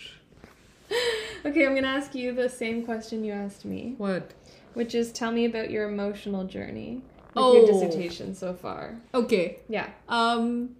Okay, 1.46 1.66
I'm 1.66 1.74
gonna 1.74 1.88
ask 1.88 2.14
you 2.14 2.34
the 2.34 2.48
same 2.50 2.86
question 2.86 3.24
you 3.24 3.34
asked 3.34 3.66
me, 3.66 3.96
What? 3.98 4.34
which 4.74 4.94
is 4.96 5.12
tell 5.12 5.32
me 5.32 5.46
about 5.46 5.72
your 5.72 5.90
emotional 5.90 6.44
journey 6.46 7.02
with 7.34 7.44
Oh. 7.44 7.54
your 7.58 7.66
dissertation 7.66 8.36
so 8.36 8.54
far. 8.54 9.00
Okay. 9.14 9.60
Yeah. 9.68 9.90
Um 10.08 10.76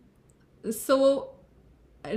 so 0.70 1.32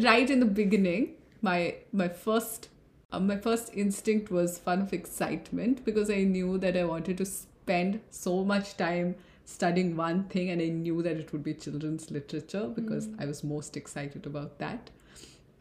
right 0.03 0.29
in 0.29 0.41
the 0.41 0.47
beginning, 0.47 1.15
my 1.43 1.77
my 1.93 2.09
first 2.09 2.69
uh, 3.13 3.21
my 3.21 3.37
first 3.37 3.71
instinct 3.75 4.31
was 4.31 4.59
fun 4.59 4.83
of 4.83 4.93
excitement 4.93 5.85
because 5.85 6.11
I 6.11 6.25
knew 6.25 6.59
that 6.59 6.77
I 6.77 6.85
wanted 6.85 7.17
to 7.19 7.25
spend 7.25 8.01
so 8.11 8.45
much 8.45 8.77
time 8.77 9.15
studying 9.47 9.97
one 9.97 10.25
thing 10.25 10.51
and 10.51 10.61
I 10.61 10.69
knew 10.69 11.03
that 11.03 11.17
it 11.17 11.33
would 11.33 11.45
be 11.45 11.55
children's 11.55 12.11
literature 12.11 12.67
because 12.69 13.09
I 13.19 13.27
was 13.27 13.45
most 13.45 13.77
excited 13.77 14.27
about 14.27 14.59
that 14.59 14.91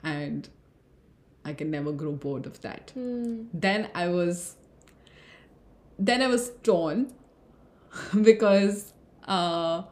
and 0.04 0.50
I 1.46 1.54
can 1.54 1.72
never 1.72 1.91
grow 1.91 2.14
bored 2.14 2.46
of 2.46 2.62
that. 2.62 2.91
Hmm. 2.94 3.44
Then 3.54 3.89
I 3.94 4.08
was 4.08 4.56
then 6.00 6.22
I 6.22 6.28
was 6.28 6.52
torn 6.64 7.14
because 8.22 8.94
uh, 9.28 9.84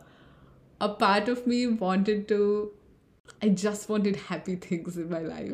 a 0.79 0.89
part 0.89 1.27
of 1.29 1.45
me 1.45 1.67
wanted 1.67 2.27
to 2.29 2.71
I 3.41 3.49
just 3.49 3.89
wanted 3.89 4.15
happy 4.15 4.55
things 4.55 4.97
in 4.97 5.09
my 5.09 5.19
life. 5.19 5.51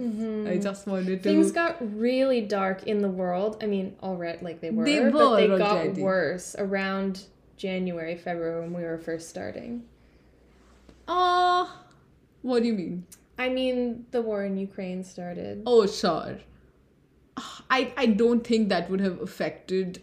I 0.48 0.58
just 0.58 0.88
wanted 0.88 1.24
to 1.24 1.30
Things 1.30 1.52
got 1.52 1.78
really 1.98 2.42
dark 2.42 2.84
in 2.84 3.02
the 3.02 3.10
world. 3.10 3.58
I 3.62 3.66
mean, 3.66 3.96
already 4.04 4.44
like 4.44 4.62
they 4.62 4.72
were, 4.72 4.84
They 4.84 5.00
but 5.10 5.38
they 5.38 5.48
were 5.48 5.58
got 5.58 5.94
worse 5.96 6.56
around 6.58 7.24
January, 7.56 8.18
February 8.18 8.62
when 8.62 8.74
we 8.74 8.84
were 8.84 8.98
first 8.98 9.30
starting. 9.30 9.84
Uh 11.08 11.68
what 12.42 12.62
do 12.62 12.68
you 12.68 12.74
mean? 12.74 13.06
I 13.38 13.50
mean, 13.50 14.06
the 14.12 14.22
war 14.22 14.44
in 14.44 14.58
Ukraine 14.58 15.04
started. 15.04 15.64
Oh 15.66 15.86
sure. 15.86 16.38
I 17.70 17.94
I 17.96 18.06
don't 18.08 18.46
think 18.46 18.70
that 18.70 18.90
would 18.90 19.00
have 19.02 19.22
affected 19.22 20.02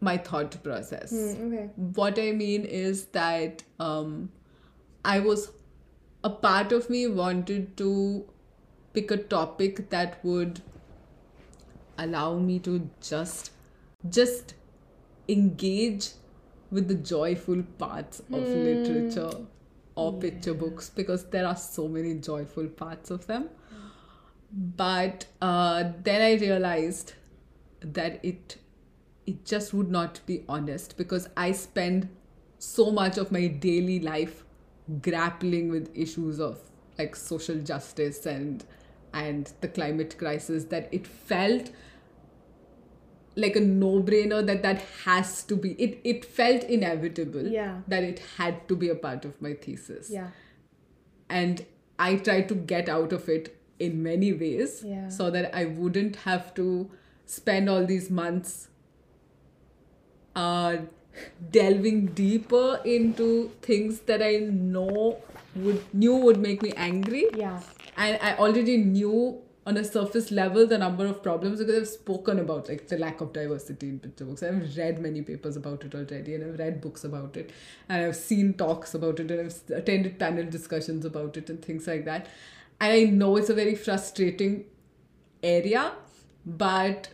my 0.00 0.16
thought 0.16 0.62
process. 0.62 1.10
Hmm, 1.10 1.46
okay. 1.46 1.70
what 2.00 2.18
I 2.18 2.32
mean 2.32 2.64
is 2.64 3.06
that 3.06 3.62
um, 3.80 4.30
I 5.04 5.18
was 5.20 5.50
a 6.22 6.30
part 6.30 6.72
of 6.72 6.88
me 6.90 7.06
wanted 7.06 7.76
to 7.78 8.24
pick 8.92 9.10
a 9.10 9.16
topic 9.16 9.90
that 9.90 10.24
would 10.24 10.60
allow 11.98 12.38
me 12.38 12.58
to 12.60 12.78
just 13.00 13.52
just 14.20 14.54
engage 15.28 16.10
with 16.70 16.88
the 16.88 16.94
joyful 16.94 17.62
parts 17.78 18.20
of 18.32 18.48
literature 18.54 19.46
or 19.96 20.12
picture 20.18 20.54
books 20.54 20.90
because 20.90 21.24
there 21.30 21.46
are 21.46 21.56
so 21.56 21.88
many 21.88 22.14
joyful 22.14 22.68
parts 22.68 23.10
of 23.10 23.26
them. 23.26 23.48
But 24.52 25.26
uh, 25.42 25.90
then 26.02 26.22
i 26.22 26.34
realized 26.40 27.14
that 27.80 28.24
it 28.24 28.56
it 29.26 29.44
just 29.44 29.74
would 29.74 29.90
not 29.90 30.20
be 30.24 30.44
honest 30.48 30.96
because 30.96 31.28
i 31.36 31.50
spend 31.52 32.08
so 32.58 32.90
much 32.90 33.18
of 33.18 33.32
my 33.32 33.48
daily 33.48 33.98
life 34.00 34.44
grappling 35.02 35.68
with 35.68 35.90
issues 35.94 36.40
of 36.40 36.58
like 36.98 37.16
social 37.16 37.58
justice 37.58 38.24
and 38.24 38.64
and 39.12 39.52
the 39.60 39.68
climate 39.68 40.16
crisis 40.18 40.64
that 40.64 40.88
it 40.92 41.06
felt 41.06 41.70
like 43.44 43.56
a 43.56 43.60
no-brainer 43.60 44.44
that 44.46 44.62
that 44.62 44.82
has 45.04 45.42
to 45.44 45.56
be 45.64 45.70
it 45.86 45.98
it 46.12 46.24
felt 46.24 46.62
inevitable 46.76 47.46
Yeah. 47.54 47.80
that 47.94 48.02
it 48.02 48.20
had 48.36 48.66
to 48.68 48.76
be 48.76 48.88
a 48.88 48.94
part 48.94 49.24
of 49.30 49.40
my 49.46 49.52
thesis 49.66 50.10
Yeah. 50.10 50.30
and 51.28 51.64
I 51.98 52.16
tried 52.16 52.48
to 52.48 52.54
get 52.54 52.88
out 52.88 53.12
of 53.12 53.28
it 53.28 53.50
in 53.78 54.02
many 54.02 54.32
ways 54.32 54.82
Yeah. 54.84 55.08
so 55.08 55.30
that 55.30 55.54
I 55.54 55.64
wouldn't 55.66 56.16
have 56.24 56.54
to 56.54 56.90
spend 57.26 57.68
all 57.68 57.84
these 57.84 58.10
months 58.10 58.68
uh, 60.34 60.76
delving 61.50 62.06
deeper 62.06 62.80
into 62.84 63.50
things 63.62 64.00
that 64.12 64.22
I 64.22 64.36
know 64.38 65.18
would 65.54 65.82
knew 65.94 66.16
would 66.16 66.38
make 66.38 66.62
me 66.62 66.72
angry 66.76 67.26
Yeah. 67.34 67.60
and 67.96 68.18
I 68.22 68.36
already 68.36 68.76
knew 68.78 69.42
on 69.66 69.76
a 69.76 69.84
surface 69.84 70.30
level 70.30 70.64
the 70.64 70.78
number 70.78 71.04
of 71.04 71.22
problems 71.22 71.58
because 71.58 71.74
I've 71.74 71.88
spoken 71.88 72.38
about 72.38 72.68
like 72.68 72.86
the 72.86 72.96
lack 72.96 73.20
of 73.20 73.32
diversity 73.32 73.88
in 73.88 73.98
picture 73.98 74.24
books. 74.24 74.44
I've 74.44 74.76
read 74.76 75.00
many 75.00 75.22
papers 75.22 75.56
about 75.56 75.84
it 75.84 75.92
already 75.92 76.36
and 76.36 76.44
I've 76.44 76.58
read 76.58 76.80
books 76.80 77.02
about 77.02 77.36
it 77.36 77.50
and 77.88 78.06
I've 78.06 78.14
seen 78.14 78.54
talks 78.54 78.94
about 78.94 79.18
it 79.18 79.28
and 79.28 79.40
I've 79.40 79.76
attended 79.76 80.20
panel 80.20 80.44
discussions 80.44 81.04
about 81.04 81.36
it 81.36 81.50
and 81.50 81.60
things 81.60 81.88
like 81.88 82.04
that. 82.04 82.28
And 82.80 82.92
I 82.92 83.04
know 83.04 83.36
it's 83.36 83.50
a 83.50 83.54
very 83.54 83.74
frustrating 83.74 84.66
area, 85.42 85.92
but 86.44 87.08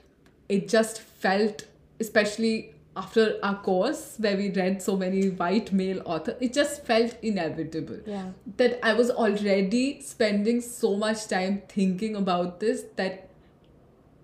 it 0.51 0.69
just 0.69 1.01
felt, 1.01 1.65
especially 2.01 2.72
after 2.95 3.39
our 3.43 3.57
course 3.63 4.17
where 4.19 4.37
we 4.37 4.51
read 4.51 4.83
so 4.83 4.97
many 4.97 5.29
white 5.31 5.73
male 5.73 6.03
authors, 6.05 6.37
it 6.41 6.53
just 6.53 6.85
felt 6.85 7.17
inevitable 7.23 8.01
Yeah. 8.07 8.33
that 8.59 8.79
I 8.85 8.93
was 8.93 9.11
already 9.11 10.01
spending 10.03 10.61
so 10.61 10.97
much 10.97 11.27
time 11.29 11.63
thinking 11.69 12.17
about 12.17 12.61
this 12.61 12.85
that 12.97 13.29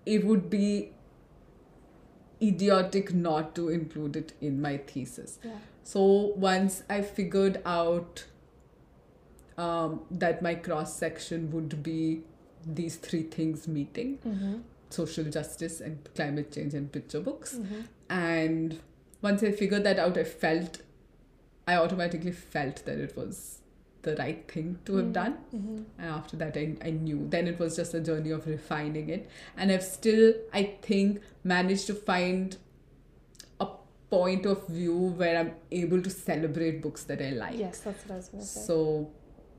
it 0.05 0.23
would 0.25 0.49
be 0.49 0.91
idiotic 2.41 3.13
not 3.13 3.53
to 3.55 3.69
include 3.69 4.15
it 4.15 4.33
in 4.39 4.61
my 4.61 4.77
thesis. 4.77 5.39
Yeah. 5.43 5.57
So 5.83 6.33
once 6.35 6.83
I 6.89 7.01
figured 7.01 7.61
out 7.65 8.25
um, 9.57 10.01
that 10.11 10.41
my 10.41 10.55
cross 10.55 10.95
section 10.95 11.51
would 11.51 11.81
be 11.83 12.21
these 12.65 12.95
three 12.97 13.23
things 13.23 13.67
meeting 13.67 14.19
Mm-hmm. 14.25 14.57
Social 14.89 15.25
justice 15.25 15.81
and 15.81 16.07
climate 16.15 16.51
change 16.51 16.73
and 16.73 16.91
picture 16.91 17.19
books. 17.19 17.55
Mm-hmm. 17.55 17.81
And 18.09 18.79
once 19.21 19.43
I 19.43 19.51
figured 19.51 19.83
that 19.83 19.99
out, 19.99 20.17
I 20.17 20.23
felt, 20.23 20.81
I 21.67 21.75
automatically 21.75 22.31
felt 22.31 22.85
that 22.85 22.97
it 22.97 23.15
was 23.15 23.59
the 24.01 24.15
right 24.15 24.49
thing 24.49 24.79
to 24.85 24.95
have 24.97 25.13
done. 25.13 25.37
Mm-hmm. 25.53 25.77
And 25.99 26.09
after 26.09 26.37
that, 26.37 26.55
I, 26.57 26.75
I 26.83 26.91
knew. 26.91 27.27
Then 27.29 27.47
it 27.47 27.59
was 27.59 27.75
just 27.75 27.93
a 27.93 27.99
journey 27.99 28.31
of 28.31 28.47
refining 28.47 29.09
it. 29.09 29.29
And 29.57 29.71
I've 29.71 29.83
still, 29.83 30.33
I 30.53 30.77
think, 30.81 31.21
managed 31.43 31.87
to 31.87 31.93
find 31.93 32.55
a 33.59 33.67
point 34.09 34.45
of 34.45 34.67
view 34.67 34.95
where 34.95 35.37
I'm 35.37 35.53
able 35.71 36.01
to 36.01 36.09
celebrate 36.09 36.81
books 36.81 37.03
that 37.03 37.21
I 37.21 37.31
like. 37.31 37.57
Yes, 37.57 37.79
that's 37.79 38.05
what 38.05 38.13
I 38.13 38.17
was 38.17 38.29
gonna 38.29 38.43
say. 38.43 38.61
So 38.61 39.11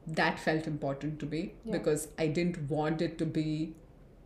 that 0.07 0.39
felt 0.41 0.67
important 0.67 1.21
to 1.21 1.27
me 1.27 1.55
Yeah. 1.65 1.73
because 1.73 2.09
I 2.19 2.27
didn't 2.29 2.71
want 2.71 3.03
it 3.03 3.19
to 3.19 3.27
be, 3.27 3.75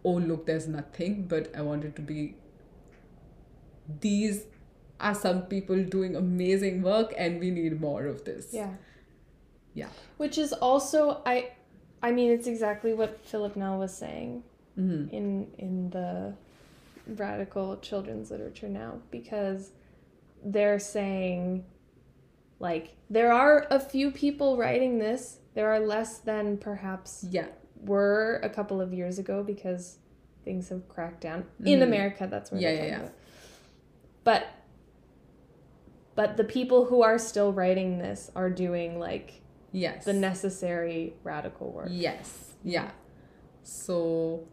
oh, 0.05 0.13
look, 0.13 0.47
there's 0.47 0.69
nothing, 0.69 1.27
but 1.27 1.55
I 1.57 1.63
wanted 1.63 1.97
to 1.97 2.03
be 2.03 2.37
these 4.01 4.45
are 5.01 5.15
some 5.15 5.43
people 5.43 5.83
doing 5.85 6.17
amazing 6.17 6.83
work 6.83 7.13
and 7.17 7.41
we 7.41 7.51
need 7.51 7.81
more 7.81 8.07
of 8.07 8.25
this. 8.25 8.49
Yeah. 8.53 8.75
Yeah. 9.75 9.89
Which 10.17 10.39
is 10.39 10.53
also 10.53 11.21
I 11.27 11.51
I 12.03 12.13
mean 12.13 12.31
it's 12.31 12.47
exactly 12.47 12.95
what 12.95 13.25
Philip 13.25 13.57
Nel 13.57 13.79
was 13.79 13.97
saying 13.97 14.45
hmm 14.77 15.09
in 15.11 15.51
in 15.59 15.91
the 15.91 16.35
radical 17.07 17.77
children's 17.79 18.31
literature 18.31 18.69
now 18.69 19.01
because 19.11 19.73
they're 20.45 20.79
saying 20.79 21.65
like 22.59 22.97
there 23.11 23.33
are 23.33 23.67
a 23.71 23.79
few 23.79 24.11
people 24.11 24.57
writing 24.57 24.99
this 24.99 25.39
there 25.55 25.71
are 25.73 25.81
less 25.81 26.19
than 26.19 26.57
perhaps 26.57 27.27
Yeah. 27.31 27.49
Were 27.85 28.41
a 28.43 28.49
couple 28.49 28.81
of 28.81 28.93
years 28.93 29.19
ago 29.19 29.43
because 29.43 29.99
things 30.45 30.69
have 30.69 30.89
cracked 30.89 31.21
down 31.23 31.45
in 31.65 31.79
Mhm. 31.81 31.83
America 31.85 32.27
that's 32.31 32.51
where 32.51 32.61
Yeah, 32.61 32.71
yeah, 32.71 32.85
yeah. 32.85 32.97
about. 32.97 33.13
but 34.25 34.47
but 36.15 36.37
the 36.37 36.45
people 36.45 36.85
who 36.87 37.03
are 37.03 37.19
still 37.19 37.53
writing 37.53 37.99
this 37.99 38.31
are 38.37 38.51
doing 38.51 38.99
like 39.01 39.41
Yes. 39.73 40.05
the 40.05 40.13
necessary 40.13 41.15
radical 41.25 41.73
work 41.73 41.89
Yes. 41.91 42.55
Yeah. 42.63 42.91
So, 43.63 44.47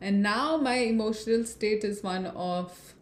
and 0.00 0.22
now 0.22 0.56
my 0.56 0.76
emotional 0.76 1.44
state 1.44 1.84
is 1.84 2.02
one 2.02 2.26
of 2.26 2.94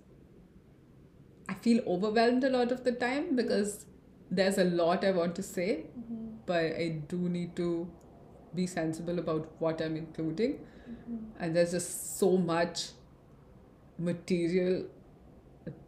I 1.49 1.55
feel 1.55 1.83
overwhelmed 1.87 2.45
a 2.45 2.49
lot 2.51 2.71
of 2.73 2.85
the 2.85 2.93
time 2.93 3.35
because 3.37 3.85
there's 4.31 4.57
a 4.59 4.65
lot 4.65 5.05
I 5.05 5.11
want 5.11 5.35
to 5.37 5.43
say, 5.43 5.87
but 6.47 6.65
I 6.65 6.89
do 7.09 7.29
need 7.29 7.57
to 7.57 7.91
be 8.55 8.67
sensible 8.67 9.19
about 9.19 9.49
what 9.59 9.81
I'm 9.81 9.97
including. 9.97 10.61
And 11.39 11.55
there's 11.55 11.71
just 11.71 12.19
so 12.19 12.37
much 12.37 12.89
material 13.99 14.87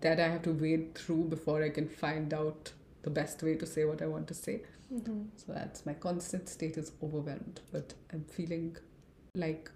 that 0.01 0.21
I 0.21 0.29
have 0.29 0.43
to 0.43 0.53
wade 0.53 0.95
through 0.95 1.25
before 1.25 1.63
I 1.63 1.71
can 1.71 1.89
find 1.89 2.33
out 2.33 2.73
the 3.03 3.11
best 3.11 3.43
way 3.43 3.57
to 3.57 3.67
say 3.67 3.85
what 3.85 4.01
I 4.03 4.07
want 4.07 4.29
to 4.29 4.35
say. 4.35 4.63
Mm-hmm. 4.93 5.23
So 5.37 5.53
that's 5.53 5.85
my 5.87 5.95
constant 5.95 6.49
state 6.49 6.77
is 6.77 6.93
overwhelmed, 7.03 7.61
but 7.73 7.95
I'm 8.13 8.25
feeling 8.25 8.77
like 9.35 9.71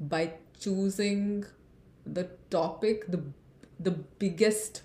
by 0.00 0.34
choosing 0.58 1.44
the 2.06 2.30
topic, 2.50 3.10
the 3.10 3.22
the 3.80 3.90
biggest 3.90 4.82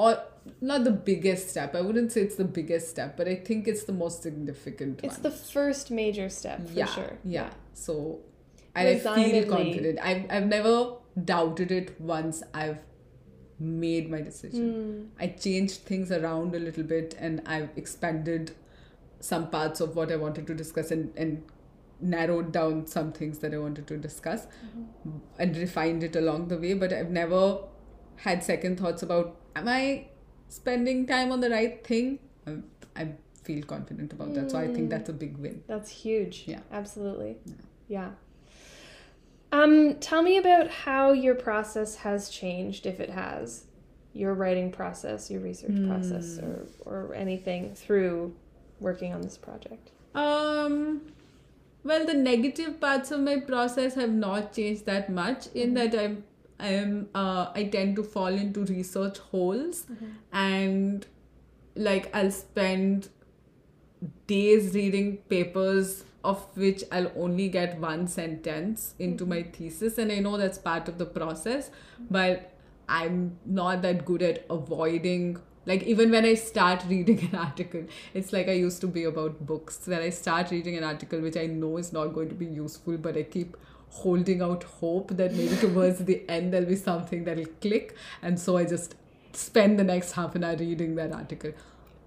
or 0.00 0.18
not 0.62 0.84
the 0.84 0.90
biggest 0.90 1.50
step. 1.50 1.74
I 1.74 1.82
wouldn't 1.82 2.12
say 2.12 2.22
it's 2.22 2.36
the 2.36 2.50
biggest 2.58 2.88
step, 2.88 3.16
but 3.18 3.28
I 3.28 3.34
think 3.34 3.68
it's 3.68 3.84
the 3.84 3.92
most 3.92 4.22
significant 4.22 5.00
it's 5.02 5.16
one. 5.16 5.22
the 5.24 5.30
first 5.30 5.90
major 5.90 6.28
step 6.30 6.66
for 6.66 6.72
yeah, 6.72 6.86
sure 6.86 7.18
Yeah. 7.24 7.50
So 7.74 8.20
I 8.74 8.98
feel 8.98 9.44
confident. 9.48 9.98
I've 10.02 10.24
I've 10.30 10.46
never 10.46 10.94
doubted 11.32 11.70
it 11.70 12.00
once 12.00 12.42
I've 12.54 12.78
made 13.58 14.10
my 14.10 14.22
decision. 14.22 14.72
Mm. 14.72 15.22
I 15.22 15.28
changed 15.46 15.80
things 15.92 16.10
around 16.10 16.54
a 16.54 16.58
little 16.58 16.84
bit 16.84 17.14
and 17.18 17.42
I've 17.44 17.68
expanded 17.76 18.52
some 19.20 19.50
parts 19.50 19.80
of 19.80 19.96
what 19.96 20.10
I 20.10 20.16
wanted 20.16 20.46
to 20.46 20.54
discuss 20.54 20.90
and, 20.90 21.12
and 21.14 21.42
narrowed 22.00 22.52
down 22.52 22.86
some 22.86 23.12
things 23.12 23.40
that 23.40 23.52
I 23.52 23.58
wanted 23.58 23.86
to 23.88 23.98
discuss 23.98 24.46
and 25.38 25.56
refined 25.56 26.02
it 26.02 26.16
along 26.16 26.48
the 26.48 26.56
way. 26.56 26.72
But 26.72 26.94
I've 26.94 27.10
never 27.10 27.58
had 28.24 28.42
second 28.44 28.78
thoughts 28.80 29.02
about 29.02 29.36
am 29.56 29.68
I 29.68 30.06
spending 30.48 31.06
time 31.06 31.32
on 31.32 31.40
the 31.40 31.50
right 31.50 31.84
thing? 31.86 32.18
I'm, 32.46 32.64
I 32.96 33.08
feel 33.44 33.62
confident 33.64 34.12
about 34.12 34.34
that. 34.34 34.50
So 34.50 34.58
I 34.58 34.66
think 34.66 34.86
Mm. 34.88 34.90
that's 34.90 35.08
a 35.08 35.12
big 35.12 35.36
win. 35.38 35.62
That's 35.66 35.90
huge. 35.90 36.44
Yeah. 36.46 36.60
Absolutely. 36.70 37.36
Yeah. 37.88 38.10
Um, 39.52 39.96
tell 40.00 40.22
me 40.22 40.36
about 40.38 40.68
how 40.70 41.12
your 41.12 41.34
process 41.34 41.96
has 41.96 42.28
changed, 42.30 42.86
if 42.86 43.00
it 43.00 43.10
has, 43.10 43.64
your 44.12 44.34
writing 44.34 44.70
process, 44.70 45.30
your 45.30 45.40
research 45.40 45.78
process, 45.86 46.38
Hmm. 46.38 46.46
or 46.46 46.66
or 46.86 47.14
anything 47.14 47.74
through 47.74 48.34
working 48.80 49.12
on 49.12 49.22
this 49.22 49.36
project. 49.36 49.90
Um, 50.14 51.02
well, 51.84 52.04
the 52.06 52.14
negative 52.14 52.80
parts 52.80 53.10
of 53.10 53.20
my 53.20 53.38
process 53.40 53.94
have 53.94 54.12
not 54.12 54.52
changed 54.52 54.86
that 54.86 55.10
much. 55.10 55.48
In 55.54 55.74
that 55.74 55.94
I'm, 55.94 56.24
I'm, 56.60 57.08
uh, 57.14 57.50
I 57.54 57.64
tend 57.64 57.96
to 57.96 58.02
fall 58.02 58.26
into 58.26 58.64
research 58.64 59.18
holes, 59.18 59.86
mm-hmm. 59.86 60.06
and 60.32 61.06
like 61.74 62.14
I'll 62.14 62.30
spend 62.30 63.08
days 64.26 64.74
reading 64.74 65.18
papers 65.28 66.04
of 66.22 66.44
which 66.56 66.84
I'll 66.92 67.10
only 67.16 67.48
get 67.48 67.78
one 67.80 68.06
sentence 68.06 68.94
into 68.98 69.24
mm-hmm. 69.24 69.34
my 69.34 69.42
thesis, 69.42 69.98
and 69.98 70.12
I 70.12 70.18
know 70.18 70.36
that's 70.36 70.58
part 70.58 70.88
of 70.88 70.98
the 70.98 71.06
process, 71.06 71.68
mm-hmm. 71.68 72.04
but 72.10 72.52
I'm 72.88 73.38
not 73.46 73.82
that 73.82 74.04
good 74.04 74.22
at 74.22 74.44
avoiding. 74.50 75.38
Like 75.64 75.84
even 75.84 76.10
when 76.10 76.24
I 76.24 76.34
start 76.34 76.84
reading 76.88 77.28
an 77.32 77.38
article, 77.38 77.84
it's 78.12 78.32
like 78.32 78.48
I 78.48 78.52
used 78.52 78.80
to 78.82 78.86
be 78.88 79.04
about 79.04 79.46
books. 79.46 79.80
When 79.86 80.00
I 80.00 80.10
start 80.10 80.50
reading 80.50 80.76
an 80.76 80.84
article 80.84 81.20
which 81.20 81.36
I 81.36 81.46
know 81.46 81.76
is 81.78 81.92
not 81.92 82.08
going 82.08 82.28
to 82.28 82.34
be 82.34 82.46
useful, 82.46 82.98
but 82.98 83.16
I 83.16 83.22
keep 83.22 83.56
holding 83.90 84.40
out 84.42 84.62
hope 84.64 85.16
that 85.16 85.34
maybe 85.34 85.56
towards 85.56 86.04
the 86.04 86.22
end 86.28 86.52
there'll 86.52 86.66
be 86.68 86.76
something 86.76 87.24
that'll 87.24 87.46
click, 87.60 87.96
and 88.22 88.38
so 88.38 88.56
I 88.56 88.64
just 88.64 88.94
spend 89.32 89.78
the 89.78 89.84
next 89.84 90.12
half 90.12 90.34
an 90.34 90.44
hour 90.44 90.56
reading 90.56 90.94
that 90.96 91.12
article. 91.12 91.52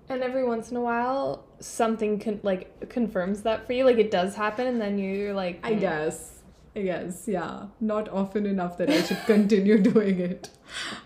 And 0.10 0.22
every 0.22 0.44
once 0.44 0.70
in 0.72 0.78
a 0.78 0.82
while, 0.82 1.46
something 1.60 2.20
can 2.20 2.40
like 2.44 2.90
confirms 2.90 3.44
that 3.44 3.66
for 3.66 3.74
you. 3.74 3.86
Like 3.86 3.98
it 3.98 4.12
does 4.12 4.36
happen, 4.36 4.68
and 4.68 4.82
then 4.82 4.98
you're 5.00 5.34
like, 5.34 5.60
I 5.64 5.74
"Hmm." 5.74 5.80
guess. 5.80 6.30
I 6.76 6.82
guess, 6.82 7.28
yeah. 7.28 7.68
Not 7.80 8.10
often 8.10 8.48
enough 8.48 8.80
that 8.80 8.90
I 8.90 9.04
should 9.04 9.24
continue 9.28 9.78
doing 9.80 10.20
it. 10.20 10.50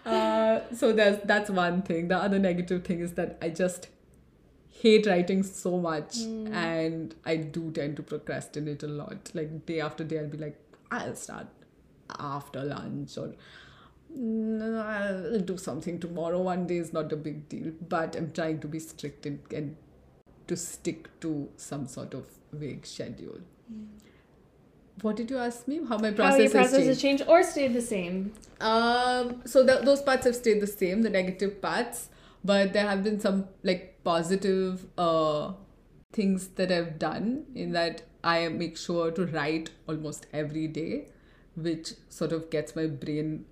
Uh, 0.05 0.61
so 0.73 0.93
there's 0.93 1.19
that's 1.25 1.49
one 1.49 1.81
thing. 1.81 2.07
The 2.07 2.15
other 2.17 2.39
negative 2.39 2.85
thing 2.85 3.01
is 3.01 3.13
that 3.15 3.37
I 3.41 3.49
just 3.49 3.89
hate 4.69 5.05
writing 5.07 5.41
so 5.43 5.77
much 5.77 6.19
and 6.19 7.13
I 7.25 7.35
do 7.35 7.71
tend 7.71 7.95
to 7.97 8.03
procrastinate 8.03 8.83
a 8.83 8.87
lot. 8.87 9.31
Like 9.33 9.65
day 9.65 9.81
after 9.81 10.03
day 10.03 10.19
I'll 10.19 10.27
be 10.27 10.37
like, 10.37 10.57
I'll 10.91 11.15
start 11.15 11.47
after 12.19 12.63
lunch 12.63 13.17
or 13.17 13.33
"Mm, 14.17 14.79
I'll 14.81 15.39
do 15.41 15.57
something 15.57 15.99
tomorrow. 15.99 16.41
One 16.41 16.65
day 16.67 16.77
is 16.77 16.93
not 16.93 17.11
a 17.11 17.15
big 17.17 17.49
deal. 17.49 17.71
But 17.89 18.15
I'm 18.15 18.31
trying 18.31 18.59
to 18.61 18.67
be 18.67 18.79
strict 18.79 19.25
and, 19.25 19.39
and 19.53 19.75
to 20.47 20.55
stick 20.55 21.09
to 21.21 21.49
some 21.57 21.87
sort 21.87 22.13
of 22.13 22.25
vague 22.53 22.85
schedule. 22.85 23.39
What 25.01 25.15
did 25.15 25.29
you 25.29 25.37
ask 25.37 25.67
me? 25.67 25.79
How 25.87 25.97
my 25.99 26.11
process, 26.11 26.53
how 26.53 26.59
your 26.59 26.61
has 26.63 26.71
changed? 26.71 26.87
has 26.87 27.01
changed 27.01 27.23
or 27.27 27.43
stayed 27.43 27.73
the 27.73 27.81
same. 27.81 28.33
Um, 28.59 29.43
so 29.45 29.65
th- 29.65 29.81
those 29.83 30.01
parts 30.01 30.25
have 30.25 30.35
stayed 30.35 30.59
the 30.59 30.67
same, 30.67 31.03
the 31.03 31.09
negative 31.09 31.61
parts, 31.61 32.09
but 32.43 32.73
there 32.73 32.87
have 32.87 33.03
been 33.03 33.19
some 33.19 33.47
like 33.63 33.99
positive 34.03 34.85
uh 34.97 35.53
things 36.13 36.47
that 36.55 36.71
I've 36.71 36.97
done 36.97 37.45
in 37.53 37.73
that 37.73 38.01
I 38.33 38.47
make 38.49 38.77
sure 38.85 39.11
to 39.19 39.25
write 39.35 39.69
almost 39.87 40.27
every 40.43 40.67
day, 40.67 41.07
which 41.67 41.93
sort 42.09 42.33
of 42.39 42.49
gets 42.55 42.75
my 42.75 42.87
brain 43.03 43.45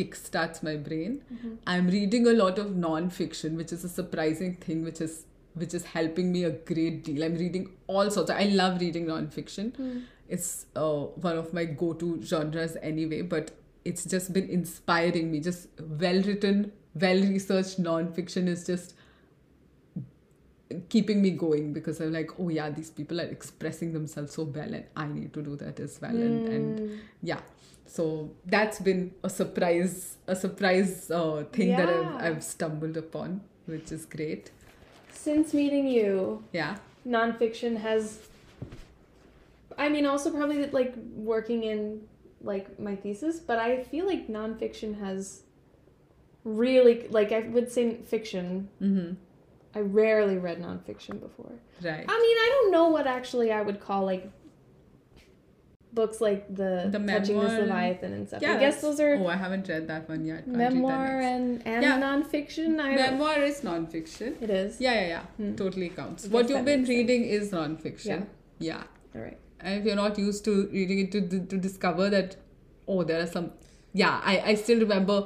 kickstarts 0.00 0.62
my 0.62 0.76
brain. 0.76 1.20
I'm 1.66 1.88
reading 1.94 2.26
a 2.26 2.32
lot 2.32 2.58
of 2.58 2.76
non-fiction, 2.76 3.56
which 3.56 3.72
is 3.72 3.84
a 3.84 3.88
surprising 3.88 4.54
thing, 4.66 4.84
which 4.84 5.00
is 5.00 5.24
which 5.62 5.74
is 5.78 5.84
helping 5.84 6.32
me 6.32 6.44
a 6.44 6.50
great 6.50 7.04
deal. 7.06 7.24
I'm 7.24 7.34
reading 7.40 7.64
all 7.86 8.10
sorts. 8.10 8.30
I 8.30 8.44
love 8.44 8.80
reading 8.80 9.06
non-fiction. 9.06 10.06
It's 10.28 10.64
uh, 10.74 11.00
one 11.26 11.36
of 11.36 11.52
my 11.52 11.64
go-to 11.66 12.22
genres 12.22 12.78
anyway, 12.90 13.20
but 13.20 13.50
it's 13.84 14.06
just 14.06 14.32
been 14.32 14.48
inspiring 14.48 15.30
me. 15.30 15.40
Just 15.40 15.68
well-written, 16.04 16.72
well-researched 16.94 17.78
non-fiction 17.78 18.48
is 18.48 18.64
just 18.66 18.94
keeping 20.88 21.20
me 21.22 21.30
going 21.30 21.72
because 21.72 22.00
I'm 22.00 22.12
like, 22.12 22.30
oh 22.38 22.48
yeah, 22.48 22.70
these 22.70 22.90
people 22.90 23.20
are 23.20 23.24
expressing 23.26 23.92
themselves 23.92 24.34
so 24.34 24.44
well, 24.44 24.72
and 24.74 24.84
I 24.96 25.06
need 25.06 25.32
to 25.34 25.42
do 25.42 25.56
that 25.56 25.80
as 25.80 26.00
well. 26.00 26.10
And, 26.16 26.48
and 26.48 27.00
yeah, 27.22 27.40
so 27.86 28.30
that's 28.46 28.78
been 28.80 29.12
a 29.22 29.30
surprise, 29.30 30.16
a 30.26 30.34
surprise 30.36 31.10
uh, 31.10 31.44
thing 31.52 31.76
that 31.76 31.88
I've 31.88 32.22
I've 32.36 32.42
stumbled 32.44 32.96
upon, 32.96 33.40
which 33.66 33.92
is 33.92 34.04
great. 34.06 34.50
Since 35.10 35.54
meeting 35.54 35.86
you, 35.88 36.42
Yeah. 36.52 36.76
nonfiction 37.06 37.76
has. 37.78 38.18
I 39.78 39.88
mean, 39.88 40.06
also 40.06 40.30
probably 40.30 40.66
like 40.70 40.94
working 41.14 41.64
in 41.64 42.02
like 42.42 42.78
my 42.78 42.96
thesis, 42.96 43.40
but 43.40 43.58
I 43.58 43.82
feel 43.84 44.06
like 44.06 44.28
nonfiction 44.28 44.98
has 45.00 45.42
really 46.44 47.06
like 47.08 47.32
I 47.32 47.40
would 47.40 47.70
say 47.70 47.96
fiction. 48.02 48.68
Mm-hmm. 48.80 49.14
I 49.74 49.80
rarely 49.80 50.36
read 50.38 50.58
nonfiction 50.60 51.20
before. 51.20 51.52
Right. 51.82 52.04
I 52.08 52.18
mean, 52.24 52.36
I 52.46 52.48
don't 52.54 52.72
know 52.72 52.88
what 52.88 53.06
actually 53.06 53.52
I 53.52 53.62
would 53.62 53.80
call 53.80 54.04
like 54.04 54.30
books 55.94 56.20
like 56.22 56.48
the, 56.54 56.88
The 56.90 56.98
Touching 56.98 57.38
This 57.40 57.52
and- 57.52 57.60
Leviathan 57.68 58.12
and 58.14 58.26
stuff. 58.28 58.40
yeah, 58.42 58.54
I 58.54 58.58
guess 58.58 58.80
those 58.80 58.98
are 58.98 59.14
Oh, 59.16 59.26
I 59.26 59.36
haven't 59.36 59.68
read 59.68 59.88
that 59.88 60.08
one 60.08 60.24
yet. 60.24 60.44
I'll 60.46 60.54
memoir 60.56 61.20
and 61.20 61.62
and 61.66 61.82
Yeah. 61.82 61.98
nonfiction. 62.00 62.80
I 62.80 62.94
Memoir 62.94 63.42
is 63.42 63.62
non-fiction. 63.62 64.36
it 64.40 64.48
is. 64.50 64.80
Yeah, 64.80 64.94
yeah, 65.00 65.06
yeah. 65.08 65.22
Hmm. 65.36 65.54
Totally 65.54 65.90
counts. 65.90 66.26
What 66.28 66.48
you've 66.48 66.64
been 66.64 66.80
makes 66.80 66.88
sense. 66.88 66.98
reading 66.98 67.24
is 67.24 67.52
non-fiction. 67.52 68.26
Yeah. 68.58 68.84
All 69.14 69.20
right. 69.20 69.38
and 69.60 69.78
if 69.78 69.84
you're 69.86 69.96
not 69.96 70.18
used 70.18 70.44
to 70.46 70.52
reading 70.72 70.98
it 71.00 71.12
to, 71.12 71.20
to 71.50 71.56
discover 71.64 72.06
that 72.14 72.34
oh 72.92 73.04
there 73.08 73.20
are 73.24 73.26
some 73.34 73.50
yeah 74.00 74.14
I, 74.30 74.32
I 74.52 74.54
still 74.62 74.80
remember 74.80 75.18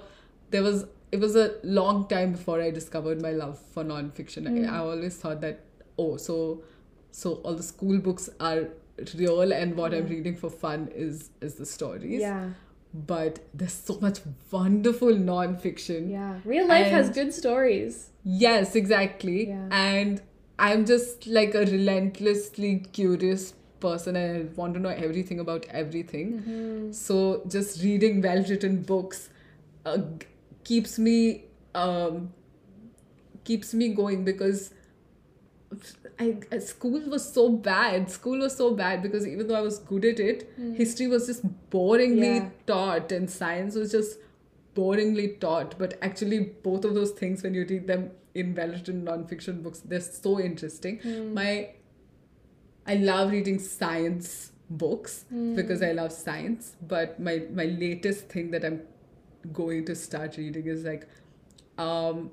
there 0.51 0.63
was 0.67 0.85
it 1.17 1.21
was 1.21 1.37
a 1.43 1.55
long 1.63 2.07
time 2.09 2.33
before 2.33 2.61
I 2.61 2.71
discovered 2.71 3.23
my 3.23 3.33
love 3.33 3.59
for 3.73 3.85
nonfiction. 3.85 4.49
Mm. 4.49 4.69
I, 4.71 4.77
I 4.77 4.79
always 4.79 5.17
thought 5.17 5.41
that 5.41 5.61
oh, 5.99 6.17
so 6.19 6.63
so 7.11 7.35
all 7.45 7.55
the 7.55 7.63
school 7.63 7.99
books 7.99 8.29
are 8.39 8.69
real, 9.15 9.53
and 9.53 9.77
what 9.77 9.95
I'm 9.95 10.07
reading 10.07 10.37
for 10.37 10.51
fun 10.51 10.89
is 10.95 11.31
is 11.41 11.55
the 11.55 11.67
stories. 11.67 12.21
Yeah. 12.21 12.51
But 12.95 13.41
there's 13.53 13.75
so 13.75 13.99
much 14.01 14.21
wonderful 14.51 15.19
nonfiction. 15.31 16.11
Yeah. 16.11 16.39
Real 16.45 16.67
life 16.67 16.87
has 16.87 17.11
good 17.11 17.35
stories. 17.35 18.11
Yes, 18.25 18.75
exactly. 18.75 19.49
Yeah. 19.49 19.69
And 19.71 20.23
I'm 20.59 20.87
just 20.87 21.27
like 21.27 21.55
a 21.55 21.65
relentlessly 21.67 22.87
curious 22.93 23.53
person 23.81 24.17
and 24.17 24.39
I 24.39 24.53
want 24.61 24.73
to 24.75 24.81
know 24.81 24.95
everything 25.09 25.41
about 25.41 25.67
everything. 25.83 26.33
Mm-hmm. 26.39 26.93
So 26.93 27.43
just 27.57 27.83
reading 27.83 28.23
well 28.23 28.43
written 28.53 28.81
books 28.83 29.29
uh, 29.85 29.99
keeps 30.69 30.99
me 31.07 31.17
um, 31.75 32.33
keeps 33.45 33.73
me 33.81 33.89
going 34.01 34.25
because 34.25 34.63
I, 36.19 36.37
uh, 36.51 36.59
school 36.61 37.01
was 37.15 37.25
so 37.33 37.49
bad. 37.51 38.11
School 38.11 38.39
was 38.39 38.57
so 38.57 38.69
bad 38.75 39.03
because 39.03 39.27
even 39.27 39.49
though 39.49 39.57
I 39.57 39.61
was 39.61 39.79
good 39.91 40.05
at 40.11 40.21
it, 40.21 40.49
history 40.77 41.07
was 41.15 41.27
just 41.27 41.43
boringly 41.75 42.31
Yeah. 42.37 42.49
taught 42.71 43.13
and 43.19 43.31
science 43.31 43.75
was 43.83 43.93
just 43.93 44.19
boringly 44.75 45.27
taught. 45.41 45.77
But 45.79 45.99
actually, 46.01 46.41
both 46.69 46.85
of 46.91 46.95
those 46.95 47.13
things, 47.23 47.43
when 47.43 47.55
you 47.61 47.67
read 47.69 47.87
them 47.87 48.11
in 48.35 48.55
well 48.55 48.69
written 48.79 49.05
nonfiction 49.11 49.63
books, 49.63 49.81
they're 49.81 50.01
so 50.01 50.41
interesting. 50.49 51.01
My 51.35 51.51
I 52.87 52.95
love 53.13 53.31
reading 53.33 53.59
science 53.59 54.53
books 54.71 55.25
because 55.55 55.83
I 55.83 55.93
love 56.03 56.13
science. 56.13 56.75
But 56.97 57.21
my 57.31 57.39
my 57.63 57.65
latest 57.87 58.29
thing 58.37 58.51
that 58.53 58.65
I'm 58.65 58.81
going 59.53 59.85
to 59.87 59.95
start 59.95 60.37
reading 60.37 60.67
is 60.67 60.85
like 60.85 61.07
um 61.79 62.31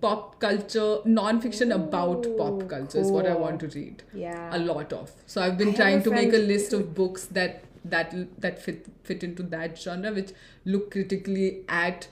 pop 0.00 0.38
culture 0.40 0.98
non-fiction 1.04 1.72
about 1.72 2.26
pop 2.36 2.68
culture 2.68 2.98
is 2.98 3.10
what 3.10 3.26
I 3.26 3.34
want 3.34 3.60
to 3.60 3.68
read 3.68 4.02
Yeah. 4.12 4.54
a 4.56 4.58
lot 4.58 4.92
of. 4.92 5.10
So 5.26 5.40
I've 5.40 5.56
been 5.56 5.68
I 5.70 5.72
trying 5.72 6.02
to 6.02 6.10
make 6.10 6.32
a 6.32 6.36
list 6.38 6.72
who- 6.72 6.78
of 6.80 6.94
books 6.94 7.26
that 7.26 7.64
that 7.84 8.14
that 8.40 8.60
fit 8.62 8.86
fit 9.02 9.22
into 9.24 9.42
that 9.44 9.78
genre, 9.78 10.12
which 10.12 10.32
look 10.64 10.90
critically 10.90 11.64
at 11.68 12.08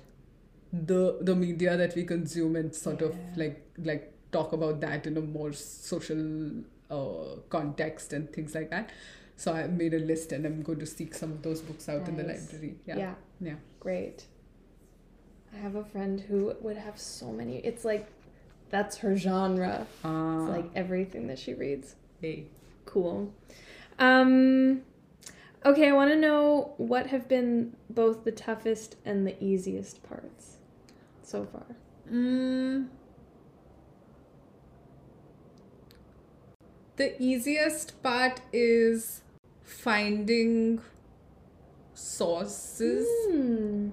the 0.72 1.18
the 1.20 1.34
media 1.36 1.76
that 1.76 1.94
we 1.94 2.04
consume 2.04 2.56
and 2.56 2.74
sort 2.74 3.02
of 3.02 3.16
like 3.36 3.62
like 3.78 4.12
talk 4.32 4.52
about 4.54 4.80
that 4.80 5.06
in 5.06 5.16
a 5.18 5.20
more 5.20 5.52
social 5.52 6.50
uh, 6.90 7.36
context 7.50 8.12
and 8.14 8.32
things 8.32 8.54
like 8.54 8.70
that. 8.70 8.90
So 9.36 9.52
I 9.52 9.66
made 9.66 9.92
a 9.94 9.98
list 9.98 10.32
and 10.32 10.46
I'm 10.46 10.62
going 10.62 10.78
to 10.78 10.86
seek 10.86 11.14
some 11.14 11.32
of 11.32 11.42
those 11.42 11.60
books 11.60 11.88
out 11.88 12.06
in 12.08 12.16
the 12.16 12.22
library. 12.22 12.76
yeah. 12.86 12.96
Yeah. 12.96 13.14
Yeah. 13.40 13.54
Great. 13.80 14.26
I 15.54 15.58
have 15.58 15.74
a 15.76 15.84
friend 15.84 16.20
who 16.20 16.54
would 16.60 16.76
have 16.76 16.98
so 16.98 17.30
many. 17.32 17.58
It's 17.58 17.84
like 17.84 18.06
that's 18.70 18.96
her 18.98 19.16
genre. 19.16 19.86
Uh, 20.04 20.38
It's 20.40 20.48
like 20.50 20.70
everything 20.74 21.26
that 21.28 21.38
she 21.38 21.54
reads. 21.54 21.94
hey. 22.20 22.44
Cool. 22.84 23.32
Um 23.98 24.82
okay, 25.64 25.88
I 25.88 25.92
want 25.92 26.10
to 26.10 26.16
know 26.16 26.74
what 26.76 27.06
have 27.08 27.28
been 27.28 27.76
both 27.90 28.24
the 28.24 28.32
toughest 28.32 28.96
and 29.04 29.26
the 29.26 29.36
easiest 29.42 30.02
parts 30.02 30.56
so 31.22 31.44
far. 31.46 31.66
Mm. 32.10 32.88
The 36.96 37.20
easiest 37.22 38.02
part 38.02 38.40
is 38.52 39.22
finding 39.62 40.80
sources, 41.94 43.06
Hmm. 43.30 43.90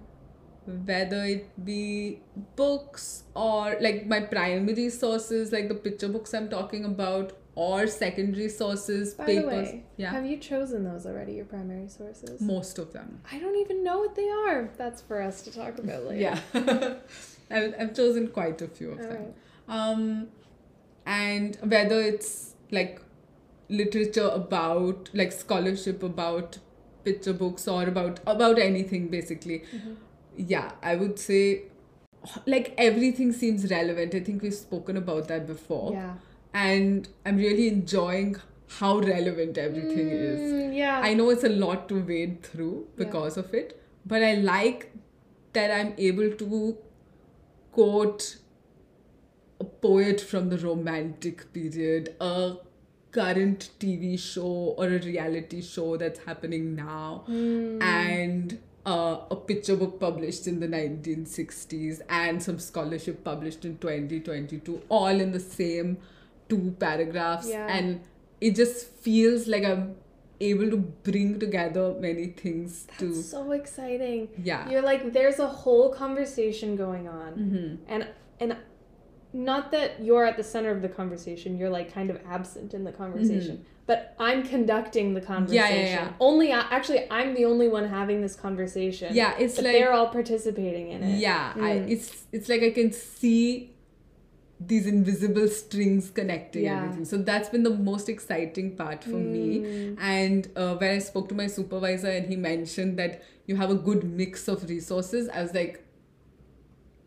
Whether 0.85 1.23
it 1.25 1.65
be 1.65 2.19
books 2.55 3.23
or 3.35 3.75
like 3.81 4.05
my 4.07 4.19
primary 4.21 4.89
sources, 4.89 5.51
like 5.51 5.67
the 5.69 5.75
picture 5.75 6.07
books 6.09 6.33
I'm 6.33 6.49
talking 6.49 6.85
about, 6.85 7.33
or 7.55 7.87
secondary 7.87 8.47
sources, 8.49 9.13
By 9.15 9.25
papers. 9.25 9.43
the 9.43 9.47
way, 9.75 9.83
yeah, 9.97 10.11
have 10.11 10.25
you 10.25 10.37
chosen 10.37 10.83
those 10.85 11.05
already, 11.05 11.33
your 11.33 11.45
primary 11.45 11.87
sources? 11.89 12.39
most 12.41 12.77
of 12.79 12.93
them. 12.93 13.19
I 13.31 13.39
don't 13.39 13.55
even 13.57 13.83
know 13.83 13.99
what 13.99 14.15
they 14.15 14.29
are. 14.29 14.69
That's 14.77 15.01
for 15.01 15.21
us 15.21 15.41
to 15.43 15.51
talk 15.51 15.77
about 15.79 16.05
later. 16.05 16.21
Yeah, 16.21 16.39
I've, 17.51 17.73
I've 17.79 17.93
chosen 17.95 18.27
quite 18.29 18.61
a 18.61 18.67
few 18.67 18.91
of 18.91 18.99
All 18.99 19.05
them. 19.07 19.17
right. 19.23 19.33
um 19.67 20.27
and 21.05 21.57
whether 21.63 21.99
it's 22.01 22.55
like 22.71 23.01
literature 23.69 24.29
about 24.33 25.09
like 25.13 25.31
scholarship 25.31 26.01
about 26.03 26.57
picture 27.03 27.33
books 27.33 27.67
or 27.67 27.83
about 27.83 28.19
about 28.27 28.59
anything 28.59 29.07
basically 29.09 29.59
Mhm. 29.73 29.95
Yeah 30.47 30.71
i 30.81 30.95
would 30.95 31.19
say 31.19 31.63
like 32.45 32.73
everything 32.77 33.31
seems 33.33 33.69
relevant 33.71 34.15
i 34.15 34.19
think 34.19 34.41
we've 34.41 34.53
spoken 34.53 34.97
about 34.97 35.27
that 35.27 35.45
before 35.47 35.91
Yeah. 35.93 36.13
and 36.53 37.07
i'm 37.25 37.37
really 37.37 37.67
enjoying 37.67 38.35
how 38.79 38.99
relevant 38.99 39.57
everything 39.57 40.09
is 40.09 40.39
Mm, 40.53 40.75
yeah. 40.77 40.99
I 41.03 41.13
know 41.15 41.29
it's 41.31 41.43
a 41.43 41.49
lot 41.49 41.87
to 41.89 42.01
wade 42.09 42.43
through 42.43 42.75
Yeah. 42.87 43.03
because 43.05 43.37
of 43.37 43.53
it, 43.53 43.81
but 44.05 44.21
I 44.23 44.35
like 44.35 44.91
that 45.53 45.71
I'm 45.77 45.93
able 45.97 46.29
to 46.41 46.77
quote 47.71 48.37
a 49.59 49.63
poet 49.63 50.21
from 50.21 50.49
the 50.49 50.57
romantic 50.59 51.51
period, 51.51 52.15
a 52.21 52.57
current 53.11 53.69
TV 53.79 54.17
show 54.19 54.75
or 54.77 54.85
a 54.87 54.99
reality 54.99 55.61
show 55.63 55.97
that's 55.97 56.19
happening 56.19 56.75
now, 56.75 57.23
Mm. 57.27 57.81
and 57.81 58.57
uh, 58.85 59.17
a 59.31 59.35
picture 59.35 59.75
book 59.75 59.99
published 59.99 60.47
in 60.47 60.59
the 60.59 60.67
1960s, 60.67 62.01
and 62.09 62.41
some 62.41 62.59
scholarship 62.59 63.23
published 63.23 63.65
in 63.65 63.77
2022, 63.77 64.81
all 64.89 65.07
in 65.07 65.31
the 65.31 65.39
same 65.39 65.97
two 66.47 66.75
paragraphs. 66.79 67.47
Yeah. 67.47 67.67
And 67.67 68.01
it 68.41 68.55
just 68.55 68.87
feels 68.87 69.47
like 69.47 69.63
I'm 69.63 69.95
able 70.39 70.69
to 70.69 70.77
bring 70.77 71.39
together 71.39 71.93
many 71.99 72.27
things 72.27 72.87
to. 72.97 73.13
That's 73.13 73.29
so 73.29 73.51
exciting. 73.51 74.29
yeah. 74.41 74.69
You're 74.69 74.81
like 74.81 75.11
there's 75.13 75.39
a 75.39 75.47
whole 75.47 75.89
conversation 75.93 76.75
going 76.75 77.07
on. 77.07 77.33
hmm 77.33 77.91
And 77.91 78.07
and 78.39 78.55
not 79.33 79.71
that 79.71 80.01
you're 80.03 80.25
at 80.25 80.37
the 80.37 80.43
center 80.43 80.71
of 80.71 80.81
the 80.81 80.89
conversation, 80.89 81.57
you're 81.57 81.69
like 81.69 81.93
kind 81.93 82.09
of 82.09 82.19
absent 82.27 82.73
in 82.73 82.83
the 82.83 82.91
conversation. 82.91 83.65
But 83.85 84.15
I'm 84.19 84.43
conducting 84.43 85.13
the 85.15 85.21
conversation. 85.21 85.63
Mm-hmm. 85.67 86.05
yeah. 86.05 86.13
Only 86.19 86.51
I, 86.53 86.59
actually 86.69 87.05
I'm 87.09 87.33
the 87.33 87.45
only 87.45 87.67
one 87.67 87.85
having 87.87 88.21
this 88.21 88.35
conversation. 88.35 89.15
Yeah, 89.15 89.35
it's 89.39 89.55
but 89.55 89.65
like. 89.65 89.73
they're 89.73 89.93
all 89.93 90.07
participating 90.09 90.89
in 90.91 91.03
it. 91.03 91.17
Yeah, 91.19 91.53
I, 91.55 91.59
Mm. 91.59 91.89
it's 91.91 92.25
it's 92.31 92.49
like 92.49 92.61
I 92.63 92.69
can 92.71 92.91
see 92.91 93.73
these 94.59 94.85
invisible 94.85 95.47
strings 95.47 96.09
connecting 96.09 96.63
Yeah. 96.63 96.83
everything. 96.83 97.05
So 97.05 97.17
that's 97.17 97.49
been 97.49 97.63
the 97.63 97.75
most 97.91 98.09
exciting 98.09 98.75
part 98.75 99.03
for 99.03 99.11
me. 99.35 99.59
Mm. 99.59 99.97
And 99.99 100.49
uh, 100.55 100.75
when 100.75 100.91
I 100.91 100.99
spoke 100.99 101.29
to 101.29 101.35
my 101.35 101.47
supervisor 101.47 102.09
and 102.09 102.27
he 102.27 102.35
mentioned 102.35 102.99
that 102.99 103.23
you 103.47 103.55
have 103.55 103.71
a 103.71 103.75
good 103.75 104.03
mix 104.03 104.47
of 104.49 104.69
resources, 104.69 105.29
I 105.29 105.41
was 105.41 105.53
like, 105.53 105.83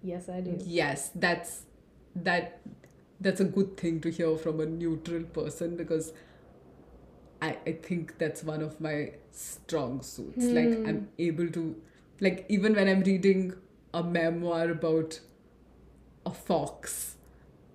Yes, 0.02 0.28
I 0.28 0.40
do. 0.40 0.58
yes, 0.64 1.10
that's 1.14 1.62
that 2.14 2.60
that's 3.20 3.40
a 3.40 3.44
good 3.44 3.76
thing 3.76 4.00
to 4.00 4.10
hear 4.10 4.36
from 4.36 4.60
a 4.60 4.66
neutral 4.66 5.22
person 5.22 5.76
because 5.76 6.12
I, 7.40 7.56
I 7.66 7.72
think 7.72 8.18
that's 8.18 8.42
one 8.44 8.62
of 8.62 8.80
my 8.80 9.12
strong 9.30 10.02
suits. 10.02 10.44
Like 10.44 10.74
Hmm. 10.76 10.86
I'm 10.86 11.08
able 11.18 11.48
to 11.48 11.76
like 12.20 12.46
even 12.48 12.74
when 12.74 12.88
I'm 12.88 13.00
reading 13.02 13.54
a 13.94 14.02
memoir 14.02 14.70
about 14.70 15.20
a 16.24 16.30
fox, 16.32 17.16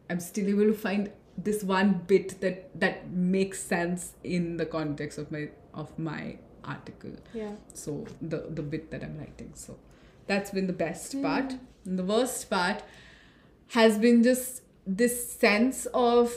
I'm 0.10 0.20
still 0.20 0.48
able 0.48 0.66
to 0.66 0.74
find 0.74 1.12
this 1.38 1.64
one 1.64 2.02
bit 2.08 2.40
that 2.42 2.70
that 2.80 3.10
makes 3.12 3.62
sense 3.62 4.14
in 4.24 4.58
the 4.58 4.66
context 4.66 5.18
of 5.20 5.32
my 5.32 5.50
of 5.74 5.98
my 6.00 6.38
article 6.64 7.12
Yeah. 7.34 7.52
so 7.74 8.06
the 8.22 8.40
the 8.50 8.62
bit 8.64 8.90
that 8.92 9.02
i'm 9.04 9.18
writing 9.20 9.52
so 9.54 9.78
that's 10.26 10.50
been 10.52 10.66
the 10.68 10.74
best 10.74 11.22
part 11.22 11.54
and 11.86 11.98
the 12.00 12.04
worst 12.04 12.50
part 12.50 12.82
has 13.70 13.98
been 13.98 14.24
just 14.24 14.62
this 14.86 15.32
sense 15.32 15.86
of 15.94 16.34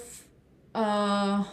uh 0.74 1.44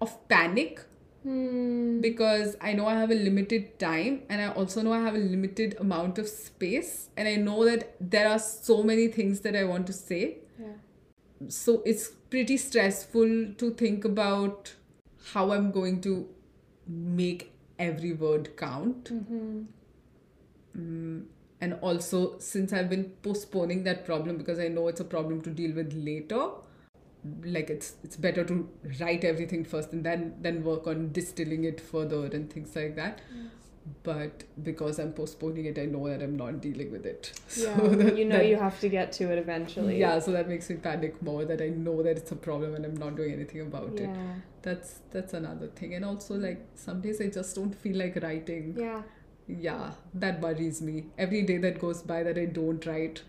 of 0.00 0.28
panic 0.28 0.80
Hmm. 1.22 2.00
because 2.00 2.56
i 2.60 2.72
know 2.72 2.86
i 2.86 2.94
have 2.94 3.10
a 3.10 3.14
limited 3.14 3.80
time 3.80 4.22
and 4.28 4.40
i 4.40 4.46
also 4.52 4.80
know 4.80 4.92
i 4.92 5.00
have 5.00 5.16
a 5.16 5.18
limited 5.18 5.76
amount 5.80 6.18
of 6.18 6.28
space 6.28 7.08
and 7.16 7.26
i 7.26 7.34
know 7.34 7.64
that 7.64 7.96
there 8.00 8.28
are 8.28 8.38
so 8.38 8.84
many 8.84 9.08
things 9.08 9.40
that 9.40 9.56
i 9.56 9.64
want 9.64 9.88
to 9.88 9.92
say 9.92 10.36
Yeah. 10.60 10.76
so 11.48 11.82
it's 11.84 12.06
pretty 12.34 12.56
stressful 12.56 13.54
to 13.62 13.70
think 13.82 14.04
about 14.04 14.72
how 15.32 15.50
i'm 15.50 15.72
going 15.72 16.00
to 16.02 16.28
make 16.86 17.52
every 17.78 18.12
word 18.12 18.56
count 18.56 19.10
Mm-hmm. 19.12 19.62
Mm, 20.78 21.24
and 21.60 21.74
also 21.80 22.38
since 22.38 22.72
i've 22.72 22.88
been 22.90 23.04
postponing 23.22 23.82
that 23.84 24.04
problem 24.04 24.36
because 24.36 24.58
i 24.58 24.68
know 24.68 24.88
it's 24.88 25.00
a 25.00 25.04
problem 25.04 25.40
to 25.40 25.50
deal 25.50 25.74
with 25.74 25.92
later 25.94 26.48
like 27.44 27.70
it's 27.70 27.94
it's 28.04 28.16
better 28.16 28.44
to 28.44 28.68
write 29.00 29.24
everything 29.24 29.64
first 29.64 29.92
and 29.92 30.04
then 30.04 30.34
then 30.40 30.62
work 30.62 30.86
on 30.86 31.10
distilling 31.12 31.64
it 31.64 31.80
further 31.80 32.26
and 32.26 32.52
things 32.52 32.74
like 32.76 32.94
that 32.96 33.20
but 34.02 34.42
because 34.64 34.98
I'm 34.98 35.12
postponing 35.12 35.66
it, 35.66 35.78
I 35.78 35.84
know 35.86 36.08
that 36.08 36.20
I'm 36.20 36.36
not 36.36 36.60
dealing 36.60 36.90
with 36.90 37.06
it. 37.06 37.38
Yeah, 37.56 37.76
that- 37.76 38.18
you 38.18 38.24
know 38.24 38.38
that- 38.38 38.46
you 38.48 38.56
have 38.56 38.80
to 38.80 38.88
get 38.88 39.12
to 39.12 39.30
it 39.32 39.38
eventually. 39.38 40.00
Yeah, 40.00 40.18
so 40.18 40.32
that 40.32 40.48
makes 40.48 40.68
me 40.68 40.74
panic 40.76 41.22
more 41.22 41.44
that 41.44 41.62
I 41.62 41.68
know 41.68 42.02
that 42.02 42.16
it's 42.16 42.32
a 42.32 42.36
problem 42.36 42.74
and 42.74 42.84
I'm 42.84 42.96
not 42.96 43.14
doing 43.16 43.32
anything 43.34 43.60
about 43.60 43.92
it. 44.00 44.08
Yeah. 44.10 44.34
That's 44.62 44.98
that's 45.12 45.34
another 45.34 45.68
thing. 45.68 45.94
And 45.94 46.04
also 46.04 46.34
like 46.34 46.66
some 46.74 47.00
days 47.00 47.20
I 47.20 47.28
just 47.28 47.54
don't 47.54 47.72
feel 47.72 47.96
like 47.96 48.16
writing. 48.24 48.74
Yeah. 48.76 49.02
Yeah, 49.48 49.92
that 50.14 50.40
worries 50.40 50.82
me. 50.82 51.06
Every 51.16 51.42
day 51.42 51.58
that 51.58 51.78
goes 51.78 52.02
by 52.02 52.22
that 52.22 52.36
I 52.36 52.46
don't 52.46 52.84
write, 52.84 53.22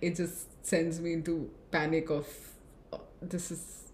it 0.00 0.16
just 0.16 0.66
sends 0.66 1.00
me 1.00 1.12
into 1.12 1.50
panic 1.70 2.10
of 2.10 2.26
"Oh, 2.92 3.02
this 3.22 3.50
is 3.50 3.92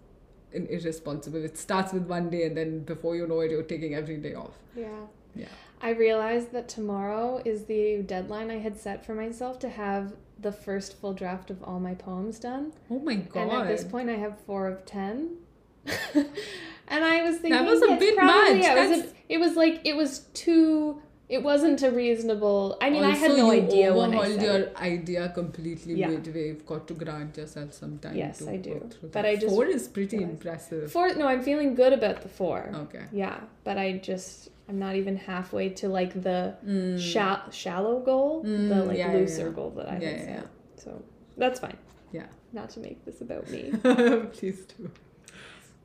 in- 0.52 0.66
irresponsible. 0.66 1.44
It 1.44 1.58
starts 1.58 1.92
with 1.92 2.06
one 2.06 2.30
day 2.30 2.46
and 2.46 2.56
then 2.56 2.80
before 2.84 3.16
you 3.16 3.26
know 3.26 3.40
it 3.40 3.50
you're 3.50 3.62
taking 3.62 3.94
every 3.94 4.16
day 4.16 4.34
off. 4.34 4.58
Yeah. 4.74 5.06
Yeah. 5.34 5.48
I 5.80 5.90
realized 5.90 6.52
that 6.52 6.68
tomorrow 6.68 7.42
is 7.44 7.64
the 7.64 8.02
deadline 8.02 8.50
I 8.50 8.58
had 8.58 8.78
set 8.78 9.04
for 9.04 9.14
myself 9.14 9.58
to 9.60 9.68
have 9.68 10.12
the 10.38 10.52
first 10.52 11.00
full 11.00 11.12
draft 11.12 11.50
of 11.50 11.62
all 11.62 11.80
my 11.80 11.94
poems 11.94 12.38
done. 12.38 12.72
Oh 12.90 12.98
my 12.98 13.16
god. 13.16 13.42
And 13.42 13.52
at 13.52 13.68
this 13.68 13.84
point, 13.84 14.08
I 14.08 14.16
have 14.16 14.38
four 14.40 14.68
of 14.68 14.84
ten. 14.84 15.36
and 16.14 17.04
I 17.04 17.22
was 17.22 17.38
thinking 17.38 17.50
that 17.52 17.66
was 17.66 17.82
a 17.82 17.96
bit 17.96 18.16
probably, 18.16 18.54
much. 18.54 18.62
Yeah, 18.62 18.84
it, 18.84 18.90
was 18.90 18.98
a, 19.00 19.12
it 19.28 19.38
was 19.38 19.56
like 19.56 19.80
it 19.84 19.96
was 19.96 20.20
too. 20.34 21.02
It 21.36 21.42
wasn't 21.42 21.82
a 21.88 21.90
reasonable. 21.90 22.76
I 22.86 22.90
mean, 22.94 23.04
I 23.10 23.14
had 23.22 23.34
no 23.36 23.50
idea 23.50 23.92
when 23.98 24.14
I 24.14 24.28
said 24.32 24.42
your 24.46 24.56
it. 24.64 24.76
idea 24.76 25.28
completely 25.40 25.94
Yeah. 25.94 26.08
midway. 26.14 26.48
You've 26.48 26.66
got 26.72 26.86
to 26.88 26.94
grant 27.02 27.38
yourself 27.38 27.72
some 27.72 27.94
time. 28.06 28.16
Yes, 28.22 28.42
I 28.54 28.56
do. 28.66 28.74
But. 29.14 29.24
I 29.24 29.36
just 29.36 29.54
four 29.54 29.64
is 29.76 29.88
pretty 29.88 30.18
realized- 30.18 30.34
impressive. 30.34 30.92
Four. 30.96 31.06
No, 31.20 31.26
I'm 31.32 31.42
feeling 31.42 31.74
good 31.74 31.94
about 32.00 32.20
the 32.26 32.28
four. 32.40 32.58
Okay. 32.84 33.04
Yeah, 33.12 33.38
but 33.64 33.78
I 33.78 33.86
just 34.10 34.50
I'm 34.68 34.78
not 34.78 34.94
even 34.96 35.16
halfway 35.30 35.66
to 35.80 35.88
like 35.88 36.12
the 36.28 36.38
Mm. 36.66 36.98
sha- 37.12 37.48
shallow 37.50 37.96
goal, 38.10 38.42
the 38.42 38.48
Mm, 38.48 38.86
like 38.88 38.98
yeah, 38.98 39.12
looser 39.14 39.46
yeah. 39.48 39.56
goal 39.58 39.70
that 39.78 39.88
I 39.94 39.98
Yeah, 39.98 40.08
had 40.10 40.18
yeah, 40.28 40.36
set. 40.36 40.46
So 40.84 41.02
that's 41.42 41.60
fine. 41.60 41.78
Yeah. 42.12 42.26
Not 42.52 42.68
to 42.74 42.80
make 42.80 42.98
this 43.06 43.20
about 43.22 43.44
me. 43.54 43.62
Please 44.36 44.60
do. 44.76 44.90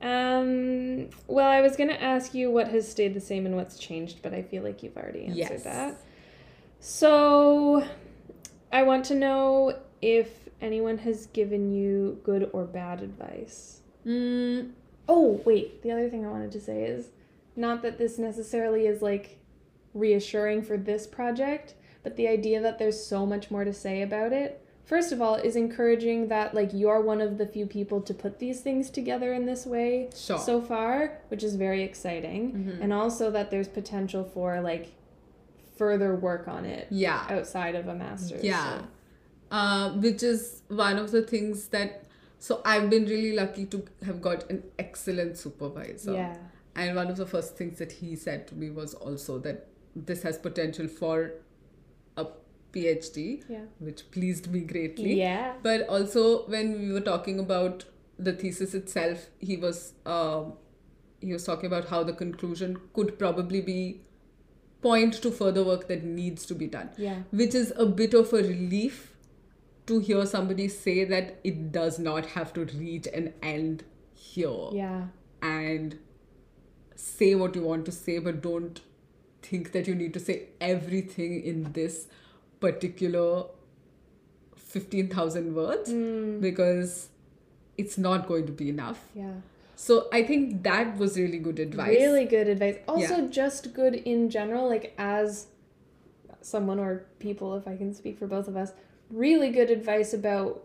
Um, 0.02 1.10
well, 1.28 1.50
I 1.50 1.62
was 1.62 1.76
going 1.76 1.90
to 1.90 2.02
ask 2.02 2.34
you 2.34 2.52
what 2.52 2.68
has 2.70 2.90
stayed 2.90 3.14
the 3.14 3.22
same 3.22 3.46
and 3.46 3.56
what's 3.56 3.78
changed, 3.80 4.20
but 4.22 4.34
I 4.34 4.42
feel 4.44 4.64
like 4.64 4.84
you've 4.84 4.96
already 4.98 5.26
answered 5.26 5.38
Yes. 5.38 5.64
that. 5.64 5.96
So, 6.80 7.88
I 8.72 8.84
want 8.84 9.06
to 9.06 9.16
know 9.16 9.78
if 10.02 10.50
anyone 10.62 11.00
has 11.00 11.26
given 11.28 11.72
you 11.74 12.20
good 12.24 12.50
or 12.54 12.66
bad 12.66 13.02
advice. 13.02 13.82
Mm, 14.06 14.72
Oh, 15.10 15.42
wait, 15.46 15.82
the 15.84 15.92
other 15.92 16.10
thing 16.10 16.26
I 16.26 16.30
wanted 16.30 16.52
to 16.52 16.60
say 16.62 16.84
is 16.84 17.08
not 17.56 17.82
that 17.82 17.98
this 17.98 18.18
necessarily 18.20 18.86
is 18.88 19.02
like 19.02 19.38
reassuring 19.94 20.62
for 20.64 20.78
this 20.78 21.08
project, 21.08 21.74
but 22.04 22.18
the 22.18 22.28
idea 22.28 22.62
that 22.62 22.78
there's 22.78 23.02
so 23.04 23.26
much 23.26 23.50
more 23.50 23.64
to 23.64 23.74
say 23.74 24.02
about 24.02 24.34
it. 24.34 24.64
First 24.88 25.12
of 25.12 25.22
all, 25.22 25.36
is 25.36 25.58
encouraging 25.58 26.30
that 26.30 26.54
like 26.56 26.72
you're 26.74 27.02
one 27.02 27.20
of 27.20 27.38
the 27.38 27.46
few 27.46 27.66
people 27.66 28.00
to 28.02 28.14
put 28.14 28.40
these 28.40 28.62
things 28.62 28.90
together 28.90 29.34
in 29.34 29.46
this 29.46 29.66
way 29.66 30.10
sure. 30.16 30.40
so 30.40 30.62
far, 30.62 31.20
which 31.28 31.44
is 31.44 31.56
very 31.56 31.84
exciting. 31.84 32.42
Mhm. 32.54 32.84
And 32.84 32.94
also 32.94 33.30
that 33.32 33.52
there's 33.52 33.68
potential 33.68 34.24
for 34.24 34.62
like 34.62 34.94
further 35.78 36.16
work 36.16 36.48
on 36.48 36.64
it 36.66 36.88
yeah. 36.90 37.28
outside 37.30 37.76
of 37.76 37.88
a 37.88 37.94
master's. 37.94 38.44
Yeah. 38.44 38.80
so- 38.80 38.88
uh, 39.52 39.92
which 39.94 40.24
is 40.24 40.62
one 40.68 40.98
of 40.98 41.12
the 41.12 41.22
things 41.22 41.68
that 41.70 42.04
so 42.40 42.62
i've 42.66 42.90
been 42.90 43.06
really 43.06 43.34
lucky 43.34 43.66
to 43.66 43.84
have 44.06 44.22
got 44.22 44.50
an 44.50 44.62
excellent 44.78 45.38
supervisor 45.38 46.14
yeah. 46.14 46.36
and 46.76 46.96
one 46.96 47.08
of 47.08 47.18
the 47.18 47.26
first 47.26 47.58
things 47.58 47.78
that 47.80 47.92
he 47.94 48.16
said 48.16 48.48
to 48.48 48.56
me 48.56 48.70
was 48.70 48.94
also 48.94 49.40
that 49.40 49.68
this 49.96 50.22
has 50.24 50.38
potential 50.38 50.88
for 50.88 51.32
phd 52.78 53.26
Yeah. 53.50 53.66
which 53.90 54.04
pleased 54.12 54.52
me 54.56 54.62
greatly 54.72 55.14
Yeah. 55.20 55.54
but 55.68 55.88
also 55.90 56.48
when 56.56 56.74
we 56.82 56.92
were 56.92 57.06
talking 57.12 57.40
about 57.40 57.86
the 58.30 58.34
thesis 58.34 58.74
itself 58.74 59.28
he 59.40 59.58
was 59.58 59.94
um, 60.06 60.54
he 61.22 61.34
was 61.34 61.44
talking 61.46 61.66
about 61.68 61.86
how 61.90 62.04
the 62.04 62.14
conclusion 62.14 62.78
could 62.94 63.18
probably 63.20 63.62
be 63.62 63.80
point 64.82 65.14
to 65.26 65.30
further 65.38 65.64
work 65.68 65.88
that 65.92 66.04
needs 66.04 66.46
to 66.46 66.56
be 66.56 66.68
done 66.68 66.90
Yeah. 66.98 67.22
which 67.32 67.56
is 67.56 67.72
a 67.76 67.86
bit 68.02 68.14
of 68.14 68.34
a 68.34 68.42
relief 68.48 69.14
to 69.88 70.00
hear 70.00 70.26
somebody 70.26 70.68
say 70.68 71.04
that 71.06 71.40
it 71.44 71.72
does 71.72 71.98
not 71.98 72.26
have 72.38 72.52
to 72.58 72.66
reach 72.66 73.08
an 73.22 73.34
end 73.42 73.84
here 74.14 74.70
Yeah. 74.74 75.08
and 75.42 75.98
say 76.96 77.34
what 77.36 77.56
you 77.56 77.64
want 77.64 77.86
to 77.86 77.92
say 77.92 78.20
but 78.20 78.42
don't 78.42 78.82
think 79.42 79.72
that 79.72 79.88
you 79.88 79.96
need 79.96 80.14
to 80.14 80.20
say 80.20 80.38
everything 80.60 81.42
in 81.54 81.72
this 81.74 82.08
particular 82.60 83.46
15000 84.56 85.56
words 85.56 85.90
Mm, 85.92 86.42
because 86.42 87.10
it's 87.78 87.98
not 87.98 88.28
going 88.28 88.46
to 88.48 88.52
be 88.52 88.70
enough 88.70 89.00
yeah. 89.16 89.34
so 89.76 90.08
i 90.12 90.24
think 90.24 90.64
that 90.64 90.98
was 90.98 91.18
really 91.18 91.38
good 91.40 91.60
advice 91.60 91.96
Really 91.98 92.26
good 92.26 92.48
advice. 92.48 92.78
Also, 92.88 93.18
Yeah. 93.18 93.28
just 93.30 93.74
good 93.74 93.94
in 93.96 94.30
general, 94.30 94.68
like 94.68 94.94
as 94.98 95.48
someone 96.42 96.80
or 96.80 97.06
people, 97.20 97.56
if 97.56 97.68
I 97.68 97.76
can 97.76 97.94
speak 97.94 98.18
for 98.18 98.26
both 98.28 98.48
of 98.48 98.56
us, 98.56 98.72
really 99.12 99.50
good 99.52 99.70
advice 99.70 100.14
about 100.14 100.64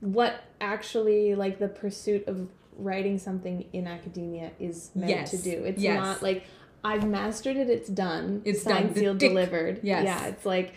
what 0.00 0.34
actually 0.60 1.34
like 1.34 1.58
the 1.58 1.68
pursuit 1.68 2.26
of 2.28 2.48
writing 2.76 3.18
something 3.18 3.64
in 3.72 3.86
academia 3.86 4.50
is 4.60 4.90
meant 4.94 5.10
Yes. 5.10 5.30
to 5.32 5.38
do. 5.38 5.64
It's 5.64 5.82
Yes. 5.82 5.98
not 5.98 6.22
like 6.22 6.44
I've 6.90 7.06
mastered 7.18 7.56
it, 7.62 7.68
it's 7.76 7.88
done, 8.06 8.26
It's 8.50 8.62
signed, 8.62 8.88
done, 8.88 9.02
sealed, 9.02 9.18
delivered. 9.28 9.76
Yes. 9.82 10.04
Yeah, 10.10 10.26
it's 10.32 10.46
like 10.54 10.68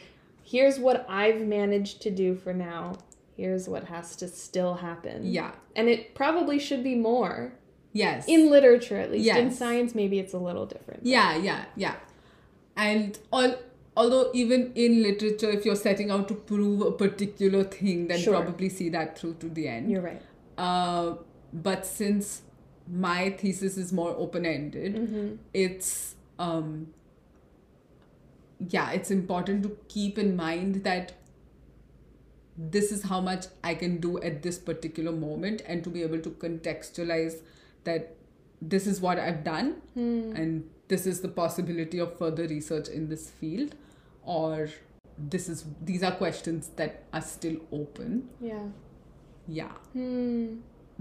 here's 0.54 0.78
what 0.86 0.98
I've 1.22 1.42
managed 1.60 1.96
to 2.06 2.12
do 2.24 2.30
for 2.44 2.54
now. 2.72 2.84
Here's 3.42 3.66
what 3.74 3.84
has 3.96 4.08
to 4.22 4.28
still 4.46 4.74
happen. 4.88 5.18
yeah 5.40 5.52
And 5.78 5.86
it 5.94 6.02
probably 6.22 6.58
should 6.68 6.84
be 6.92 6.96
more 7.12 7.36
yes 8.04 8.20
in 8.36 8.42
literature 8.56 8.98
at 9.06 9.10
least 9.14 9.26
Yes. 9.32 9.38
in 9.44 9.50
science 9.62 9.90
maybe 10.02 10.16
it's 10.24 10.36
a 10.42 10.44
little 10.50 10.66
different 10.74 11.02
Yeah, 11.18 11.30
yeah, 11.48 11.62
yeah. 11.86 11.96
And 12.90 13.18
all, 13.36 13.52
although 14.02 14.26
even 14.42 14.72
in 14.76 14.92
literature, 15.04 15.50
if 15.58 15.66
you're 15.66 15.76
setting 15.90 16.10
out 16.12 16.28
to 16.30 16.36
prove 16.52 16.82
a 16.82 16.92
particular 17.06 17.64
thing, 17.78 18.08
then 18.10 18.20
Sure. 18.20 18.36
probably 18.40 18.70
see 18.70 18.90
that 18.98 19.18
through 19.18 19.36
to 19.44 19.50
the 19.58 19.66
end. 19.76 19.84
you're 19.92 20.06
right 20.12 20.22
Uh, 20.68 21.08
but 21.70 21.86
since 21.86 22.26
my 22.92 23.32
thesis 23.32 23.78
is 23.78 23.94
more 23.94 24.16
open-ended, 24.18 24.96
mm-hmm. 24.96 25.36
it's 25.54 26.16
um, 26.40 26.88
yeah, 28.70 28.92
it's 28.92 29.12
important 29.12 29.64
to 29.64 29.78
keep 29.88 30.18
in 30.18 30.36
mind 30.36 30.84
that 30.84 31.14
this 32.58 32.92
is 32.92 33.04
how 33.04 33.22
much 33.22 33.46
I 33.64 33.76
can 33.76 34.00
do 34.00 34.20
at 34.22 34.44
this 34.44 34.58
particular 34.58 35.12
moment, 35.12 35.62
and 35.66 35.84
to 35.84 35.90
be 35.90 36.04
able 36.04 36.20
to 36.20 36.30
contextualize 36.30 37.38
that 37.86 38.16
this 38.62 38.86
is 38.86 39.02
what 39.02 39.18
I've 39.18 39.44
done 39.44 39.82
Hmm. 39.96 40.34
and 40.36 40.70
this 40.88 41.08
is 41.08 41.22
the 41.22 41.28
possibility 41.30 42.00
of 42.00 42.18
further 42.18 42.48
research 42.48 42.90
in 42.90 43.10
this 43.10 43.30
field 43.30 43.76
or 44.24 44.70
this 45.18 45.50
is 45.50 45.66
these 45.82 46.04
are 46.04 46.12
questions 46.12 46.70
that 46.76 47.04
are 47.12 47.22
still 47.22 47.58
open 47.72 48.30
yeah 48.40 48.68
yeah 49.48 49.72
hmm. 49.94 50.58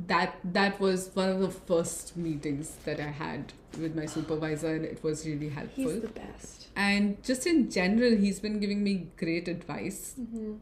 That 0.06 0.36
that 0.44 0.78
was 0.80 1.10
one 1.14 1.28
of 1.28 1.40
the 1.40 1.50
first 1.50 2.16
meetings 2.16 2.76
that 2.84 3.00
i 3.00 3.08
had 3.08 3.52
with 3.78 3.94
my 3.94 4.06
supervisor 4.06 4.74
and 4.74 4.84
it 4.84 5.02
was 5.02 5.26
really 5.26 5.48
helpful. 5.48 5.84
He's 5.84 6.00
the 6.00 6.08
best. 6.08 6.68
And 6.76 7.22
just 7.22 7.46
in 7.46 7.70
general 7.70 8.16
he's 8.16 8.40
been 8.40 8.58
giving 8.60 8.82
me 8.82 9.08
great 9.16 9.48
advice. 9.48 10.14
Mm-hmm. 10.20 10.54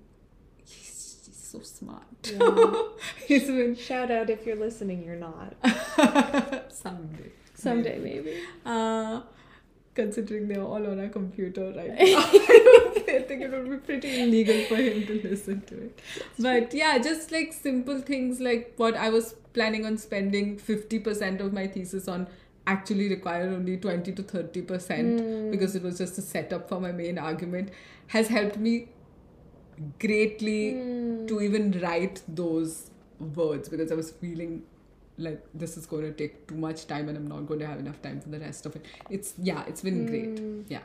he's, 0.65 1.23
he's 1.27 1.49
so 1.53 1.61
smart. 1.61 2.03
Yeah. 2.25 2.83
he's 3.27 3.47
been 3.47 3.77
shout 3.77 4.11
out 4.11 4.31
if 4.31 4.47
you're 4.47 4.57
listening 4.57 5.05
you're 5.05 5.17
not. 5.17 5.55
Someday. 6.73 7.33
Someday 7.55 7.99
maybe. 7.99 8.41
Uh, 8.65 9.23
considering 9.95 10.49
they're 10.49 10.63
all 10.63 10.87
on 10.87 11.01
a 11.01 11.09
computer 11.09 11.73
right 11.73 11.89
now, 11.99 12.88
I 13.17 13.23
think 13.23 13.43
it 13.43 13.51
would 13.51 13.71
be 13.71 13.77
pretty 13.79 14.21
illegal 14.23 14.65
for 14.67 14.77
him 14.77 15.07
to 15.07 15.21
listen 15.29 15.61
to 15.63 15.83
it. 15.85 16.01
But 16.39 16.75
yeah, 16.75 16.99
just 16.99 17.31
like 17.33 17.53
simple 17.53 18.01
things 18.01 18.41
like 18.41 18.75
what 18.77 18.97
I 18.97 19.09
was 19.11 19.35
planning 19.55 19.87
on 19.87 19.99
spending 19.99 20.57
50% 20.59 21.41
of 21.41 21.53
my 21.53 21.67
thesis 21.67 22.07
on 22.09 22.29
actually 22.67 23.09
required 23.09 23.53
only 23.53 23.77
20 23.79 24.13
to 24.13 24.23
30% 24.23 24.67
Mm. 25.21 25.51
because 25.51 25.75
it 25.75 25.83
was 25.83 25.97
just 25.99 26.19
a 26.19 26.23
setup 26.23 26.69
for 26.69 26.79
my 26.81 26.93
main 26.93 27.19
argument 27.19 27.71
has 28.09 28.29
helped 28.29 28.59
me 28.59 28.89
greatly 29.99 30.73
Hmm. 30.75 31.27
to 31.27 31.41
even 31.41 31.71
write 31.81 32.23
those 32.29 32.91
words 33.37 33.69
because 33.69 33.91
I 33.93 33.95
was 33.95 34.11
feeling 34.11 34.63
like 35.17 35.45
this 35.55 35.77
is 35.77 35.87
going 35.87 36.03
to 36.05 36.13
take 36.13 36.47
too 36.47 36.57
much 36.57 36.87
time 36.87 37.09
and 37.09 37.17
I'm 37.17 37.27
not 37.27 37.47
going 37.47 37.61
to 37.61 37.67
have 37.67 37.81
enough 37.81 38.01
time 38.03 38.21
for 38.21 38.29
the 38.29 38.39
rest 38.39 38.67
of 38.67 38.77
it. 38.77 38.85
It's 39.11 39.35
yeah, 39.39 39.65
it's 39.67 39.81
been 39.83 40.07
great. 40.07 40.37
Mm. 40.37 40.65
Yeah. 40.69 40.83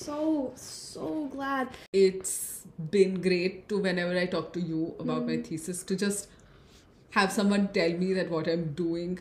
So 0.00 0.52
so 0.56 1.28
glad 1.32 1.68
It's 1.92 2.66
been 2.90 3.20
great 3.20 3.68
to 3.68 3.78
whenever 3.78 4.16
I 4.18 4.26
talk 4.26 4.52
to 4.54 4.60
you 4.60 4.94
about 4.98 5.26
my 5.26 5.36
thesis 5.38 5.82
to 5.84 5.96
just 5.96 6.28
have 7.10 7.32
someone 7.32 7.68
tell 7.68 7.92
me 7.92 8.12
that 8.14 8.30
what 8.30 8.48
I'm 8.48 8.72
doing 8.72 9.18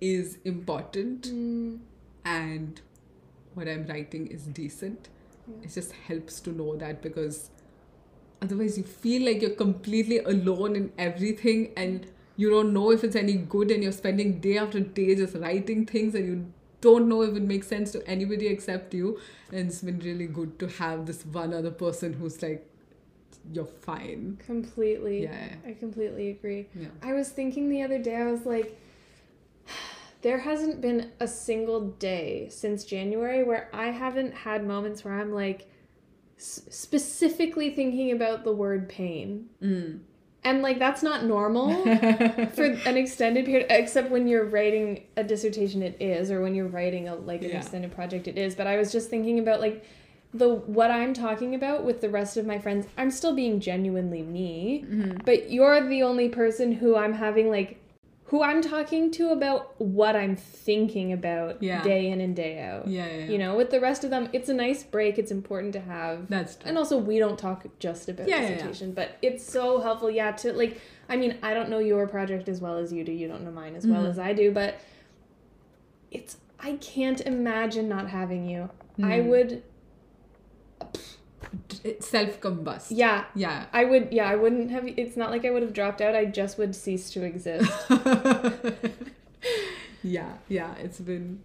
is 0.00 0.38
important 0.44 1.28
mm. 1.28 1.78
and 2.24 2.80
what 3.54 3.68
I'm 3.68 3.86
writing 3.86 4.26
is 4.26 4.44
decent. 4.44 5.08
It 5.62 5.72
just 5.72 5.92
helps 5.92 6.40
to 6.40 6.50
know 6.50 6.76
that 6.76 7.02
because 7.02 7.50
otherwise 8.42 8.76
you 8.78 8.84
feel 8.84 9.24
like 9.24 9.40
you're 9.40 9.58
completely 9.62 10.18
alone 10.18 10.76
in 10.76 10.92
everything 10.98 11.72
and 11.76 12.06
you 12.36 12.50
don't 12.50 12.72
know 12.72 12.90
if 12.90 13.04
it's 13.04 13.16
any 13.16 13.34
good 13.34 13.70
and 13.70 13.82
you're 13.82 13.92
spending 13.92 14.38
day 14.40 14.58
after 14.58 14.80
day 14.80 15.14
just 15.14 15.36
writing 15.36 15.86
things 15.86 16.14
and 16.14 16.26
you 16.26 16.52
don't 16.80 17.08
know 17.08 17.22
if 17.22 17.34
it 17.36 17.42
makes 17.42 17.66
sense 17.66 17.90
to 17.92 18.06
anybody 18.06 18.46
except 18.48 18.92
you 18.94 19.18
and 19.50 19.68
it's 19.68 19.80
been 19.82 19.98
really 20.00 20.26
good 20.26 20.58
to 20.58 20.66
have 20.68 21.06
this 21.06 21.24
one 21.26 21.52
other 21.54 21.70
person 21.70 22.12
who's 22.12 22.42
like 22.42 22.68
you're 23.52 23.64
fine 23.64 24.38
Completely. 24.44 25.22
Yeah. 25.24 25.48
I 25.66 25.72
completely 25.72 26.30
agree. 26.30 26.66
yeah 26.74 26.88
I 27.02 27.12
was 27.12 27.28
thinking 27.28 27.68
the 27.70 27.82
other 27.82 27.98
day, 27.98 28.16
I 28.16 28.30
was 28.30 28.44
like, 28.44 28.76
there 30.22 30.38
hasn't 30.38 30.80
been 30.80 31.12
a 31.20 31.28
single 31.28 31.90
day 31.90 32.48
since 32.50 32.84
January 32.84 33.44
where 33.44 33.68
I 33.72 33.86
haven't 33.86 34.34
had 34.34 34.66
moments 34.66 35.04
where 35.04 35.14
I'm 35.14 35.32
like 35.32 35.68
s- 36.38 36.62
specifically 36.70 37.70
thinking 37.70 38.10
about 38.12 38.42
the 38.44 38.52
word 38.52 38.88
pain. 38.88 39.48
mm. 39.62 40.00
And 40.44 40.62
like, 40.62 40.78
that's 40.78 41.02
not 41.02 41.24
normal 41.24 41.70
for 42.54 42.64
an 42.64 42.96
extended 42.96 43.46
period, 43.46 43.66
except 43.70 44.10
when 44.10 44.28
you're 44.28 44.44
writing 44.44 45.02
a 45.16 45.24
dissertation, 45.24 45.82
it 45.82 45.96
is, 46.00 46.30
or 46.30 46.40
when 46.40 46.54
you're 46.54 46.68
writing 46.68 47.08
a 47.08 47.14
like 47.16 47.42
an 47.42 47.50
Yeah. 47.50 47.58
extended 47.58 47.92
project, 47.92 48.28
it 48.28 48.38
is. 48.38 48.54
But 48.54 48.66
I 48.68 48.76
was 48.76 48.92
just 48.92 49.10
thinking 49.10 49.38
about 49.40 49.60
like, 49.60 49.84
the 50.34 50.48
what 50.54 50.90
I'm 50.90 51.14
talking 51.14 51.54
about 51.54 51.84
with 51.84 52.00
the 52.00 52.10
rest 52.10 52.36
of 52.36 52.44
my 52.46 52.58
friends, 52.58 52.86
I'm 52.98 53.10
still 53.10 53.34
being 53.34 53.58
genuinely 53.58 54.22
me 54.22 54.84
Mhm. 54.86 55.24
but 55.24 55.50
you're 55.50 55.80
the 55.88 56.02
only 56.02 56.28
person 56.28 56.72
who 56.72 56.94
I'm 56.96 57.14
having 57.14 57.48
like 57.48 57.78
who 58.30 58.42
I'm 58.42 58.60
talking 58.60 59.12
to 59.12 59.30
about 59.30 59.80
what 59.80 60.16
I'm 60.16 60.34
thinking 60.34 61.12
about 61.12 61.62
Yeah. 61.62 61.82
day 61.82 62.08
in 62.10 62.20
and 62.20 62.34
day 62.34 62.58
out. 62.60 62.88
yeah, 62.88 63.06
yeah, 63.06 63.16
yeah. 63.18 63.24
You 63.26 63.38
know, 63.38 63.56
with 63.56 63.70
the 63.70 63.80
rest 63.80 64.02
of 64.02 64.10
them, 64.10 64.28
it's 64.32 64.48
a 64.48 64.54
nice 64.54 64.82
break. 64.82 65.16
It's 65.16 65.30
important 65.30 65.72
to 65.74 65.80
have. 65.80 66.28
that's 66.28 66.56
true 66.56 66.68
And 66.68 66.76
also, 66.76 66.98
we 66.98 67.20
don't 67.20 67.38
talk 67.38 67.64
just 67.78 68.08
about 68.08 68.26
Yeah, 68.28 68.42
yeah, 68.42 68.68
yeah. 68.72 68.86
but 68.94 69.16
it's 69.22 69.44
so 69.44 69.80
helpful, 69.80 70.10
yeah, 70.10 70.32
to 70.32 70.52
like, 70.52 70.80
I 71.08 71.16
mean, 71.16 71.38
I 71.40 71.54
don't 71.54 71.70
know 71.70 71.78
your 71.78 72.08
project 72.08 72.48
as 72.48 72.60
well 72.60 72.76
as 72.78 72.92
you 72.92 73.04
do. 73.04 73.12
You 73.12 73.28
don't 73.28 73.44
know 73.44 73.52
mine 73.52 73.76
as 73.76 73.86
well 73.86 74.02
Mhm. 74.04 74.10
as 74.10 74.18
I 74.18 74.32
do, 74.32 74.50
but 74.50 74.80
it's, 76.10 76.38
I 76.58 76.72
can't 76.76 77.20
imagine 77.20 77.88
not 77.88 78.08
having 78.10 78.48
you. 78.48 78.70
I 79.02 79.20
Mm. 79.20 79.26
would, 79.28 79.62
self 82.00 82.40
combust 82.40 82.86
yeah, 82.90 83.24
yeah 83.34 83.66
I 83.72 83.84
would, 83.84 84.08
yeah, 84.12 84.28
I 84.28 84.36
wouldn't 84.36 84.70
have, 84.70 84.86
it's 84.86 85.16
not 85.16 85.30
like 85.30 85.44
I 85.44 85.50
would 85.50 85.62
have 85.62 85.72
dropped 85.72 86.00
out. 86.00 86.14
I 86.14 86.24
just 86.26 86.58
would 86.58 86.74
cease 86.74 87.10
to 87.10 87.22
exist. 87.24 87.70
yeah 90.02 90.34
yeah 90.48 90.74
it's 90.76 91.00
been 91.00 91.40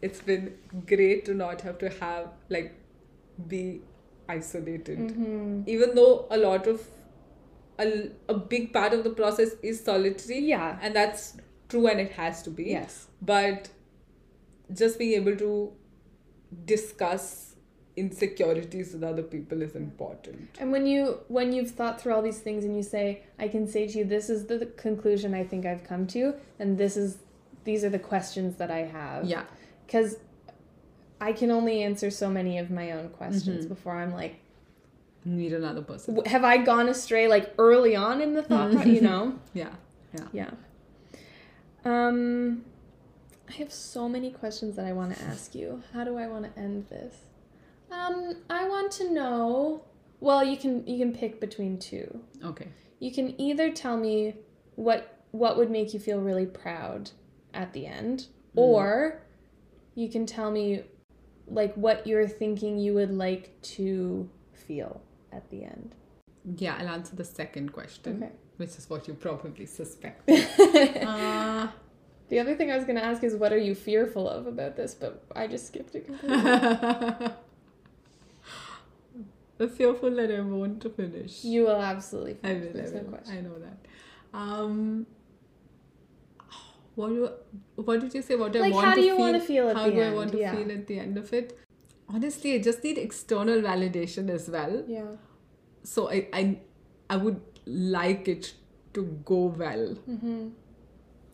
it's 0.00 0.20
been 0.20 0.54
great 0.86 1.24
to 1.26 1.34
not 1.34 1.60
have 1.62 1.78
to 1.78 1.88
have 2.00 2.28
like 2.48 2.74
be 3.48 3.80
isolated 4.28 4.98
hmm 5.10 5.62
even 5.66 5.94
though 5.94 6.26
a 6.30 6.36
lot 6.38 6.66
of 6.66 6.86
a, 7.78 8.10
a 8.28 8.34
big 8.34 8.72
part 8.72 8.92
of 8.92 9.02
the 9.04 9.10
process 9.10 9.50
is 9.62 9.82
solitary 9.84 10.38
Yeah. 10.40 10.78
and 10.80 10.94
that's 10.94 11.36
true 11.68 11.86
and 11.86 12.00
it 12.00 12.12
has 12.12 12.42
to 12.44 12.50
be 12.50 12.64
Yes. 12.64 13.06
but 13.20 13.68
just 14.72 14.98
being 14.98 15.14
able 15.20 15.36
to 15.36 15.72
discuss 16.64 17.51
insecurities 17.96 18.92
with 18.94 19.02
other 19.04 19.22
people 19.22 19.60
is 19.62 19.74
important 19.76 20.48
And 20.58 20.72
when 20.72 20.86
you 20.86 21.18
when 21.28 21.52
you've 21.52 21.70
thought 21.72 22.00
through 22.00 22.14
all 22.14 22.22
these 22.22 22.38
things 22.40 22.64
and 22.64 22.74
you 22.76 22.82
say, 22.82 23.22
I 23.38 23.48
can 23.48 23.66
say 23.68 23.86
to 23.86 23.98
you, 23.98 24.04
this 24.04 24.30
is 24.30 24.46
the, 24.46 24.66
conclusion 24.76 25.34
I 25.34 25.44
think 25.44 25.66
I've 25.66 25.84
come 25.84 26.06
to, 26.08 26.34
and 26.58 26.78
this 26.78 26.96
is 26.96 27.18
these 27.64 27.84
are 27.84 27.90
the 27.90 27.98
questions 27.98 28.56
that 28.56 28.70
I 28.70 28.82
have. 28.98 29.24
yeah 29.26 29.44
Because 29.86 30.16
I 31.20 31.32
can 31.32 31.50
only 31.50 31.82
answer 31.82 32.10
so 32.10 32.28
many 32.30 32.58
of 32.58 32.70
my 32.70 32.92
own 32.92 33.10
questions 33.10 33.66
Mhm. 33.66 33.68
before 33.68 33.94
I'm 34.02 34.12
like, 34.12 34.36
need 35.24 35.52
another 35.52 35.82
person 35.82 36.18
have 36.26 36.44
I 36.44 36.56
gone 36.58 36.88
astray 36.88 37.28
like 37.28 37.52
early 37.58 37.94
on 37.94 38.20
in 38.22 38.32
the 38.32 38.42
thought? 38.42 38.72
pro- 38.72 38.82
you 38.96 39.02
know? 39.02 39.38
Yeah 39.54 39.74
yeah 40.18 40.28
Yeah. 40.32 40.50
Um, 41.84 42.64
I 43.48 43.52
have 43.54 43.72
so 43.72 44.08
many 44.08 44.30
questions 44.30 44.76
that 44.76 44.86
I 44.86 44.92
want 44.92 45.14
to 45.16 45.22
ask 45.24 45.54
you. 45.54 45.82
How 45.92 46.04
do 46.04 46.16
I 46.16 46.26
want 46.26 46.44
to 46.52 46.60
end 46.60 46.86
this? 46.88 47.14
Um, 47.92 48.36
I 48.50 48.68
want 48.68 48.90
to 48.92 49.12
know. 49.12 49.84
Well, 50.20 50.42
you 50.44 50.56
can 50.56 50.86
you 50.86 50.98
can 50.98 51.12
pick 51.12 51.40
between 51.40 51.78
two. 51.78 52.20
okay 52.44 52.68
You 53.00 53.10
can 53.12 53.40
either 53.40 53.70
tell 53.70 53.96
me 53.96 54.34
what 54.76 55.00
what 55.32 55.56
would 55.56 55.70
make 55.70 55.92
you 55.94 56.00
feel 56.00 56.20
really 56.20 56.46
proud 56.46 57.10
at 57.54 57.72
the 57.72 57.86
end, 57.86 58.26
Mm. 58.56 58.60
or 58.66 59.22
you 59.94 60.08
can 60.10 60.24
tell 60.26 60.50
me 60.50 60.82
like 61.46 61.74
what 61.74 62.06
you're 62.06 62.28
thinking 62.28 62.78
you 62.78 62.92
would 62.94 63.10
like 63.26 63.44
to 63.76 64.28
feel 64.66 65.00
at 65.32 65.44
the 65.50 65.64
end. 65.64 65.94
yeah 66.64 66.76
i'll 66.78 66.88
answer 66.88 67.14
the 67.16 67.24
second 67.24 67.72
question 67.72 68.22
Okay. 68.22 68.32
which 68.58 68.70
is 68.78 68.84
what 68.90 69.06
you 69.08 69.14
probably 69.14 69.66
suspect 69.66 70.26
the 70.26 71.06
uh, 71.06 72.40
other 72.42 72.54
thing 72.58 72.70
I 72.70 72.76
was 72.76 72.84
gonna 72.84 73.00
ask 73.12 73.22
is 73.24 73.34
what 73.42 73.52
are 73.52 73.58
you 73.68 73.74
fearful 73.74 74.28
of 74.28 74.46
about 74.46 74.76
this, 74.76 74.94
but 74.94 75.12
I 75.34 75.46
just 75.46 75.66
skipped 75.66 75.94
it 75.94 76.06
completely. 76.06 77.28
Fearful 79.58 80.10
that 80.16 80.30
I 80.30 80.40
won't 80.40 80.82
finish. 80.96 81.44
you 81.44 81.62
will 81.64 81.80
absolutely. 81.80 82.36
I 82.42 82.54
finish, 82.54 82.62
will, 82.62 82.68
I 82.70 82.72
There's 82.82 82.92
no 82.94 83.00
question. 83.02 83.36
I 83.36 83.40
know 83.42 83.58
that. 83.60 83.78
Um, 84.34 85.06
what 86.94 87.08
do, 87.08 87.30
what 87.76 88.00
did 88.00 88.14
you 88.14 88.22
say? 88.22 88.36
What 88.36 88.54
I 88.56 88.60
Like, 88.60 88.72
want 88.74 88.86
how 88.86 88.94
to 88.94 89.00
do 89.00 89.06
you 89.06 89.16
feel? 89.16 89.24
wanna 89.24 89.40
feel 89.40 89.68
at 89.68 89.76
how 89.76 89.84
the 89.86 89.92
do 89.92 90.02
I 90.02 90.12
want 90.14 90.32
to 90.32 90.38
Yeah. 90.38 90.54
feel 90.56 90.70
at 90.72 90.86
the 90.86 90.98
end 90.98 91.16
of 91.16 91.32
it? 91.32 91.58
Honestly, 92.08 92.54
I 92.54 92.58
just 92.58 92.82
need 92.84 92.98
external 92.98 93.60
validation 93.62 94.28
as 94.28 94.48
well. 94.50 94.84
Yeah. 94.86 95.04
So 95.84 96.10
I, 96.10 96.28
I, 96.32 96.58
I 97.08 97.16
would 97.16 97.40
like 97.66 98.28
it 98.28 98.54
to 98.94 99.04
go 99.24 99.46
well. 99.46 99.96
Mm-hmm. 100.08 100.48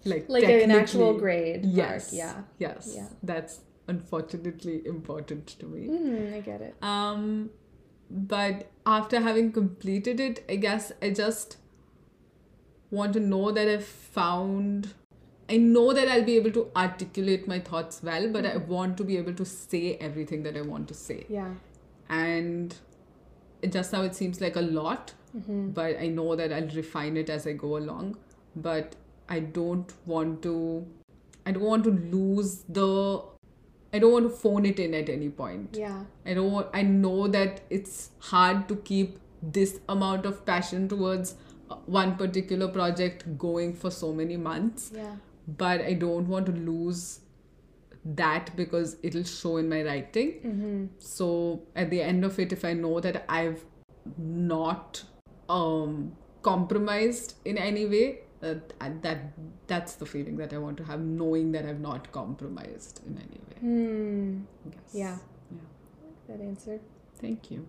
Like 0.05 0.29
Like 0.29 0.45
an 0.45 0.71
actual 0.71 1.19
grade. 1.19 1.65
mark, 1.65 1.77
Yes. 1.77 2.13
Yeah. 2.13 2.43
Yes. 2.59 2.93
Yeah. 2.95 3.09
That's 3.23 3.61
unfortunately 3.89 4.87
important 4.87 5.47
to 5.59 5.67
me. 5.67 5.89
Mm, 5.89 6.35
I 6.35 6.41
get 6.41 6.61
it. 6.61 6.75
Um, 6.83 7.51
but 8.11 8.71
after 8.87 9.21
having 9.21 9.53
completed 9.53 10.21
it, 10.21 10.45
I 10.49 10.57
guess 10.57 10.93
I 11.03 11.11
just 11.11 11.57
want 12.91 13.13
to 13.15 13.21
know 13.21 13.51
that 13.53 13.69
I've 13.69 13.85
found. 13.85 14.95
I 15.51 15.57
know 15.57 15.93
that 15.93 16.09
I'll 16.09 16.25
be 16.25 16.37
able 16.37 16.51
to 16.53 16.71
articulate 16.77 17.47
my 17.49 17.59
thoughts 17.59 18.03
well, 18.03 18.29
but 18.31 18.45
I 18.47 18.57
want 18.57 18.97
to 18.99 19.05
be 19.05 19.17
able 19.17 19.35
to 19.35 19.45
say 19.45 19.97
everything 19.97 20.43
that 20.43 20.57
I 20.57 20.61
want 20.63 20.89
to 20.89 20.95
say. 20.95 21.25
Yeah. 21.29 21.55
And 22.09 22.75
just 23.71 23.93
now 23.93 24.03
it 24.03 24.15
seems 24.15 24.41
like 24.41 24.57
a 24.57 24.61
lot, 24.63 25.15
Mm-hmm. 25.37 25.71
but 25.73 25.99
I 26.01 26.07
know 26.09 26.35
that 26.37 26.51
I'll 26.55 26.69
refine 26.75 27.19
it 27.19 27.29
as 27.29 27.47
I 27.47 27.53
go 27.53 27.77
along. 27.77 28.17
But 28.57 28.97
I 29.29 29.41
don't 29.41 29.93
want 30.07 30.43
to. 30.45 30.87
I 31.45 31.53
don't 31.53 31.63
want 31.65 31.85
to 31.85 31.91
lose 31.91 32.65
the. 32.69 33.23
I 33.93 33.99
don't 33.99 34.13
want 34.13 34.31
to 34.31 34.37
phone 34.37 34.67
it 34.67 34.79
in 34.79 34.95
at 34.95 35.09
any 35.09 35.29
point. 35.29 35.77
Yeah. 35.79 36.05
I 36.27 36.35
don't 36.35 36.53
want, 36.53 36.69
I 36.75 36.83
know 36.83 37.27
that 37.29 37.63
it's 37.71 38.11
hard 38.19 38.69
to 38.69 38.77
keep 38.77 39.19
this 39.43 39.81
amount 39.89 40.27
of 40.27 40.45
passion 40.45 40.89
towards 40.89 41.37
uh, 41.71 41.77
one 41.87 42.17
particular 42.17 42.69
project 42.69 43.39
going 43.39 43.75
for 43.75 43.91
so 43.91 44.13
many 44.13 44.37
months, 44.37 44.93
Yeah. 44.95 45.17
but 45.47 45.81
I 45.81 45.95
don't 45.95 46.29
want 46.29 46.47
to 46.47 46.53
lose 46.53 47.21
that 48.05 48.55
because 48.57 48.97
it'll 49.03 49.25
show 49.25 49.57
in 49.57 49.69
my 49.69 49.83
writing. 49.83 50.33
Mm-hmm. 50.45 50.87
So 50.99 51.63
at 51.77 51.91
the 51.91 52.03
end 52.03 52.25
of 52.25 52.39
it, 52.39 52.53
if 52.53 52.65
I 52.65 52.73
know 52.75 53.01
that 53.01 53.25
I've 53.29 53.65
not 54.17 55.03
um, 55.49 56.13
compromised 56.43 57.35
in 57.45 57.59
any 57.59 57.87
way, 57.87 58.21
uh, 58.43 58.55
that 59.03 59.19
that's 59.67 59.95
the 59.95 60.07
feeling 60.07 60.37
that 60.37 60.53
I 60.53 60.59
want 60.59 60.77
to 60.79 60.85
have, 60.85 61.01
knowing 61.01 61.53
that 61.53 61.65
I've 61.65 61.81
not 61.81 62.11
compromised 62.13 63.01
in 63.07 63.17
any 63.17 63.41
way. 63.49 63.57
I 64.67 64.71
guess. 64.71 64.95
Yeah. 64.95 65.19
Yeah. 65.51 66.37
That 66.37 66.43
answer. 66.43 66.81
Thank 67.21 67.51
you. 67.51 67.67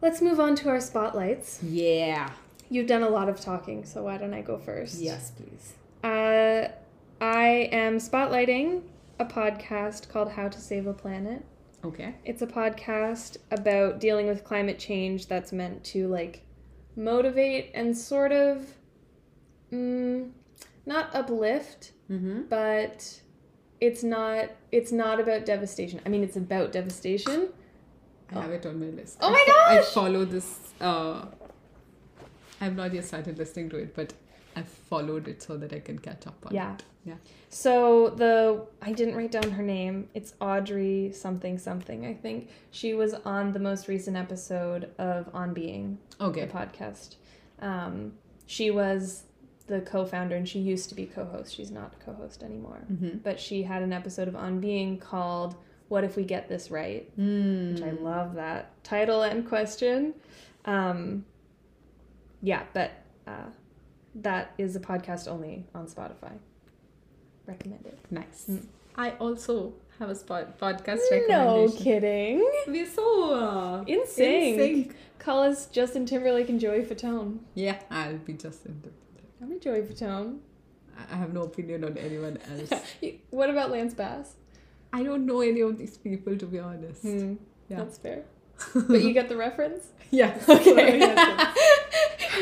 Let's 0.00 0.20
move 0.20 0.40
on 0.40 0.56
to 0.56 0.68
our 0.68 0.80
spotlights. 0.80 1.62
Yeah. 1.62 2.30
You've 2.68 2.86
done 2.86 3.02
a 3.02 3.08
lot 3.08 3.28
of 3.28 3.40
talking, 3.40 3.84
so 3.84 4.04
why 4.04 4.16
don't 4.16 4.34
I 4.34 4.40
go 4.40 4.58
first? 4.58 4.98
Yes, 5.00 5.30
please. 5.30 5.74
Uh, 6.02 6.68
I 7.20 7.68
am 7.70 7.98
spotlighting 7.98 8.82
a 9.18 9.24
podcast 9.24 10.08
called 10.08 10.32
How 10.32 10.48
to 10.48 10.58
Save 10.58 10.86
a 10.86 10.92
Planet. 10.92 11.44
Okay. 11.84 12.14
It's 12.24 12.42
a 12.42 12.46
podcast 12.46 13.36
about 13.50 14.00
dealing 14.00 14.26
with 14.26 14.42
climate 14.42 14.78
change 14.78 15.26
that's 15.26 15.52
meant 15.52 15.84
to 15.84 16.08
like 16.08 16.42
motivate 16.96 17.70
and 17.74 17.96
sort 17.96 18.32
of 18.32 18.66
mm, 19.72 20.30
not 20.86 21.14
uplift, 21.14 21.92
Mm-hmm. 22.10 22.42
but 22.50 23.20
it's 23.80 24.02
not 24.04 24.50
it's 24.70 24.92
not 24.92 25.18
about 25.20 25.46
devastation. 25.46 26.00
I 26.04 26.08
mean, 26.10 26.22
it's 26.22 26.36
about 26.36 26.72
devastation. 26.72 27.48
I 28.34 28.40
have 28.40 28.50
it 28.50 28.66
on 28.66 28.78
my 28.80 28.86
list. 28.86 29.18
Oh 29.20 29.28
I 29.28 29.30
my 29.30 29.44
fo- 29.46 29.72
I 29.72 29.76
gosh! 29.76 29.86
follow 29.92 30.24
this. 30.24 30.58
Uh, 30.80 31.24
I've 32.60 32.76
not 32.76 32.92
yet 32.94 33.04
started 33.04 33.38
listening 33.38 33.70
to 33.70 33.76
it, 33.76 33.94
but 33.94 34.12
I've 34.56 34.68
followed 34.68 35.26
it 35.28 35.42
so 35.42 35.56
that 35.56 35.72
I 35.72 35.80
can 35.80 35.98
catch 35.98 36.26
up 36.26 36.44
on 36.46 36.54
Yeah. 36.54 36.74
it. 36.74 36.84
Yeah. 37.04 37.14
So 37.48 38.10
the 38.10 38.66
I 38.80 38.92
didn't 38.92 39.16
write 39.16 39.32
down 39.32 39.50
her 39.50 39.62
name. 39.62 40.08
It's 40.14 40.34
Audrey 40.40 41.12
something 41.12 41.58
something. 41.58 42.06
I 42.06 42.14
think 42.14 42.48
she 42.70 42.94
was 42.94 43.12
on 43.14 43.52
the 43.52 43.58
most 43.58 43.88
recent 43.88 44.16
episode 44.16 44.90
of 44.98 45.28
On 45.34 45.52
Being, 45.52 45.98
the 46.18 46.26
Okay. 46.26 46.46
podcast. 46.46 47.16
Um, 47.60 48.12
she 48.46 48.70
was 48.70 49.24
the 49.66 49.80
co-founder 49.80 50.34
and 50.36 50.48
she 50.48 50.58
used 50.58 50.88
to 50.90 50.94
be 50.94 51.06
co-host. 51.06 51.54
She's 51.54 51.70
not 51.70 51.98
co-host 52.04 52.42
anymore. 52.42 52.82
Mm-hmm. 52.92 53.18
But 53.18 53.38
she 53.40 53.62
had 53.62 53.82
an 53.82 53.92
episode 53.92 54.28
of 54.28 54.36
On 54.36 54.60
Being 54.60 54.98
called 54.98 55.56
"What 55.88 56.04
If 56.04 56.16
We 56.16 56.24
Get 56.24 56.48
This 56.48 56.70
Right," 56.70 57.10
Mm. 57.18 57.72
which 57.74 57.82
I 57.82 57.90
love 57.90 58.34
that 58.34 58.82
title 58.84 59.22
and 59.22 59.46
question. 59.48 60.14
Um, 60.64 61.24
yeah, 62.40 62.62
but 62.72 62.92
uh, 63.26 63.46
that 64.16 64.52
is 64.58 64.76
a 64.76 64.80
podcast 64.80 65.26
only 65.28 65.64
on 65.74 65.86
Spotify. 65.86 66.32
Recommend 67.46 67.86
it. 67.86 67.98
Nice. 68.10 68.46
Mm. 68.50 68.66
I 68.96 69.10
also 69.12 69.74
have 69.98 70.10
a 70.10 70.14
spot 70.14 70.58
podcast 70.58 71.00
recommendation. 71.10 71.28
No 71.28 71.62
recommendation. 71.66 71.82
kidding. 71.84 72.50
We're 72.68 72.86
so 72.86 73.34
uh, 73.34 73.84
In 73.86 74.06
sync. 74.06 74.58
sync. 74.58 74.96
Call 75.18 75.42
us 75.44 75.66
Justin 75.66 76.04
Timberlake 76.06 76.48
and 76.48 76.60
Joey 76.60 76.82
Fatone. 76.82 77.38
Yeah, 77.54 77.78
I'll 77.90 78.18
be 78.18 78.32
just 78.34 78.66
in 78.66 78.80
the. 78.82 78.90
I'm 79.42 79.52
a 79.52 79.58
Joey 79.58 79.82
Fatone. 79.82 80.38
I 81.10 81.16
have 81.16 81.32
no 81.32 81.42
opinion 81.42 81.84
on 81.84 81.96
anyone 81.96 82.38
else. 82.50 82.70
what 83.30 83.48
about 83.50 83.70
Lance 83.70 83.94
Bass? 83.94 84.34
I 84.92 85.02
don't 85.02 85.24
know 85.26 85.40
any 85.40 85.60
of 85.62 85.78
these 85.78 85.96
people 85.96 86.36
to 86.36 86.46
be 86.46 86.58
honest. 86.58 87.02
Hmm, 87.02 87.34
Yeah. 87.68 87.78
That's 87.78 87.98
fair. 87.98 88.24
But 88.74 89.02
you 89.02 89.12
get 89.12 89.28
the 89.28 89.36
reference? 89.36 89.86
yeah. 90.10 90.38
Okay. 90.48 91.16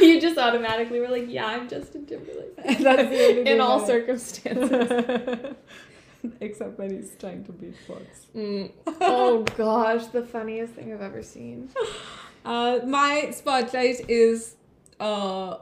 You 0.00 0.20
just 0.20 0.38
automatically 0.38 0.98
were 1.00 1.08
like, 1.08 1.26
yeah, 1.28 1.46
I'm 1.46 1.68
Justin 1.68 2.06
Timberlake. 2.06 2.56
That's 2.56 2.78
the 3.11 3.26
only 3.26 3.50
In 3.50 3.61
all 3.61 3.84
circumstances. 3.84 5.54
Except 6.40 6.78
when 6.78 6.90
he's 6.90 7.11
trying 7.18 7.44
to 7.44 7.52
beat 7.52 7.76
Fox. 7.86 8.26
Mm. 8.34 8.70
Oh 9.00 9.42
gosh, 9.56 10.06
the 10.06 10.22
funniest 10.24 10.74
thing 10.74 10.92
I've 10.92 11.02
ever 11.02 11.22
seen. 11.22 11.68
Uh, 12.42 12.78
my 12.86 13.30
spotlight 13.32 14.08
is 14.08 14.56
uh, 14.98 15.58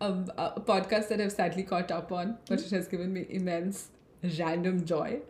a, 0.00 0.06
a 0.36 0.60
podcast 0.60 1.06
that 1.08 1.20
I've 1.20 1.30
sadly 1.30 1.62
caught 1.62 1.92
up 1.92 2.10
on, 2.10 2.36
but 2.48 2.60
it 2.60 2.70
has 2.70 2.88
given 2.88 3.12
me 3.12 3.26
immense 3.28 3.88
random 4.40 4.84
joy. 4.84 5.20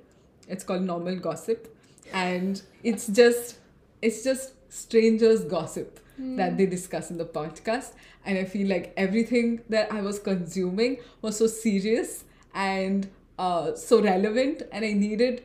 It's 0.48 0.64
called 0.64 0.82
Normal 0.84 1.16
Gossip, 1.16 1.76
and 2.14 2.62
it's 2.82 3.06
just 3.08 3.57
it's 4.02 4.22
just 4.24 4.52
strangers 4.72 5.44
gossip 5.44 6.00
that 6.18 6.56
they 6.56 6.64
hmm. 6.64 6.70
discuss 6.70 7.10
in 7.10 7.18
the 7.18 7.24
podcast. 7.24 7.92
And 8.24 8.38
I 8.38 8.44
feel 8.44 8.68
like 8.68 8.92
everything 8.96 9.62
that 9.68 9.92
I 9.92 10.00
was 10.00 10.18
consuming 10.18 10.98
was 11.22 11.38
so 11.38 11.46
serious 11.46 12.24
and 12.54 13.08
uh, 13.38 13.74
so 13.76 14.02
relevant, 14.02 14.62
and 14.72 14.84
I 14.84 14.92
needed 14.92 15.44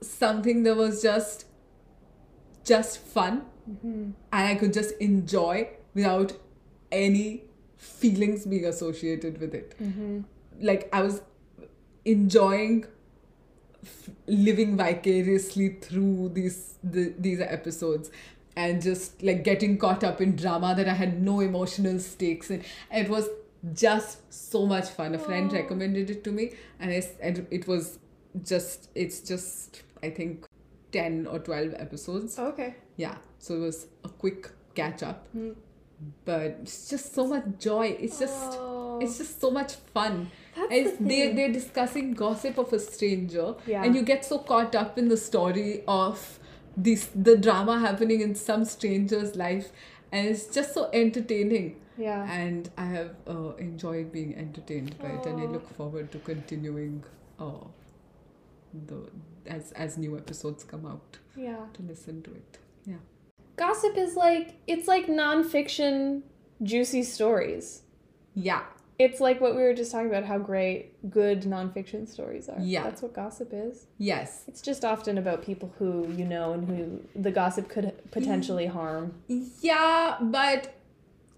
something 0.00 0.62
that 0.62 0.76
was 0.76 1.02
just 1.02 1.46
just 2.64 2.98
fun. 2.98 3.42
Mm-hmm. 3.70 4.10
And 4.32 4.48
I 4.48 4.54
could 4.54 4.72
just 4.72 4.94
enjoy 4.98 5.68
without 5.94 6.32
any 6.90 7.44
feelings 7.76 8.46
being 8.46 8.64
associated 8.64 9.40
with 9.40 9.54
it. 9.54 9.74
Mm-hmm. 9.80 10.20
Like 10.60 10.88
I 10.92 11.02
was 11.02 11.22
enjoying 12.04 12.86
f- 13.86 14.10
living 14.26 14.76
vicariously 14.76 15.68
through 15.80 16.30
these 16.34 16.74
the, 16.82 17.14
these 17.18 17.40
episodes 17.40 18.10
and 18.56 18.80
just 18.82 19.22
like 19.22 19.44
getting 19.44 19.76
caught 19.78 20.02
up 20.04 20.20
in 20.20 20.34
drama 20.36 20.74
that 20.76 20.88
I 20.88 20.94
had 20.94 21.22
no 21.22 21.40
emotional 21.40 21.98
stakes 21.98 22.50
in. 22.50 22.62
It 22.92 23.08
was 23.08 23.28
just 23.74 24.32
so 24.32 24.66
much 24.66 24.88
fun. 24.90 25.14
A 25.14 25.18
friend 25.18 25.52
recommended 25.52 26.10
it 26.10 26.24
to 26.24 26.32
me, 26.32 26.52
and 26.80 26.90
I 26.90 27.02
and 27.20 27.46
it 27.50 27.66
was 27.66 27.98
just 28.44 28.88
it's 28.94 29.20
just 29.20 29.82
I 30.02 30.10
think 30.10 30.46
ten 30.92 31.26
or 31.26 31.38
twelve 31.38 31.74
episodes. 31.76 32.38
Okay. 32.38 32.76
Yeah, 32.96 33.16
so 33.38 33.54
it 33.54 33.60
was 33.60 33.86
a 34.04 34.08
quick 34.08 34.50
catch 34.74 35.02
up, 35.02 35.26
Mm. 35.36 35.54
but 36.24 36.58
it's 36.62 36.88
just 36.88 37.14
so 37.14 37.26
much 37.26 37.44
joy. 37.58 37.96
It's 38.00 38.18
just 38.18 38.34
Oh, 38.58 38.75
it's 39.00 39.18
just 39.18 39.40
so 39.40 39.50
much 39.50 39.74
fun. 39.94 40.30
that's 40.56 40.96
the 40.98 41.04
they 41.08 41.32
they're 41.34 41.52
discussing 41.52 42.12
gossip 42.14 42.58
of 42.58 42.72
a 42.72 42.78
stranger, 42.78 43.54
Yeah. 43.66 43.84
and 43.84 43.94
you 43.94 44.02
get 44.02 44.24
so 44.24 44.38
caught 44.38 44.74
up 44.74 44.98
in 44.98 45.08
the 45.08 45.16
story 45.16 45.82
of 45.86 46.38
this 46.76 47.08
the 47.14 47.36
drama 47.36 47.78
happening 47.78 48.20
in 48.20 48.34
some 48.34 48.64
stranger's 48.64 49.34
life, 49.36 49.70
and 50.12 50.26
it's 50.28 50.46
just 50.60 50.74
so 50.74 50.88
entertaining. 50.92 51.76
yeah. 51.98 52.30
And 52.32 52.68
I 52.76 52.86
have 52.86 53.12
uh, 53.34 53.54
enjoyed 53.66 54.12
being 54.12 54.34
entertained 54.36 54.98
by 54.98 55.08
it, 55.18 55.26
and 55.26 55.40
I 55.40 55.46
look 55.46 55.68
forward 55.76 56.10
to 56.12 56.18
continuing. 56.18 57.02
Uh, 57.38 57.64
the 58.86 59.08
as 59.46 59.72
as 59.72 59.96
new 59.96 60.16
episodes 60.16 60.64
come 60.64 60.86
out 60.86 61.18
Yeah. 61.36 61.66
to 61.74 61.82
listen 61.82 62.22
to 62.22 62.30
it. 62.32 62.58
Yeah. 62.84 62.96
Gossip 63.56 63.96
is 63.96 64.16
like 64.16 64.54
it's 64.66 64.86
like 64.88 65.06
nonfiction 65.06 66.22
juicy 66.62 67.02
stories. 67.04 67.82
Yeah. 68.34 68.64
It's 68.98 69.20
like 69.20 69.40
what 69.40 69.54
we 69.54 69.62
were 69.62 69.74
just 69.74 69.92
talking 69.92 70.08
about, 70.08 70.24
how 70.24 70.38
great 70.38 71.10
good 71.10 71.42
nonfiction 71.42 72.08
stories 72.08 72.48
are. 72.48 72.58
Yeah. 72.60 72.84
That's 72.84 73.02
what 73.02 73.12
gossip 73.12 73.50
is. 73.52 73.86
Yes. 73.98 74.44
It's 74.48 74.62
just 74.62 74.84
often 74.84 75.18
about 75.18 75.42
people 75.42 75.72
who 75.78 76.10
you 76.16 76.24
know 76.24 76.52
and 76.54 76.66
who 76.68 77.02
the 77.20 77.30
gossip 77.30 77.68
could 77.68 77.92
potentially 78.10 78.66
harm. 78.66 79.14
Yeah, 79.60 80.16
but 80.20 80.72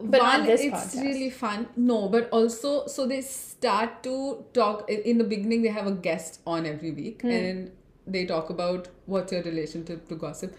But 0.00 0.20
one, 0.22 0.46
it's 0.48 0.62
podcast. 0.62 1.02
really 1.02 1.30
fun. 1.30 1.66
No, 1.76 2.08
but 2.08 2.28
also 2.30 2.86
so 2.86 3.06
they 3.06 3.20
start 3.20 4.02
to 4.04 4.44
talk 4.52 4.88
in 4.88 5.18
the 5.18 5.24
beginning. 5.24 5.62
They 5.62 5.74
have 5.80 5.88
a 5.88 5.96
guest 6.08 6.40
on 6.46 6.66
every 6.66 6.92
week, 6.92 7.22
Hmm. 7.22 7.30
and 7.38 7.70
they 8.06 8.24
talk 8.24 8.48
about 8.54 8.86
what's 9.06 9.32
your 9.32 9.42
relationship 9.42 10.06
to 10.12 10.14
gossip, 10.14 10.54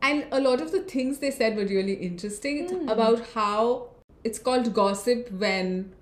and 0.00 0.26
a 0.30 0.40
lot 0.46 0.60
of 0.66 0.70
the 0.76 0.82
things 0.94 1.18
they 1.18 1.32
said 1.40 1.56
were 1.56 1.66
really 1.74 1.94
interesting. 2.10 2.62
Hmm. 2.70 2.88
about 2.96 3.26
how 3.34 3.58
it's 4.22 4.38
called 4.38 4.72
gossip 4.72 5.28
when 5.46 5.92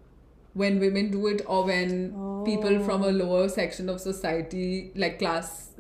when 0.55 0.79
women 0.81 1.11
do 1.11 1.27
it 1.29 1.43
or 1.47 1.65
when 1.65 2.11
people 2.45 2.79
from 2.85 3.03
a 3.03 3.07
Oh. 3.07 3.11
lower 3.11 3.49
section 3.49 3.89
of 3.89 4.01
society 4.01 4.91
like 4.95 5.19
class 5.19 5.71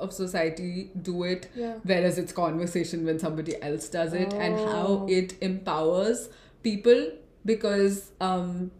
of 0.00 0.12
society 0.12 0.90
do 1.10 1.22
it 1.24 1.48
Yeah. 1.54 1.74
whereas 1.84 2.18
it's 2.18 2.32
conversation 2.32 3.04
when 3.06 3.18
somebody 3.18 3.60
else 3.62 3.88
does 3.88 4.12
it 4.12 4.32
and 4.34 4.58
how 4.72 4.86
Oh. 4.86 5.06
it 5.08 5.34
empowers 5.40 6.28
people 6.62 7.10
because 7.44 8.10
um 8.20 8.70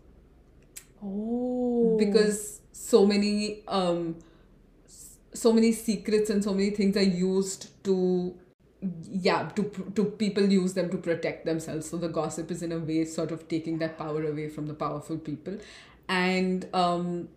Oh. 1.03 1.97
because 1.99 2.61
so 2.73 3.07
many 3.07 3.63
um 3.69 4.17
so 5.33 5.53
many 5.53 5.73
secrets 5.73 6.31
and 6.31 6.43
so 6.43 6.53
many 6.53 6.71
things 6.71 6.97
are 6.97 7.03
used 7.03 7.69
to 7.85 8.35
yeah 9.03 9.49
to 9.57 9.63
to 9.97 10.05
people 10.05 10.45
use 10.45 10.75
them 10.75 10.89
to 10.91 10.97
protect 10.99 11.45
themselves 11.45 11.89
so 11.91 11.97
the 11.97 12.09
gossip 12.09 12.51
is 12.51 12.63
in 12.63 12.71
a 12.73 12.79
way 12.79 13.05
sort 13.05 13.33
of 13.33 13.49
taking 13.49 13.79
that 13.79 13.99
power 13.99 14.23
away 14.25 14.49
from 14.49 14.67
the 14.67 14.75
powerful 14.75 15.19
people 15.19 15.57
and 16.09 16.69
um 16.73 17.29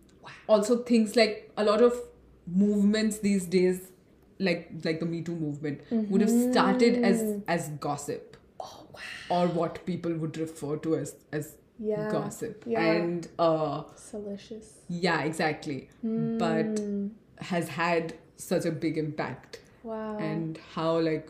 also 0.46 0.76
things 0.84 1.16
like 1.16 1.50
a 1.56 1.64
lot 1.64 1.82
of 1.82 1.98
movements 2.46 3.18
these 3.18 3.46
days 3.46 3.90
like 4.38 4.70
like 4.84 5.00
the 5.00 5.06
me 5.06 5.20
too 5.22 5.34
movement 5.34 5.80
would 5.90 6.20
have 6.20 6.30
started 6.30 7.02
as 7.04 7.40
as 7.48 7.68
gossip 7.80 8.36
Oh 8.60 8.86
wow. 8.92 9.00
or 9.28 9.48
what 9.48 9.84
people 9.84 10.14
would 10.14 10.38
refer 10.38 10.76
to 10.86 10.96
as 10.96 11.16
as 11.32 11.56
Yeah. 11.80 12.08
gossip 12.10 12.64
Yeah. 12.66 12.80
and 12.88 13.28
uh 13.40 13.82
salacious 13.96 14.68
yeah 14.88 15.22
exactly 15.22 15.78
but 16.02 16.76
Mm. 16.82 17.10
has 17.52 17.68
had 17.68 18.14
such 18.36 18.64
a 18.64 18.70
big 18.70 18.98
impact 18.98 19.58
Wow. 19.82 20.18
and 20.18 20.58
how 20.74 20.98
like 21.00 21.28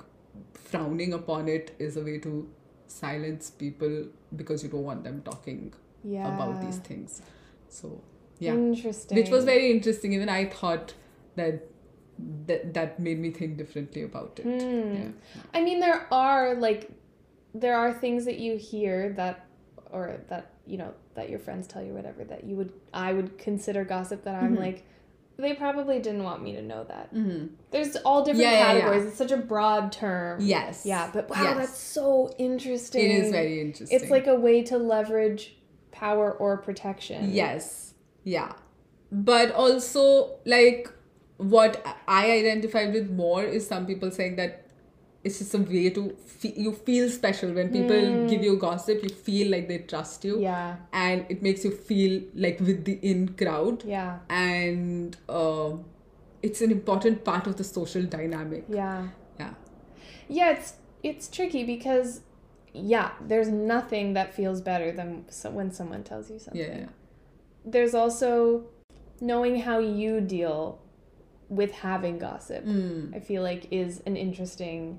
frowning 0.55 1.12
upon 1.14 1.48
it 1.48 1.74
is 1.78 1.96
a 1.96 2.03
way 2.03 2.18
to 2.18 2.48
silence 2.86 3.50
people 3.50 4.07
because 4.36 4.62
you 4.62 4.68
don't 4.68 4.84
want 4.84 5.05
them 5.05 5.22
talking 5.22 5.72
yeah. 6.05 6.28
about 6.34 6.61
these 6.61 6.78
things 6.78 7.22
so 7.68 8.00
yeah 8.38 8.53
Interesting. 8.55 9.16
which 9.18 9.30
was 9.30 9.44
very 9.44 9.70
interesting 9.70 10.12
even 10.12 10.28
i 10.28 10.44
thought 10.46 10.94
that 11.36 11.62
that, 12.46 12.74
that 12.74 13.00
made 13.00 13.18
me 13.18 13.30
think 13.30 13.57
differently 13.57 14.03
about 14.03 14.38
it 14.38 14.44
Hmm. 14.44 14.94
yeah 14.94 15.09
I 15.55 15.62
mean, 15.62 15.80
there 15.80 16.07
are 16.12 16.55
like, 16.55 16.90
there 17.55 17.76
are 17.76 17.92
things 17.92 18.24
that 18.26 18.38
you 18.38 18.57
hear 18.57 19.12
that, 19.14 19.46
or 19.90 20.20
that 20.28 20.53
you 20.66 20.76
know 20.78 20.92
that 21.14 21.28
your 21.30 21.38
friends 21.38 21.66
tell 21.66 21.82
you, 21.82 21.92
whatever 21.94 22.22
that 22.24 22.44
you 22.44 22.57
would, 22.57 22.72
I 22.94 23.12
would 23.12 23.38
consider 23.38 23.84
gossip. 23.84 24.24
That 24.24 24.34
I'm 24.36 24.55
Mhm. 24.55 24.59
like, 24.66 24.84
they 25.43 25.53
probably 25.55 25.99
didn't 25.99 26.24
want 26.24 26.43
me 26.43 26.53
to 26.55 26.62
know 26.62 26.84
that. 26.84 27.12
mm-hmm. 27.14 27.47
There's 27.70 27.97
all 27.97 28.24
different 28.24 28.43
Yeah, 28.45 28.53
yeah, 28.53 28.59
yeah. 28.61 28.80
categories. 28.80 29.05
It's 29.09 29.18
such 29.18 29.32
a 29.32 29.36
broad 29.36 29.93
term. 29.93 30.40
yes 30.40 30.86
Yeah, 30.86 31.11
but 31.12 31.28
wow, 31.28 31.43
Yes. 31.43 31.57
that's 31.59 31.78
so 31.78 32.34
interesting. 32.38 33.05
it 33.05 33.11
is 33.24 33.30
very 33.30 33.61
interesting 33.61 33.95
It's 34.01 34.11
like 34.11 34.26
a 34.26 34.34
way 34.36 34.62
to 34.70 34.78
leverage 34.78 35.57
power 35.90 36.32
or 36.32 36.57
protection. 36.57 37.32
Yes. 37.32 37.95
Yeah. 38.24 38.53
But 39.11 39.53
also, 39.53 40.36
like, 40.47 40.88
what 41.36 41.84
I 42.09 42.30
identified 42.30 42.95
with 42.95 43.11
more 43.11 43.43
is 43.45 43.66
some 43.66 43.84
people 43.86 44.11
saying 44.11 44.36
that 44.36 44.66
it's 45.24 45.38
just 45.38 45.54
a 45.54 45.58
way 45.58 45.90
to 45.90 46.16
fe- 46.26 46.54
you 46.56 46.72
feel 46.72 47.08
special 47.08 47.52
when 47.52 47.70
people 47.72 48.28
give 48.28 48.42
you 48.42 48.56
gossip. 48.56 49.02
You 49.02 49.08
feel 49.10 49.50
like 49.50 49.68
they 49.68 49.78
trust 49.78 50.24
you, 50.24 50.40
Yeah. 50.40 50.76
and 50.92 51.24
it 51.28 51.42
makes 51.42 51.64
you 51.64 51.70
feel 51.70 52.22
like 52.34 52.58
with 52.60 52.84
the 52.84 52.98
in 53.02 53.28
crowd, 53.34 53.84
Yeah. 53.84 54.18
and 54.28 55.16
um 55.28 55.84
it's 56.42 56.60
an 56.60 56.72
important 56.72 57.24
part 57.24 57.46
of 57.46 57.56
the 57.56 57.64
social 57.64 58.02
dynamic. 58.02 58.64
Yeah. 58.68 59.08
Yeah, 59.38 59.54
Yeah, 60.28 60.50
it's 60.50 60.74
it's 61.04 61.28
tricky 61.28 61.62
because 61.64 62.20
yeah, 62.74 63.10
there's 63.28 63.48
nothing 63.48 64.14
that 64.14 64.34
feels 64.34 64.60
better 64.60 64.90
than 64.92 65.24
so 65.28 65.50
when 65.50 65.70
someone 65.72 66.02
tells 66.02 66.30
you 66.30 66.38
something. 66.38 66.60
yeah, 66.60 66.78
yeah. 66.78 66.88
There's 67.64 67.94
also 67.94 68.64
knowing 69.20 69.60
how 69.60 69.78
you 69.78 70.20
deal 70.20 70.80
with 71.48 71.70
having 71.70 72.18
gossip. 72.18 72.64
Mm. 72.64 73.14
I 73.14 73.20
feel 73.20 73.42
like 73.42 73.68
is 73.70 74.02
an 74.06 74.16
interesting 74.16 74.98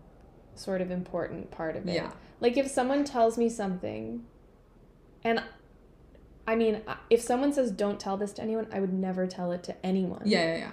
sort 0.56 0.82
of 0.82 0.92
important 0.92 1.52
part 1.52 1.76
of 1.76 1.88
it. 1.88 1.94
Yeah. 1.96 2.12
Like 2.40 2.58
if 2.58 2.68
someone 2.70 3.04
tells 3.04 3.38
me 3.38 3.50
something 3.50 4.24
and 5.24 5.42
I 6.46 6.56
mean, 6.56 6.82
if 7.10 7.22
someone 7.22 7.54
says 7.54 7.72
don't 7.72 8.00
tell 8.00 8.18
this 8.18 8.34
to 8.34 8.42
anyone, 8.42 8.68
I 8.74 8.80
would 8.82 8.92
never 8.94 9.28
tell 9.28 9.52
it 9.54 9.64
to 9.64 9.86
anyone. 9.86 10.24
Yeah, 10.26 10.46
yeah, 10.46 10.58
yeah. 10.58 10.72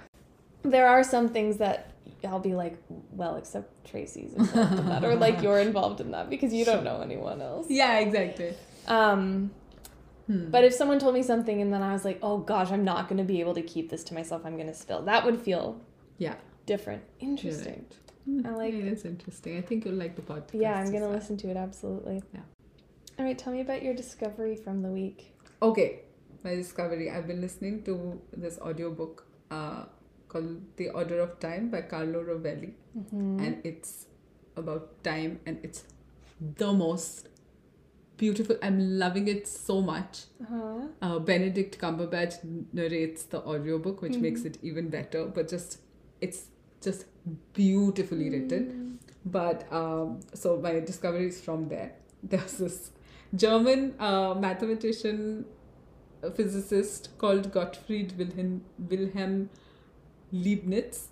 There 0.63 0.87
are 0.87 1.03
some 1.03 1.29
things 1.29 1.57
that 1.57 1.91
I'll 2.27 2.39
be 2.39 2.53
like, 2.55 2.77
well, 3.11 3.37
except 3.37 3.85
Tracy's 3.89 4.33
involved 4.33 4.73
in 4.79 4.85
that, 4.89 5.03
or 5.05 5.15
like 5.15 5.41
you're 5.43 5.59
involved 5.59 6.01
in 6.01 6.11
that 6.11 6.29
because 6.29 6.53
you 6.53 6.65
don't 6.65 6.83
know 6.83 7.01
anyone 7.01 7.41
else. 7.41 7.67
Yeah, 7.69 7.99
exactly. 7.99 8.53
Um, 8.87 9.51
Hmm. 10.27 10.51
but 10.51 10.63
if 10.63 10.71
someone 10.73 10.99
told 10.99 11.15
me 11.15 11.23
something 11.23 11.61
and 11.61 11.73
then 11.73 11.81
I 11.81 11.93
was 11.93 12.05
like, 12.05 12.19
oh 12.21 12.37
gosh, 12.37 12.71
I'm 12.71 12.83
not 12.83 13.09
going 13.09 13.17
to 13.17 13.23
be 13.23 13.39
able 13.39 13.55
to 13.55 13.61
keep 13.63 13.89
this 13.89 14.03
to 14.05 14.13
myself, 14.13 14.43
I'm 14.45 14.55
going 14.55 14.67
to 14.67 14.73
spill, 14.73 15.01
that 15.03 15.25
would 15.25 15.41
feel 15.41 15.81
Yeah. 16.19 16.35
different. 16.67 17.01
Interesting. 17.19 17.85
I 18.45 18.49
like 18.51 18.73
it. 18.73 18.85
is 18.85 19.05
interesting. 19.05 19.57
I 19.57 19.61
think 19.61 19.85
you'll 19.85 19.95
like 19.95 20.15
the 20.15 20.21
podcast. 20.21 20.61
Yeah, 20.61 20.73
I'm 20.73 20.85
going 20.91 21.01
to 21.01 21.07
well. 21.07 21.11
listen 21.11 21.37
to 21.37 21.49
it 21.49 21.57
absolutely. 21.57 22.21
Yeah. 22.33 22.41
All 23.19 23.25
right, 23.25 23.37
tell 23.37 23.53
me 23.53 23.61
about 23.61 23.83
your 23.83 23.93
discovery 23.93 24.55
from 24.55 24.81
the 24.81 24.89
week. 24.89 25.33
Okay, 25.61 26.01
my 26.43 26.55
discovery. 26.55 27.09
I've 27.11 27.27
been 27.27 27.41
listening 27.41 27.83
to 27.83 28.21
this 28.35 28.59
audiobook 28.59 29.25
uh, 29.49 29.85
called 30.27 30.61
The 30.77 30.89
Order 30.89 31.19
of 31.19 31.39
Time 31.39 31.69
by 31.69 31.81
Carlo 31.81 32.23
Rovelli, 32.23 32.73
and 33.11 33.61
it's 33.63 34.05
about 34.55 35.03
time, 35.03 35.39
and 35.45 35.59
it's 35.63 35.83
the 36.39 36.71
most 36.73 37.27
beautiful. 38.17 38.55
I'm 38.61 38.97
loving 38.97 39.27
it 39.27 39.47
so 39.47 39.81
much. 39.81 40.23
Uh-huh. 40.41 40.87
Uh, 41.01 41.19
Benedict 41.19 41.79
Cumberbatch 41.79 42.35
narrates 42.73 43.23
the 43.23 43.43
audiobook, 43.43 44.01
which 44.01 44.17
makes 44.17 44.43
it 44.45 44.57
even 44.61 44.89
better. 44.89 45.25
But 45.25 45.47
just 45.49 45.79
it's 46.21 46.45
just 46.81 47.05
beautifully 47.53 48.29
written. 48.29 48.99
But 49.25 49.71
um, 49.71 50.21
so 50.33 50.57
my 50.57 50.79
discovery 50.79 51.27
is 51.27 51.39
from 51.39 51.69
there. 51.69 51.93
There's 52.23 52.57
this 52.57 52.91
German 53.35 53.95
uh, 53.99 54.35
mathematician, 54.35 55.45
uh, 56.23 56.31
physicist 56.31 57.09
called 57.17 57.51
Gottfried 57.51 58.17
Wilhelm, 58.17 58.63
Wilhelm 58.77 59.49
Leibniz, 60.31 61.09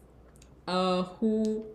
uh, 0.68 1.04
who 1.04 1.66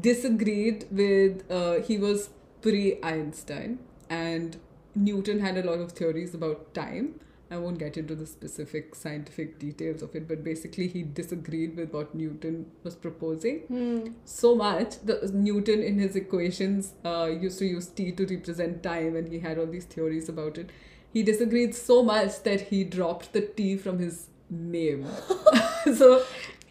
disagreed 0.00 0.86
with. 0.90 1.50
Uh, 1.50 1.80
he 1.80 1.98
was 1.98 2.30
pre 2.62 2.98
Einstein, 3.02 3.78
and 4.10 4.56
Newton 4.94 5.40
had 5.40 5.56
a 5.56 5.62
lot 5.62 5.78
of 5.78 5.92
theories 5.92 6.34
about 6.34 6.74
time. 6.74 7.20
I 7.50 7.58
won't 7.58 7.78
get 7.78 7.96
into 7.96 8.14
the 8.14 8.26
specific 8.26 8.94
scientific 8.94 9.58
details 9.58 10.02
of 10.02 10.14
it, 10.16 10.26
but 10.26 10.42
basically 10.42 10.88
he 10.88 11.02
disagreed 11.02 11.76
with 11.76 11.92
what 11.92 12.14
Newton 12.14 12.66
was 12.82 12.94
proposing 12.96 13.60
Hmm. 13.68 14.08
so 14.24 14.54
much 14.54 14.98
that 15.04 15.32
Newton 15.34 15.82
in 15.82 15.98
his 15.98 16.16
equations 16.16 16.94
uh, 17.04 17.30
used 17.40 17.58
to 17.60 17.66
use 17.66 17.86
t 17.88 18.10
to 18.12 18.26
represent 18.26 18.82
time, 18.82 19.14
and 19.16 19.28
he 19.30 19.38
had 19.40 19.58
all 19.58 19.66
these 19.66 19.84
theories 19.84 20.28
about 20.28 20.58
it. 20.58 20.70
He 21.12 21.22
disagreed 21.22 21.74
so 21.74 22.02
much 22.02 22.42
that 22.42 22.62
he 22.72 22.82
dropped 22.82 23.32
the 23.32 23.42
t 23.42 23.76
from 23.76 23.98
his 23.98 24.28
name. 24.50 25.06
so 25.96 26.22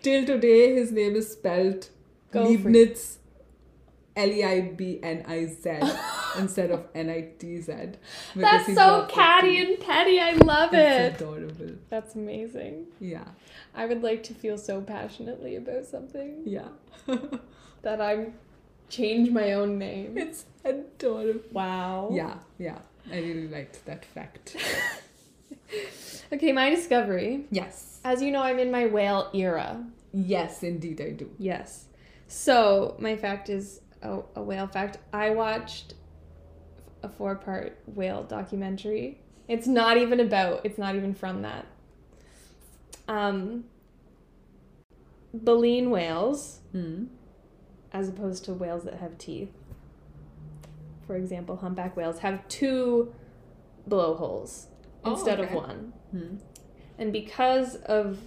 till 0.01 0.26
today, 0.26 0.76
his 0.76 0.91
name 0.91 1.15
is 1.15 1.32
spelled 1.32 1.89
Go 2.32 2.43
Leibniz, 2.43 3.19
L 4.16 4.30
E 4.30 4.43
I 4.43 4.61
B 4.61 4.99
N 5.01 5.24
I 5.28 5.45
Z 5.45 5.80
instead 6.38 6.72
of 6.72 6.86
N 6.93 7.09
I 7.09 7.30
T 7.39 7.59
Z. 7.61 7.74
That's 8.36 8.74
so 8.74 9.07
catty 9.09 9.59
and 9.59 9.80
petty. 9.80 10.20
I 10.20 10.34
love 10.34 10.74
It's 10.74 11.22
it. 11.22 11.22
adorable. 11.22 11.76
That's 11.89 12.16
amazing. 12.16 12.88
Yeah, 12.99 13.26
I 13.74 13.86
would 13.86 14.03
like 14.03 14.24
to 14.24 14.34
feel 14.34 14.57
so 14.57 14.82
passionately 14.82 15.55
about 15.55 15.86
something 15.86 16.43
yeah. 16.45 16.70
that 17.82 18.01
I 18.01 18.28
change 18.89 19.32
my 19.32 19.53
own 19.53 19.80
name. 19.80 20.18
it's 20.18 20.45
adorable. 20.64 21.41
Wow. 21.51 22.09
Yeah, 22.11 22.36
yeah. 22.59 22.80
I 23.11 23.18
really 23.18 23.47
liked 23.47 23.86
that 23.86 24.05
fact. 24.05 24.55
Okay, 26.32 26.51
my 26.51 26.70
discovery. 26.70 27.45
Yes. 27.51 27.99
As 28.03 28.22
you 28.22 28.32
know, 28.32 28.41
I'm 28.41 28.57
in 28.59 28.72
my 28.72 28.88
whale 28.88 29.30
era. 29.34 29.86
Yes, 30.14 30.64
indeed, 30.64 30.99
I 30.99 31.11
do. 31.11 31.30
Yes. 31.38 31.86
So, 32.28 32.95
my 32.99 33.16
fact 33.16 33.49
is 33.49 33.82
a, 34.04 34.20
a 34.36 34.43
whale 34.43 34.68
fact. 34.68 34.97
I 35.12 35.32
watched 35.32 35.95
a 37.01 37.10
four 37.10 37.36
part 37.36 37.80
whale 37.88 38.24
documentary. 38.24 39.20
It's 39.47 39.68
not 39.68 39.97
even 39.97 40.20
about, 40.20 40.62
it's 40.66 40.78
not 40.78 40.95
even 40.95 41.14
from 41.14 41.41
that. 41.41 41.66
Um, 43.08 43.66
baleen 45.34 45.89
whales, 45.89 46.60
Hmm. 46.72 47.06
as 47.91 48.08
opposed 48.10 48.45
to 48.45 48.54
whales 48.54 48.84
that 48.84 48.95
have 48.95 49.18
teeth, 49.18 49.51
for 51.06 51.16
example, 51.16 51.58
humpback 51.58 51.97
whales, 51.97 52.20
have 52.20 52.47
two 52.47 53.14
blowholes 53.86 54.68
Oh, 55.04 55.12
instead 55.12 55.39
okay. 55.39 55.49
of 55.49 55.56
one. 55.64 55.93
Hmm. 56.12 56.36
And 56.97 57.12
because 57.12 57.76
of 57.76 58.20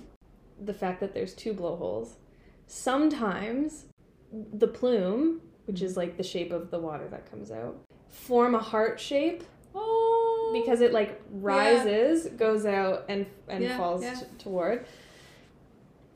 the 0.63 0.75
fact 0.75 1.01
that 1.01 1.15
there's 1.15 1.35
two 1.35 1.55
blowholes, 1.55 2.17
sometimes 2.67 3.87
the 4.33 4.69
plume, 4.69 5.41
which 5.67 5.83
is 5.83 5.97
like 5.97 6.17
the 6.17 6.23
shape 6.23 6.53
of 6.53 6.71
the 6.71 6.79
water 6.79 7.07
that 7.09 7.31
comes 7.31 7.51
out, 7.51 7.77
form 8.09 8.55
a 8.55 8.59
heart 8.61 8.99
shape 8.99 9.45
Oh. 9.75 10.51
because 10.55 10.81
it 10.81 10.93
like 10.93 11.21
rises, 11.31 12.27
goes 12.29 12.65
out, 12.65 13.05
and 13.09 13.27
and 13.49 13.63
Yeah, 13.65 13.77
falls 13.77 14.03
yeah. 14.03 14.15
t- 14.15 14.25
toward. 14.39 14.87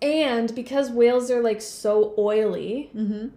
And 0.03 0.55
because 0.55 0.91
whales 0.91 1.31
are 1.31 1.43
like 1.43 1.61
so 1.61 2.15
oily, 2.17 2.91
Mm-hmm. 2.97 3.29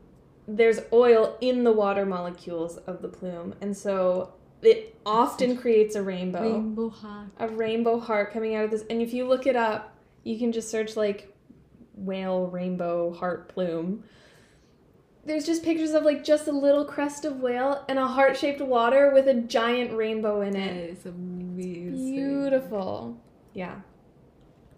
there's 0.47 0.79
oil 0.93 1.37
in 1.41 1.63
the 1.63 1.73
water 1.73 2.05
molecules 2.05 2.77
of 2.77 3.01
the 3.01 3.09
plume, 3.09 3.53
and 3.59 3.75
so 3.75 4.33
it 4.61 4.95
often 5.05 5.57
creates 5.57 5.95
a 5.95 6.01
rainbow 6.01 6.41
Rainbow 6.53 6.89
heart. 6.89 7.27
a 7.37 7.49
rainbow 7.49 7.99
heart 7.99 8.31
coming 8.31 8.55
out 8.55 8.63
of 8.63 8.71
this. 8.71 8.85
And 8.89 9.01
if 9.01 9.13
you 9.13 9.27
look 9.27 9.45
it 9.45 9.57
up, 9.57 9.93
you 10.23 10.39
can 10.39 10.53
just 10.53 10.69
search 10.69 10.95
like 10.95 11.35
whale 11.95 12.47
rainbow 12.47 13.11
heart 13.11 13.49
plume. 13.49 14.03
There's 15.25 15.45
just 15.45 15.63
pictures 15.63 15.91
of 15.91 16.03
like 16.03 16.23
just 16.23 16.47
a 16.47 16.51
little 16.51 16.83
crest 16.83 17.23
of 17.23 17.37
whale 17.39 17.85
and 17.87 17.97
a 17.97 18.05
heart 18.07 18.37
shaped 18.37 18.59
water 18.61 19.11
with 19.13 19.27
a 19.27 19.33
giant 19.33 19.93
rainbow 19.93 20.41
in 20.41 20.55
it. 20.55 20.75
it. 20.75 20.89
is 20.97 21.05
amazing. 21.05 22.13
Beautiful. 22.13 23.17
Yeah. 23.53 23.75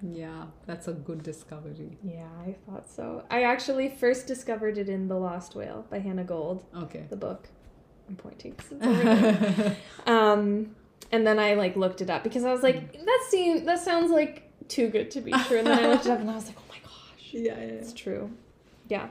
Yeah, 0.01 0.45
that's 0.67 0.87
a 0.87 0.93
good 0.93 1.23
discovery. 1.23 1.97
Yeah, 2.03 2.27
I 2.45 2.55
thought 2.69 2.87
so. 2.89 3.23
I 3.31 3.43
actually 3.43 3.89
first 3.89 4.27
discovered 4.27 4.77
it 4.77 4.87
in 4.87 5.07
The 5.07 5.15
Lost 5.15 5.55
Whale 5.55 5.85
by 5.89 5.99
Hannah 5.99 6.23
Gold, 6.23 6.63
Okay. 6.75 7.05
the 7.09 7.15
book. 7.15 7.47
I'm 8.07 8.15
pointing 8.15 8.55
it's. 8.59 9.75
Um, 10.05 10.75
and 11.11 11.25
then 11.25 11.39
I 11.39 11.55
like 11.55 11.75
looked 11.75 12.01
it 12.01 12.09
up 12.11 12.23
because 12.23 12.43
I 12.43 12.51
was 12.51 12.61
like, 12.61 12.93
that 12.93 13.25
seems 13.29 13.63
that 13.63 13.79
sounds 13.79 14.11
like 14.11 14.43
too 14.67 14.89
good 14.89 15.09
to 15.11 15.21
be 15.21 15.31
true. 15.31 15.59
And 15.59 15.67
then 15.67 15.83
I 15.83 15.87
looked 15.87 16.05
it 16.05 16.11
up 16.11 16.19
and 16.19 16.29
I 16.29 16.35
was 16.35 16.45
like, 16.47 16.57
oh 16.59 16.63
my 16.69 16.77
gosh, 16.83 16.91
yeah, 17.31 17.53
yeah, 17.55 17.61
it's 17.63 17.93
true. 17.93 18.29
Yeah. 18.89 19.07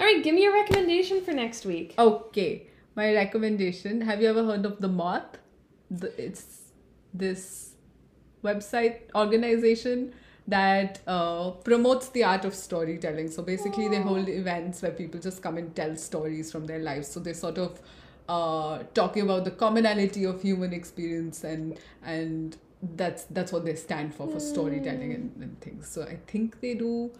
All 0.00 0.06
right, 0.06 0.24
give 0.24 0.34
me 0.34 0.46
a 0.46 0.50
recommendation 0.50 1.22
for 1.22 1.32
next 1.32 1.66
week. 1.66 1.94
Okay, 1.98 2.66
my 2.96 3.12
recommendation. 3.12 4.00
Have 4.00 4.22
you 4.22 4.30
ever 4.30 4.42
heard 4.42 4.64
of 4.64 4.80
the 4.80 4.88
Moth? 4.88 5.36
The, 5.90 6.08
it's 6.18 6.72
this 7.12 7.74
website 8.42 9.14
organization 9.14 10.14
that 10.48 11.00
uh, 11.06 11.50
promotes 11.50 12.08
the 12.08 12.24
art 12.24 12.46
of 12.46 12.54
storytelling. 12.54 13.30
So 13.30 13.42
basically, 13.42 13.88
they 13.88 14.00
hold 14.00 14.30
events 14.30 14.80
where 14.80 14.92
people 14.92 15.20
just 15.20 15.42
come 15.42 15.58
and 15.58 15.76
tell 15.76 15.94
stories 15.96 16.50
from 16.50 16.64
their 16.64 16.78
lives. 16.78 17.08
So 17.08 17.20
they 17.20 17.34
sort 17.34 17.58
of 17.58 17.78
uh, 18.26 18.84
talking 18.94 19.24
about 19.24 19.44
the 19.44 19.50
commonality 19.50 20.24
of 20.24 20.40
human 20.40 20.72
experience 20.72 21.44
and 21.44 21.78
and 22.02 22.56
that's 22.96 23.24
that's 23.24 23.52
what 23.52 23.66
they 23.66 23.74
stand 23.74 24.14
for 24.14 24.26
for 24.26 24.40
storytelling 24.40 25.12
and, 25.12 25.36
and 25.42 25.60
things. 25.60 25.90
So 25.90 26.04
I 26.04 26.16
think 26.26 26.62
they 26.62 26.72
do 26.72 27.10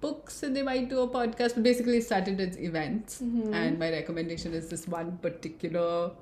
books 0.00 0.42
and 0.42 0.56
they 0.56 0.62
might 0.62 0.88
do 0.88 1.00
a 1.00 1.08
podcast 1.08 1.54
but 1.54 1.62
basically 1.62 1.98
it 1.98 2.04
started 2.04 2.40
as 2.40 2.58
events. 2.58 3.20
And 3.20 3.78
my 3.78 3.90
recommendation 3.90 4.54
is 4.54 4.68
this 4.68 4.86
one 4.88 5.18
particular 5.18 6.12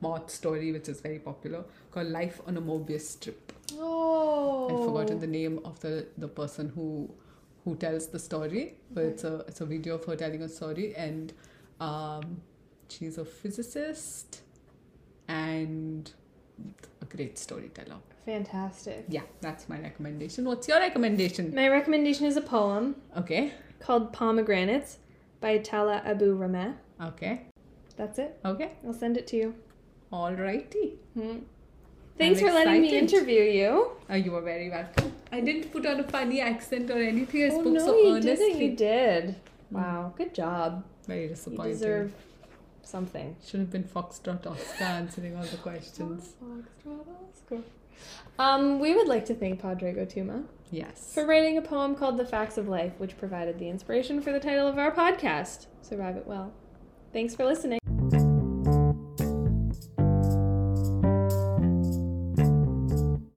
moth 0.00 0.30
story 0.30 0.70
which 0.72 0.88
is 0.88 1.00
very 1.00 1.18
popular 1.18 1.64
called 1.90 2.08
life 2.08 2.40
on 2.46 2.56
a 2.56 2.60
mobius 2.60 3.02
strip. 3.02 3.52
Oh. 3.78 4.68
i've 4.70 4.84
forgotten 4.84 5.18
the 5.20 5.26
name 5.26 5.60
of 5.64 5.80
the 5.80 6.06
the 6.18 6.28
person 6.28 6.68
who 6.74 7.10
who 7.64 7.74
tells 7.76 8.08
the 8.08 8.18
story 8.18 8.74
but 8.90 9.04
it's 9.04 9.24
a 9.24 9.44
it's 9.48 9.60
a 9.62 9.66
video 9.66 9.94
of 9.94 10.04
her 10.04 10.16
telling 10.16 10.42
a 10.42 10.48
story. 10.48 10.94
And 10.94 11.32
Um, 11.80 12.40
she's 12.88 13.16
a 13.18 13.24
physicist 13.24 14.42
and 15.26 16.12
a 17.02 17.04
great 17.16 17.38
storyteller. 17.38 17.96
Fantastic. 18.26 19.04
Yeah, 19.08 19.22
that's 19.40 19.68
my 19.68 19.78
recommendation. 19.80 20.44
What's 20.44 20.66
your 20.68 20.78
recommendation? 20.78 21.54
My 21.54 21.68
recommendation 21.68 22.26
is 22.26 22.36
a 22.36 22.40
poem 22.40 22.96
Okay, 23.16 23.52
called 23.80 24.12
Pomegranates 24.12 24.98
by 25.40 25.58
Tala 25.58 26.00
Abu 26.04 26.36
Rahmeh. 26.38 26.74
okay, 27.02 27.42
That's 27.96 28.18
it. 28.18 28.38
okay. 28.44 28.72
I'll 28.86 28.94
send 28.94 29.16
it 29.16 29.26
to 29.28 29.36
you. 29.36 29.54
Alrighty. 30.12 30.92
Hmm. 31.14 31.38
Thanks 32.16 32.40
for 32.40 32.46
letting 32.52 32.80
me 32.82 32.96
interview 32.96 33.42
you. 33.42 33.90
Oh, 34.08 34.14
you 34.14 34.34
are 34.36 34.40
very 34.40 34.70
welcome. 34.70 35.12
I 35.32 35.40
didn't 35.40 35.72
put 35.72 35.84
on 35.84 35.98
a 35.98 36.04
funny 36.04 36.40
accent 36.40 36.88
or 36.90 36.98
anything. 37.02 37.42
I 37.42 37.46
oh 37.48 37.60
spoke 37.60 37.72
no, 37.74 37.80
so 37.80 37.96
you 37.98 38.14
earnestly. 38.14 38.36
didn't. 38.36 38.60
You 38.62 38.76
did. 38.76 39.36
Wow, 39.72 40.12
good 40.16 40.32
job. 40.32 40.84
Very 41.08 41.22
You 41.28 41.58
deserve 41.62 42.12
something. 42.86 43.36
Should 43.46 43.60
have 43.60 43.70
been 43.70 43.84
Foxtrot 43.84 44.46
Oscar 44.46 44.84
answering 44.84 45.36
all 45.36 45.44
the 45.44 45.56
questions. 45.68 46.34
Foxtrot 46.42 47.06
Oscar. 47.30 47.58
Um, 48.38 48.80
we 48.80 48.94
would 48.94 49.06
like 49.08 49.24
to 49.26 49.34
thank 49.34 49.60
Pádraig 49.62 49.96
Ó 49.96 50.06
Tuama 50.12 50.44
Yes. 50.70 51.12
for 51.14 51.24
writing 51.24 51.56
a 51.56 51.62
poem 51.62 51.94
called 51.94 52.18
The 52.18 52.26
Facts 52.26 52.58
of 52.58 52.66
Life, 52.68 52.92
which 52.98 53.16
provided 53.16 53.58
the 53.58 53.68
inspiration 53.68 54.20
for 54.20 54.32
the 54.32 54.40
title 54.40 54.66
of 54.66 54.76
our 54.78 54.90
podcast, 54.90 55.66
Survive 55.82 56.16
It 56.16 56.26
Well. 56.26 56.52
Thanks 57.12 57.36
for 57.36 57.44
listening. 57.44 57.78